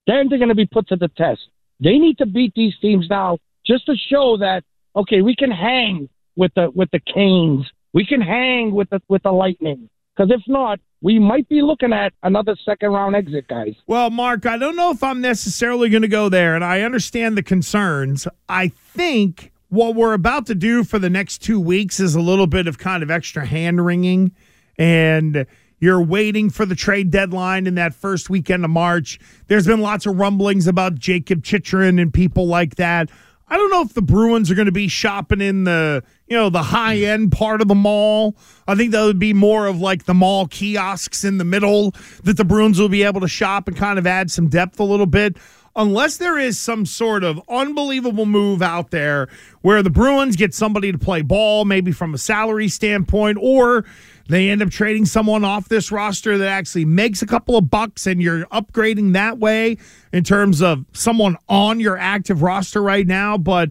then 0.08 0.28
they're 0.30 0.40
going 0.40 0.50
to 0.50 0.56
be 0.56 0.66
put 0.66 0.88
to 0.90 0.96
the 0.96 1.10
test. 1.10 1.42
They 1.80 1.98
need 1.98 2.18
to 2.20 2.26
beat 2.26 2.54
these 2.56 2.74
teams 2.82 3.08
now 3.10 3.38
just 3.66 3.86
to 3.86 3.96
show 4.10 4.38
that 4.38 4.64
okay, 4.96 5.22
we 5.22 5.36
can 5.36 5.52
hang 5.52 6.10
with 6.36 6.52
the 6.56 6.72
with 6.74 6.90
the 6.92 7.00
Canes, 7.00 7.66
we 7.94 8.06
can 8.06 8.22
hang 8.22 8.74
with 8.74 8.90
the 8.90 9.02
with 9.08 9.24
the 9.24 9.32
Lightning. 9.32 9.90
Because 10.16 10.32
if 10.32 10.42
not, 10.48 10.80
we 11.02 11.20
might 11.20 11.48
be 11.48 11.62
looking 11.62 11.94
at 11.94 12.12
another 12.24 12.56
second 12.66 12.90
round 12.90 13.16
exit, 13.16 13.48
guys. 13.48 13.76
Well, 13.86 14.10
Mark, 14.10 14.46
I 14.46 14.58
don't 14.58 14.76
know 14.76 14.90
if 14.90 15.04
I'm 15.04 15.22
necessarily 15.22 15.90
going 15.90 16.02
to 16.02 16.08
go 16.08 16.28
there, 16.28 16.56
and 16.56 16.64
I 16.64 16.82
understand 16.82 17.38
the 17.38 17.44
concerns. 17.44 18.28
I 18.50 18.70
think 18.70 19.52
what 19.70 19.96
we're 19.96 20.14
about 20.14 20.48
to 20.48 20.56
do 20.56 20.84
for 20.84 20.98
the 20.98 21.10
next 21.10 21.40
two 21.40 21.60
weeks 21.60 22.00
is 22.00 22.16
a 22.16 22.22
little 22.22 22.48
bit 22.48 22.68
of 22.68 22.80
kind 22.80 23.04
of 23.04 23.12
extra 23.12 23.46
hand 23.46 23.86
wringing, 23.86 24.32
and 24.78 25.46
you're 25.80 26.02
waiting 26.02 26.50
for 26.50 26.66
the 26.66 26.76
trade 26.76 27.12
deadline 27.12 27.68
in 27.68 27.76
that 27.76 27.94
first 27.94 28.30
weekend 28.30 28.66
of 28.66 28.72
March. 28.72 29.20
There's 29.48 29.68
been 29.68 29.82
lots 29.82 30.08
of 30.08 30.18
rumblings 30.18 30.66
about 30.66 30.96
Jakob 30.96 31.44
Chychrun 31.44 32.00
and 32.00 32.12
people 32.12 32.48
like 32.48 32.76
that. 32.78 33.10
I 33.50 33.56
don't 33.56 33.72
know 33.72 33.82
if 33.82 33.94
the 33.94 34.02
Bruins 34.02 34.52
are 34.52 34.56
going 34.56 34.66
to 34.66 34.74
be 34.74 34.90
shopping 34.90 35.40
in 35.40 35.64
the 35.64 36.04
you 36.28 36.36
know 36.36 36.50
the 36.50 36.64
high 36.64 36.98
end 36.98 37.32
part 37.32 37.62
of 37.62 37.70
the 37.70 37.76
mall. 37.76 38.36
I 38.68 38.76
think 38.76 38.92
that 38.92 39.04
would 39.04 39.20
be 39.20 39.34
more 39.34 39.68
of 39.68 39.80
like 39.80 40.04
the 40.04 40.14
mall 40.14 40.48
kiosks 40.48 41.24
in 41.24 41.38
the 41.38 41.46
middle 41.46 41.96
that 42.24 42.36
the 42.36 42.44
Bruins 42.44 42.80
will 42.80 42.90
be 42.90 43.04
able 43.04 43.22
to 43.22 43.28
shop 43.28 43.68
and 43.68 43.78
kind 43.78 43.98
of 43.98 44.06
add 44.06 44.32
some 44.32 44.50
depth 44.50 44.80
a 44.80 44.84
little 44.84 45.06
bit. 45.06 45.38
Unless 45.78 46.18
there 46.18 46.40
is 46.40 46.60
some 46.60 46.88
sort 46.88 47.24
of 47.24 47.40
unbelievable 47.48 48.26
move 48.26 48.64
out 48.64 48.90
there 48.90 49.30
where 49.62 49.84
the 49.84 49.92
Bruins 49.92 50.36
get 50.36 50.56
somebody 50.56 50.92
to 50.92 50.98
play 50.98 51.22
ball, 51.22 51.66
maybe 51.66 51.92
from 51.92 52.16
a 52.16 52.18
salary 52.18 52.68
standpoint, 52.68 53.38
or 53.40 53.86
they 54.28 54.50
end 54.50 54.64
up 54.64 54.72
trading 54.72 55.06
someone 55.06 55.44
off 55.44 55.70
this 55.70 55.92
roster 55.92 56.36
that 56.40 56.48
actually 56.48 56.86
makes 56.86 57.22
a 57.22 57.28
couple 57.28 57.56
of 57.56 57.70
bucks 57.70 58.08
and 58.08 58.24
you're 58.24 58.46
upgrading 58.48 59.14
that 59.14 59.38
way 59.38 59.78
in 60.12 60.24
terms 60.24 60.64
of 60.64 60.84
someone 60.94 61.38
on 61.48 61.80
your 61.80 61.96
active 61.96 62.42
roster 62.42 62.82
right 62.82 63.06
now. 63.06 63.38
But 63.38 63.70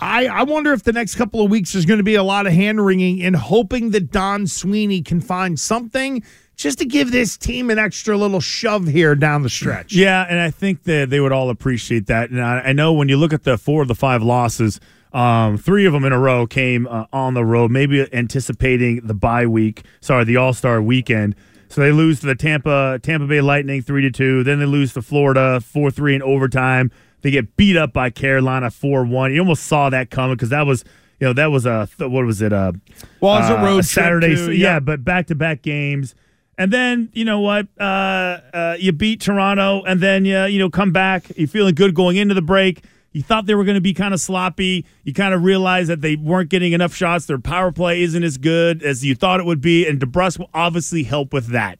I, 0.00 0.26
I 0.26 0.42
wonder 0.42 0.72
if 0.72 0.82
the 0.82 0.92
next 0.92 1.14
couple 1.14 1.40
of 1.40 1.52
weeks 1.52 1.72
there's 1.72 1.86
going 1.86 1.98
to 1.98 2.04
be 2.04 2.16
a 2.16 2.24
lot 2.24 2.48
of 2.48 2.52
hand 2.52 2.84
wringing 2.84 3.22
and 3.22 3.36
hoping 3.36 3.90
that 3.90 4.10
Don 4.10 4.48
Sweeney 4.48 5.02
can 5.02 5.20
find 5.20 5.58
something 5.58 6.24
just 6.56 6.78
to 6.78 6.84
give 6.84 7.10
this 7.10 7.36
team 7.36 7.70
an 7.70 7.78
extra 7.78 8.16
little 8.16 8.40
shove 8.40 8.86
here 8.86 9.14
down 9.14 9.42
the 9.42 9.50
stretch. 9.50 9.94
Yeah, 10.04 10.26
and 10.28 10.38
I 10.38 10.50
think 10.50 10.84
that 10.84 11.10
they 11.10 11.20
would 11.20 11.32
all 11.32 11.50
appreciate 11.50 12.06
that. 12.06 12.30
And 12.30 12.42
I, 12.42 12.60
I 12.60 12.72
know 12.72 12.92
when 12.92 13.08
you 13.08 13.16
look 13.16 13.32
at 13.32 13.44
the 13.44 13.56
four 13.56 13.80
of 13.82 13.88
the 13.88 13.94
five 13.94 14.22
losses, 14.22 14.80
um, 15.12 15.56
three 15.56 15.86
of 15.86 15.92
them 15.92 16.04
in 16.04 16.12
a 16.12 16.18
row 16.18 16.46
came 16.46 16.86
uh, 16.86 17.06
on 17.12 17.34
the 17.34 17.44
road, 17.44 17.70
maybe 17.70 18.06
anticipating 18.12 19.00
the 19.06 19.14
bye 19.14 19.46
week. 19.46 19.84
Sorry, 20.00 20.24
the 20.24 20.36
All 20.36 20.52
Star 20.52 20.82
weekend. 20.82 21.36
So 21.68 21.80
they 21.80 21.92
lose 21.92 22.20
to 22.20 22.26
the 22.26 22.34
Tampa 22.34 22.98
Tampa 23.02 23.26
Bay 23.26 23.40
Lightning 23.40 23.80
three 23.82 24.02
to 24.02 24.10
two. 24.10 24.42
Then 24.44 24.58
they 24.58 24.66
lose 24.66 24.92
to 24.94 25.02
Florida 25.02 25.60
four 25.60 25.90
three 25.90 26.14
in 26.14 26.22
overtime. 26.22 26.90
They 27.22 27.30
get 27.30 27.56
beat 27.56 27.76
up 27.76 27.92
by 27.92 28.10
Carolina 28.10 28.70
four 28.70 29.04
one. 29.04 29.32
You 29.32 29.40
almost 29.40 29.64
saw 29.64 29.88
that 29.90 30.10
coming 30.10 30.36
because 30.36 30.50
that 30.50 30.66
was 30.66 30.84
you 31.20 31.26
know 31.26 31.32
that 31.32 31.46
was 31.46 31.64
a 31.64 31.88
what 31.98 32.24
was 32.24 32.42
it 32.42 32.52
uh 32.52 32.72
well 33.20 33.36
it 33.36 33.40
was 33.40 33.50
a 33.50 33.58
uh, 33.58 33.64
road 33.64 33.74
trip 33.76 33.84
Saturday 33.86 34.34
too, 34.34 34.52
yeah 34.52 34.74
yeah. 34.74 34.80
but 34.80 35.04
back 35.04 35.28
to 35.28 35.34
back 35.34 35.62
games. 35.62 36.14
And 36.56 36.72
then 36.72 37.10
you 37.12 37.24
know 37.24 37.40
what? 37.40 37.66
Uh, 37.78 38.40
uh, 38.52 38.76
you 38.78 38.92
beat 38.92 39.20
Toronto, 39.20 39.82
and 39.84 40.00
then 40.00 40.24
you 40.24 40.44
you 40.44 40.58
know 40.58 40.70
come 40.70 40.92
back. 40.92 41.36
You're 41.36 41.48
feeling 41.48 41.74
good 41.74 41.94
going 41.94 42.16
into 42.16 42.34
the 42.34 42.42
break. 42.42 42.84
You 43.12 43.22
thought 43.22 43.46
they 43.46 43.54
were 43.54 43.64
going 43.64 43.76
to 43.76 43.80
be 43.80 43.94
kind 43.94 44.12
of 44.12 44.20
sloppy. 44.20 44.84
You 45.04 45.14
kind 45.14 45.34
of 45.34 45.44
realized 45.44 45.88
that 45.88 46.00
they 46.00 46.16
weren't 46.16 46.50
getting 46.50 46.72
enough 46.72 46.94
shots. 46.94 47.26
Their 47.26 47.38
power 47.38 47.70
play 47.70 48.02
isn't 48.02 48.22
as 48.24 48.38
good 48.38 48.82
as 48.82 49.04
you 49.04 49.14
thought 49.14 49.38
it 49.38 49.46
would 49.46 49.60
be, 49.60 49.86
and 49.86 50.00
DeBrusk 50.00 50.40
will 50.40 50.50
obviously 50.52 51.04
help 51.04 51.32
with 51.32 51.48
that. 51.48 51.78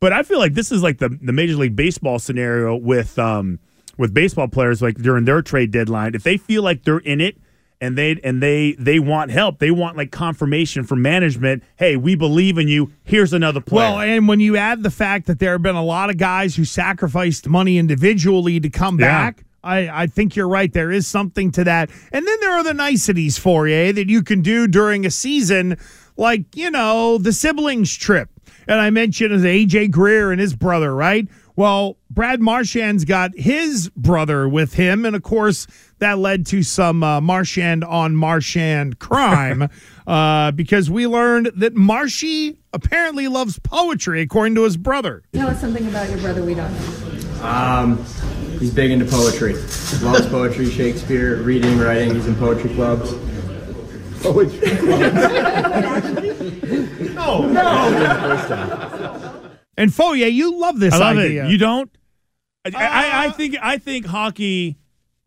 But 0.00 0.12
I 0.12 0.22
feel 0.22 0.38
like 0.38 0.54
this 0.54 0.70
is 0.70 0.82
like 0.82 0.98
the 0.98 1.08
the 1.08 1.32
Major 1.32 1.56
League 1.56 1.76
Baseball 1.76 2.18
scenario 2.18 2.76
with 2.76 3.18
um 3.18 3.58
with 3.98 4.12
baseball 4.12 4.48
players 4.48 4.82
like 4.82 4.96
during 4.96 5.24
their 5.24 5.42
trade 5.42 5.70
deadline. 5.70 6.14
If 6.14 6.22
they 6.22 6.36
feel 6.36 6.62
like 6.62 6.84
they're 6.84 6.98
in 6.98 7.20
it 7.20 7.38
and 7.86 7.96
they 7.96 8.20
and 8.22 8.42
they 8.42 8.72
they 8.78 8.98
want 8.98 9.30
help, 9.30 9.58
they 9.58 9.70
want 9.70 9.96
like 9.96 10.10
confirmation 10.10 10.84
from 10.84 11.00
management. 11.00 11.62
Hey, 11.76 11.96
we 11.96 12.14
believe 12.14 12.58
in 12.58 12.68
you. 12.68 12.92
Here's 13.04 13.32
another 13.32 13.60
player. 13.60 13.90
Well, 13.92 14.00
and 14.00 14.28
when 14.28 14.40
you 14.40 14.56
add 14.56 14.82
the 14.82 14.90
fact 14.90 15.26
that 15.28 15.38
there 15.38 15.52
have 15.52 15.62
been 15.62 15.76
a 15.76 15.84
lot 15.84 16.10
of 16.10 16.18
guys 16.18 16.56
who 16.56 16.64
sacrificed 16.64 17.48
money 17.48 17.78
individually 17.78 18.60
to 18.60 18.68
come 18.68 18.98
Yeah. 19.00 19.06
back, 19.06 19.44
I, 19.64 20.02
I 20.02 20.06
think 20.06 20.36
you're 20.36 20.48
right. 20.48 20.72
There 20.72 20.92
is 20.92 21.06
something 21.06 21.50
to 21.52 21.64
that. 21.64 21.90
And 22.12 22.26
then 22.26 22.36
there 22.40 22.52
are 22.52 22.62
the 22.64 22.74
niceties 22.74 23.38
for 23.38 23.66
you 23.66 23.92
that 23.92 24.08
you 24.08 24.22
can 24.22 24.42
do 24.42 24.66
during 24.68 25.04
a 25.06 25.10
season, 25.10 25.76
like, 26.16 26.54
you 26.54 26.70
know, 26.70 27.18
the 27.18 27.32
siblings 27.32 27.96
trip. 27.96 28.28
And 28.68 28.80
I 28.80 28.90
mentioned 28.90 29.32
as 29.32 29.42
AJ 29.42 29.90
Greer 29.90 30.32
and 30.32 30.40
his 30.40 30.54
brother, 30.54 30.94
right? 30.94 31.26
Well, 31.56 31.96
Brad 32.10 32.42
Marchand's 32.42 33.06
got 33.06 33.30
his 33.34 33.88
brother 33.96 34.46
with 34.46 34.74
him. 34.74 35.06
And 35.06 35.16
of 35.16 35.22
course, 35.22 35.66
that 35.98 36.18
led 36.18 36.44
to 36.46 36.62
some 36.62 37.02
uh, 37.02 37.20
Marchand 37.22 37.82
on 37.82 38.14
Marchand 38.14 38.98
crime 38.98 39.68
uh, 40.06 40.50
because 40.52 40.90
we 40.90 41.06
learned 41.06 41.50
that 41.56 41.74
Marshy 41.74 42.58
apparently 42.74 43.26
loves 43.26 43.58
poetry, 43.58 44.20
according 44.20 44.54
to 44.56 44.64
his 44.64 44.76
brother. 44.76 45.22
Tell 45.32 45.48
us 45.48 45.60
something 45.60 45.86
about 45.88 46.10
your 46.10 46.18
brother 46.18 46.44
we 46.44 46.54
don't 46.54 46.70
know. 46.72 47.42
Um, 47.42 48.04
he's 48.58 48.72
big 48.72 48.90
into 48.90 49.06
poetry. 49.06 49.54
Loves 50.02 50.26
poetry, 50.26 50.70
Shakespeare, 50.70 51.36
reading, 51.42 51.78
writing. 51.78 52.14
He's 52.14 52.26
in 52.26 52.34
poetry 52.36 52.74
clubs. 52.74 53.14
Poetry 54.20 54.60
No, 57.14 57.48
no. 57.48 59.32
And 59.76 59.92
Foye, 59.94 60.26
you 60.26 60.58
love 60.58 60.80
this 60.80 60.94
I 60.94 60.98
love 60.98 61.18
idea. 61.18 61.46
it. 61.46 61.50
You 61.50 61.58
don't? 61.58 61.90
I, 62.64 62.70
I, 62.74 63.24
I 63.24 63.26
uh, 63.28 63.32
think 63.32 63.56
I 63.60 63.78
think 63.78 64.06
hockey. 64.06 64.78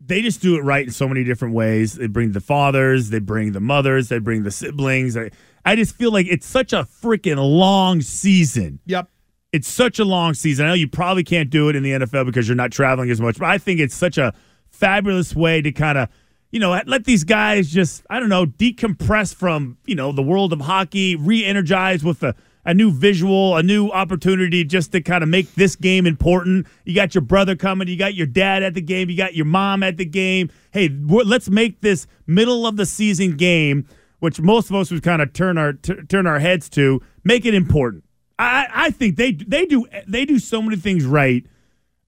They 0.02 0.22
just 0.22 0.40
do 0.40 0.56
it 0.56 0.62
right 0.62 0.86
in 0.86 0.92
so 0.92 1.06
many 1.06 1.24
different 1.24 1.54
ways. 1.54 1.94
They 1.94 2.06
bring 2.06 2.32
the 2.32 2.40
fathers, 2.40 3.10
they 3.10 3.18
bring 3.18 3.52
the 3.52 3.60
mothers, 3.60 4.08
they 4.08 4.18
bring 4.18 4.44
the 4.44 4.50
siblings. 4.50 5.14
I, 5.14 5.30
I 5.64 5.76
just 5.76 5.94
feel 5.94 6.10
like 6.10 6.26
it's 6.26 6.46
such 6.46 6.72
a 6.72 6.84
freaking 6.84 7.36
long 7.36 8.00
season. 8.00 8.80
Yep. 8.86 9.08
It's 9.52 9.68
such 9.68 9.98
a 9.98 10.04
long 10.04 10.32
season. 10.32 10.64
I 10.64 10.68
know 10.68 10.74
you 10.74 10.88
probably 10.88 11.22
can't 11.22 11.50
do 11.50 11.68
it 11.68 11.76
in 11.76 11.82
the 11.82 11.90
NFL 11.90 12.24
because 12.24 12.48
you're 12.48 12.56
not 12.56 12.72
traveling 12.72 13.10
as 13.10 13.20
much, 13.20 13.38
but 13.38 13.46
I 13.46 13.58
think 13.58 13.78
it's 13.78 13.94
such 13.94 14.16
a 14.16 14.32
fabulous 14.70 15.34
way 15.34 15.60
to 15.60 15.70
kind 15.70 15.98
of, 15.98 16.08
you 16.50 16.60
know, 16.60 16.80
let 16.86 17.04
these 17.04 17.24
guys 17.24 17.70
just, 17.70 18.02
I 18.08 18.20
don't 18.20 18.28
know, 18.30 18.46
decompress 18.46 19.34
from, 19.34 19.76
you 19.84 19.94
know, 19.94 20.12
the 20.12 20.22
world 20.22 20.52
of 20.52 20.62
hockey, 20.62 21.14
re 21.14 21.44
energize 21.44 22.02
with 22.02 22.22
a, 22.22 22.34
a 22.64 22.74
new 22.74 22.90
visual, 22.90 23.56
a 23.56 23.62
new 23.62 23.88
opportunity 23.90 24.64
just 24.64 24.92
to 24.92 25.00
kind 25.00 25.22
of 25.22 25.28
make 25.28 25.54
this 25.54 25.76
game 25.76 26.06
important. 26.06 26.66
You 26.84 26.94
got 26.94 27.14
your 27.14 27.22
brother 27.22 27.56
coming, 27.56 27.88
you 27.88 27.96
got 27.96 28.14
your 28.14 28.26
dad 28.26 28.62
at 28.62 28.74
the 28.74 28.82
game, 28.82 29.08
you 29.10 29.16
got 29.16 29.34
your 29.34 29.46
mom 29.46 29.82
at 29.82 29.96
the 29.96 30.04
game. 30.04 30.50
Hey, 30.72 30.88
let's 30.88 31.48
make 31.48 31.80
this 31.80 32.06
middle 32.26 32.66
of 32.66 32.76
the 32.76 32.86
season 32.86 33.36
game, 33.36 33.86
which 34.18 34.40
most 34.40 34.70
of 34.70 34.76
us 34.76 34.90
would 34.90 35.02
kind 35.02 35.22
of 35.22 35.32
turn 35.32 35.58
our 35.58 35.72
t- 35.72 36.02
turn 36.08 36.26
our 36.26 36.38
heads 36.38 36.68
to, 36.70 37.00
make 37.24 37.44
it 37.44 37.54
important. 37.54 38.04
I, 38.38 38.68
I 38.72 38.90
think 38.90 39.16
they 39.16 39.32
they 39.32 39.66
do 39.66 39.86
they 40.06 40.24
do 40.24 40.38
so 40.38 40.62
many 40.62 40.76
things 40.76 41.04
right. 41.04 41.44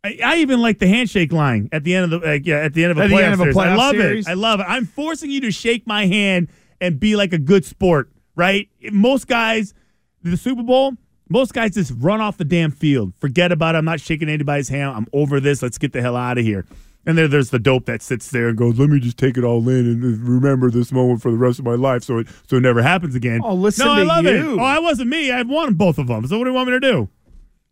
I, 0.05 0.18
I 0.24 0.36
even 0.38 0.61
like 0.61 0.78
the 0.78 0.88
handshake 0.88 1.32
line 1.32 1.68
at 1.72 1.84
the 1.84 1.94
end 1.94 2.12
of 2.12 2.20
the 2.20 2.30
uh, 2.30 2.38
yeah, 2.42 2.57
at 2.57 2.74
the 2.74 2.84
end 2.84 2.92
of 2.92 2.98
a 2.98 3.09
the 3.09 3.14
playoff 3.14 3.22
end 3.22 3.34
of 3.34 3.40
a 3.40 3.42
series. 3.44 3.57
I 3.57 3.74
love 3.74 3.96
series? 3.96 4.26
it. 4.26 4.30
I 4.30 4.34
love 4.34 4.61
it. 4.61 4.66
I'm 4.68 4.86
forcing 4.86 5.30
you 5.30 5.40
to 5.42 5.50
shake 5.50 5.86
my 5.86 6.07
hand 6.07 6.48
and 6.80 6.98
be 6.98 7.16
like 7.16 7.32
a 7.32 7.38
good 7.38 7.64
sport, 7.64 8.11
right? 8.34 8.68
Most 8.90 9.28
guys, 9.28 9.74
the 10.23 10.37
Super 10.37 10.62
Bowl, 10.62 10.95
most 11.29 11.53
guys 11.55 11.75
just 11.75 11.93
run 11.99 12.20
off 12.20 12.37
the 12.37 12.45
damn 12.45 12.70
field. 12.70 13.12
Forget 13.18 13.53
about 13.53 13.75
it. 13.75 13.79
I'm 13.79 13.85
not 13.85 14.01
shaking 14.01 14.29
anybody's 14.29 14.68
hand. 14.68 14.97
I'm 14.97 15.07
over 15.12 15.41
this. 15.41 15.62
Let's 15.62 15.79
get 15.79 15.93
the 15.93 16.03
hell 16.03 16.16
out 16.16 16.39
of 16.39 16.45
here. 16.45 16.66
And 17.05 17.18
then 17.18 17.31
there's 17.31 17.51
the 17.51 17.59
dope 17.59 17.87
that 17.87 18.01
sits 18.01 18.31
there 18.31 18.49
and 18.49 18.57
goes, 18.57 18.79
"Let 18.79 18.89
me 18.89 19.01
just 19.01 19.16
take 19.18 19.37
it 19.37 19.43
all 19.43 19.68
in 19.68 19.87
and 19.87 20.03
remember 20.29 20.70
this 20.70 20.93
moment 20.93 21.20
for 21.20 21.33
the 21.33 21.37
rest 21.37 21.59
of 21.59 21.64
my 21.64 21.75
life, 21.75 22.05
so 22.05 22.18
it 22.18 22.29
so 22.49 22.57
it 22.57 22.61
never 22.61 22.81
happens 22.81 23.16
again." 23.16 23.41
Oh, 23.43 23.55
listen 23.55 23.85
no, 23.87 23.95
to 23.97 24.01
I 24.01 24.05
love 24.05 24.27
it. 24.27 24.37
you. 24.37 24.61
Oh, 24.61 24.62
I 24.64 24.79
wasn't 24.79 25.11
me. 25.11 25.33
I 25.33 25.43
won 25.43 25.75
both 25.75 25.99
of 25.99 26.07
them. 26.07 26.25
So 26.29 26.39
what 26.39 26.45
do 26.45 26.51
you 26.51 26.55
want 26.55 26.68
me 26.68 26.75
to 26.77 26.81
do? 26.81 27.09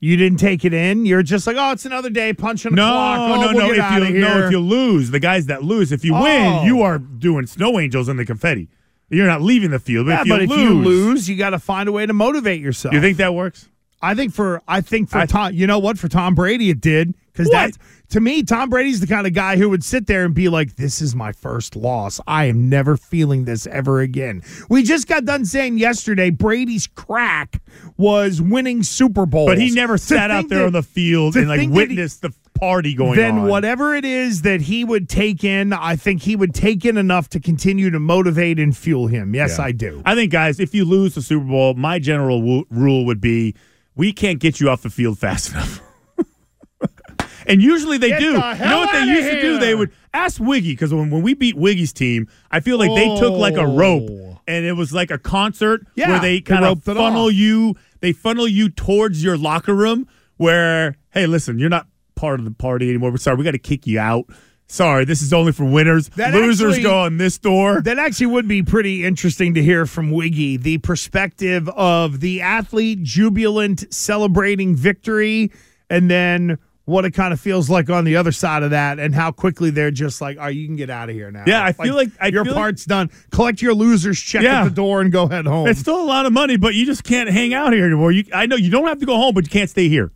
You 0.00 0.16
didn't 0.16 0.38
take 0.40 0.64
it 0.64 0.72
in. 0.74 1.04
You're 1.06 1.22
just 1.22 1.46
like, 1.46 1.56
oh, 1.58 1.72
it's 1.72 1.84
another 1.84 2.08
day 2.10 2.32
punching 2.32 2.70
the 2.72 2.76
No, 2.76 2.90
clock. 2.90 3.18
Oh, 3.20 3.26
no, 3.34 3.40
we'll 3.54 3.66
no. 3.68 3.70
If 4.00 4.12
you 4.14 4.18
no, 4.18 4.46
if 4.46 4.50
you 4.50 4.58
lose, 4.58 5.10
the 5.10 5.20
guys 5.20 5.46
that 5.46 5.62
lose, 5.62 5.92
if 5.92 6.04
you 6.04 6.14
Oh. 6.16 6.22
win, 6.24 6.64
you 6.66 6.80
are 6.82 6.98
doing 6.98 7.46
snow 7.46 7.78
angels 7.78 8.08
in 8.08 8.16
the 8.16 8.24
confetti. 8.24 8.68
You're 9.10 9.26
not 9.26 9.42
leaving 9.42 9.70
the 9.70 9.78
field. 9.80 10.06
But 10.06 10.12
yeah, 10.12 10.20
if 10.20 10.26
you 10.26 10.32
but 10.34 10.40
lose, 10.48 10.50
if 10.52 10.58
you 10.58 10.74
lose, 10.82 11.28
you 11.28 11.36
got 11.36 11.50
to 11.50 11.58
find 11.58 11.88
a 11.88 11.92
way 11.92 12.06
to 12.06 12.12
motivate 12.12 12.60
yourself. 12.60 12.94
you 12.94 13.00
think 13.00 13.18
that 13.18 13.34
works? 13.34 13.68
I 14.02 14.14
think 14.14 14.32
for 14.32 14.62
I 14.66 14.80
think 14.80 15.10
for 15.10 15.26
Tom, 15.26 15.52
you 15.52 15.66
know 15.66 15.78
what? 15.78 15.98
For 15.98 16.08
Tom 16.08 16.34
Brady, 16.34 16.70
it 16.70 16.80
did 16.80 17.14
because 17.32 17.50
that 17.50 17.72
to 18.08 18.20
me. 18.20 18.42
Tom 18.42 18.70
Brady's 18.70 18.98
the 19.00 19.06
kind 19.06 19.26
of 19.26 19.34
guy 19.34 19.56
who 19.58 19.68
would 19.68 19.84
sit 19.84 20.06
there 20.06 20.24
and 20.24 20.34
be 20.34 20.48
like, 20.48 20.76
"This 20.76 21.02
is 21.02 21.14
my 21.14 21.32
first 21.32 21.76
loss. 21.76 22.18
I 22.26 22.46
am 22.46 22.70
never 22.70 22.96
feeling 22.96 23.44
this 23.44 23.66
ever 23.66 24.00
again." 24.00 24.42
We 24.70 24.84
just 24.84 25.06
got 25.06 25.26
done 25.26 25.44
saying 25.44 25.76
yesterday 25.76 26.30
Brady's 26.30 26.86
crack 26.86 27.60
was 27.98 28.40
winning 28.40 28.82
Super 28.84 29.26
Bowls, 29.26 29.50
But 29.50 29.58
he 29.58 29.70
never 29.70 29.98
sat 29.98 30.30
out 30.30 30.48
there 30.48 30.60
that- 30.60 30.66
on 30.68 30.72
the 30.72 30.82
field 30.82 31.36
and 31.36 31.48
like 31.48 31.58
that 31.58 31.62
he- 31.64 31.68
witnessed 31.68 32.22
the 32.22 32.30
party 32.60 32.94
going 32.94 33.16
then 33.16 33.38
on. 33.38 33.48
whatever 33.48 33.94
it 33.94 34.04
is 34.04 34.42
that 34.42 34.60
he 34.60 34.84
would 34.84 35.08
take 35.08 35.42
in, 35.42 35.72
I 35.72 35.96
think 35.96 36.22
he 36.22 36.36
would 36.36 36.54
take 36.54 36.84
in 36.84 36.96
enough 36.98 37.28
to 37.30 37.40
continue 37.40 37.90
to 37.90 37.98
motivate 37.98 38.58
and 38.58 38.76
fuel 38.76 39.06
him. 39.08 39.34
Yes, 39.34 39.56
Yeah. 39.58 39.64
I 39.64 39.72
do. 39.72 40.02
I 40.04 40.14
think, 40.14 40.30
guys, 40.30 40.60
if 40.60 40.74
you 40.74 40.84
lose 40.84 41.14
the 41.14 41.22
Super 41.22 41.44
Bowl, 41.46 41.74
my 41.74 41.98
general 41.98 42.38
w- 42.40 42.64
rule 42.70 43.04
would 43.06 43.20
be 43.20 43.54
we 43.96 44.12
can't 44.12 44.38
get 44.38 44.60
you 44.60 44.68
off 44.70 44.82
the 44.82 44.90
field 44.90 45.18
fast 45.18 45.50
enough. 45.52 45.80
and 47.46 47.60
usually 47.62 47.98
they 47.98 48.10
Get 48.10 48.20
do. 48.20 48.32
the 48.34 48.56
You 48.58 48.64
know 48.64 48.78
what 48.78 48.92
they 48.92 49.04
used 49.04 49.30
to 49.30 49.40
do? 49.40 49.58
They 49.58 49.74
would 49.74 49.90
ask 50.14 50.40
Wiggy 50.40 50.72
because 50.72 50.92
when, 50.94 51.10
when 51.10 51.22
we 51.22 51.34
beat 51.34 51.56
Wiggy's 51.56 51.92
team, 51.92 52.28
I 52.50 52.60
feel 52.60 52.78
like 52.78 52.94
they 52.94 53.08
took 53.18 53.32
like 53.34 53.56
a 53.56 53.66
rope 53.66 54.08
Oh. 54.10 54.40
and 54.46 54.64
it 54.64 54.72
was 54.72 54.92
like 54.92 55.10
a 55.10 55.18
concert 55.18 55.86
Yeah, 55.94 56.10
where 56.10 56.20
they 56.20 56.40
kind 56.40 56.64
of 56.64 56.82
funnel 56.82 57.30
you. 57.30 57.74
They 58.00 58.12
funnel 58.12 58.48
you 58.48 58.68
towards 58.70 59.22
your 59.22 59.36
locker 59.36 59.74
room 59.74 60.06
where, 60.36 60.96
hey, 61.10 61.26
listen, 61.26 61.58
you're 61.58 61.68
not 61.68 61.86
part 62.20 62.38
of 62.38 62.44
the 62.44 62.50
party 62.52 62.88
anymore. 62.88 63.10
We're 63.10 63.16
sorry, 63.16 63.36
we 63.38 63.44
got 63.44 63.52
to 63.52 63.58
kick 63.58 63.86
you 63.86 63.98
out. 63.98 64.26
Sorry, 64.66 65.04
this 65.04 65.20
is 65.20 65.32
only 65.32 65.50
for 65.52 65.64
winners. 65.64 66.10
That 66.10 66.32
Losers 66.32 66.74
actually- 66.74 66.82
go 66.84 67.04
in 67.06 67.16
this 67.16 67.38
door. 67.38 67.80
That 67.82 67.98
actually 67.98 68.26
would 68.26 68.46
be 68.46 68.62
pretty 68.62 69.04
interesting 69.04 69.54
to 69.54 69.62
hear 69.62 69.84
from 69.86 70.10
Wiggy, 70.12 70.58
the 70.58 70.78
perspective 70.78 71.68
of 71.70 72.20
the 72.20 72.40
athlete 72.42 73.02
jubilant 73.02 73.92
celebrating 73.92 74.76
victory, 74.76 75.50
and 75.88 76.08
then 76.08 76.58
what 76.84 77.04
it 77.04 77.12
kind 77.12 77.32
of 77.32 77.40
feels 77.40 77.68
like 77.70 77.88
on 77.90 78.04
the 78.04 78.14
other 78.16 78.30
side 78.32 78.62
of 78.62 78.70
that, 78.70 78.98
and 79.00 79.12
how 79.14 79.30
quickly 79.32 79.70
they're 79.70 79.90
just 79.90 80.20
like, 80.20 80.36
"Oh, 80.40 80.46
you 80.48 80.66
can 80.66 80.76
get 80.76 80.88
out 80.90 81.08
of 81.08 81.14
here 81.16 81.30
now." 81.32 81.44
Yeah, 81.46 81.64
I 81.64 81.72
feel 81.72 81.94
like- 81.94 82.10
I 82.20 82.28
your 82.28 82.44
feel 82.44 82.52
like- 82.54 82.60
part's 82.60 82.84
done. 82.84 83.10
Collect 83.32 83.60
your 83.62 83.74
losers 83.74 84.20
check 84.20 84.42
Yeah. 84.44 84.60
at 84.60 84.64
the 84.64 84.70
door 84.70 85.00
and 85.00 85.10
go 85.10 85.26
head 85.28 85.46
home. 85.46 85.66
It's 85.68 85.80
still 85.80 86.00
a 86.00 86.06
lot 86.06 86.26
of 86.26 86.32
money, 86.32 86.56
but 86.56 86.74
you 86.76 86.86
just 86.86 87.02
can't 87.02 87.28
hang 87.28 87.54
out 87.54 87.72
here 87.72 87.86
anymore. 87.86 88.12
You, 88.12 88.24
I 88.32 88.46
know 88.46 88.56
you 88.56 88.70
don't 88.70 88.86
have 88.86 88.98
to 89.00 89.06
go 89.06 89.16
home, 89.16 89.34
but 89.34 89.44
you 89.44 89.50
can't 89.50 89.70
stay 89.70 89.88
here. 89.88 90.12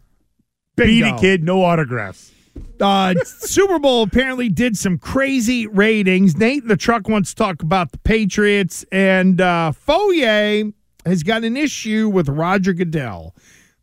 Beat 0.76 1.02
Bingo. 1.02 1.16
it, 1.16 1.20
kid. 1.20 1.44
No 1.44 1.62
autographs. 1.62 2.32
Uh, 2.80 3.14
Super 3.24 3.78
Bowl 3.78 4.02
apparently 4.02 4.48
did 4.48 4.76
some 4.76 4.98
crazy 4.98 5.66
ratings. 5.66 6.36
Nate 6.36 6.66
the 6.66 6.76
truck 6.76 7.08
wants 7.08 7.30
to 7.30 7.36
talk 7.36 7.62
about 7.62 7.92
the 7.92 7.98
Patriots, 7.98 8.84
and 8.92 9.40
uh, 9.40 9.72
Foye 9.72 10.72
has 11.06 11.22
got 11.22 11.44
an 11.44 11.56
issue 11.56 12.08
with 12.08 12.28
Roger 12.28 12.72
Goodell. 12.72 13.34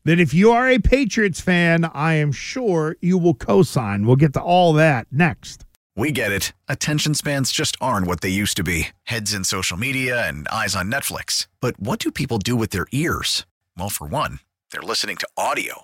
That 0.03 0.19
if 0.19 0.33
you 0.33 0.51
are 0.51 0.67
a 0.67 0.79
Patriots 0.79 1.41
fan, 1.41 1.85
I 1.93 2.15
am 2.15 2.31
sure 2.31 2.97
you 3.01 3.19
will 3.19 3.35
co-sign. 3.35 4.07
We'll 4.07 4.15
get 4.15 4.33
to 4.33 4.41
all 4.41 4.73
that 4.73 5.05
next. 5.11 5.63
We 5.95 6.11
get 6.11 6.31
it. 6.31 6.53
Attention 6.67 7.13
spans 7.13 7.51
just 7.51 7.77
aren't 7.79 8.07
what 8.07 8.21
they 8.21 8.29
used 8.29 8.57
to 8.57 8.63
be 8.63 8.87
heads 9.03 9.33
in 9.33 9.43
social 9.43 9.77
media 9.77 10.27
and 10.27 10.47
eyes 10.47 10.75
on 10.75 10.89
Netflix. 10.91 11.47
But 11.59 11.79
what 11.79 11.99
do 11.99 12.11
people 12.11 12.39
do 12.39 12.55
with 12.55 12.71
their 12.71 12.87
ears? 12.91 13.45
Well, 13.77 13.89
for 13.89 14.07
one, 14.07 14.39
they're 14.71 14.81
listening 14.81 15.17
to 15.17 15.27
audio. 15.37 15.83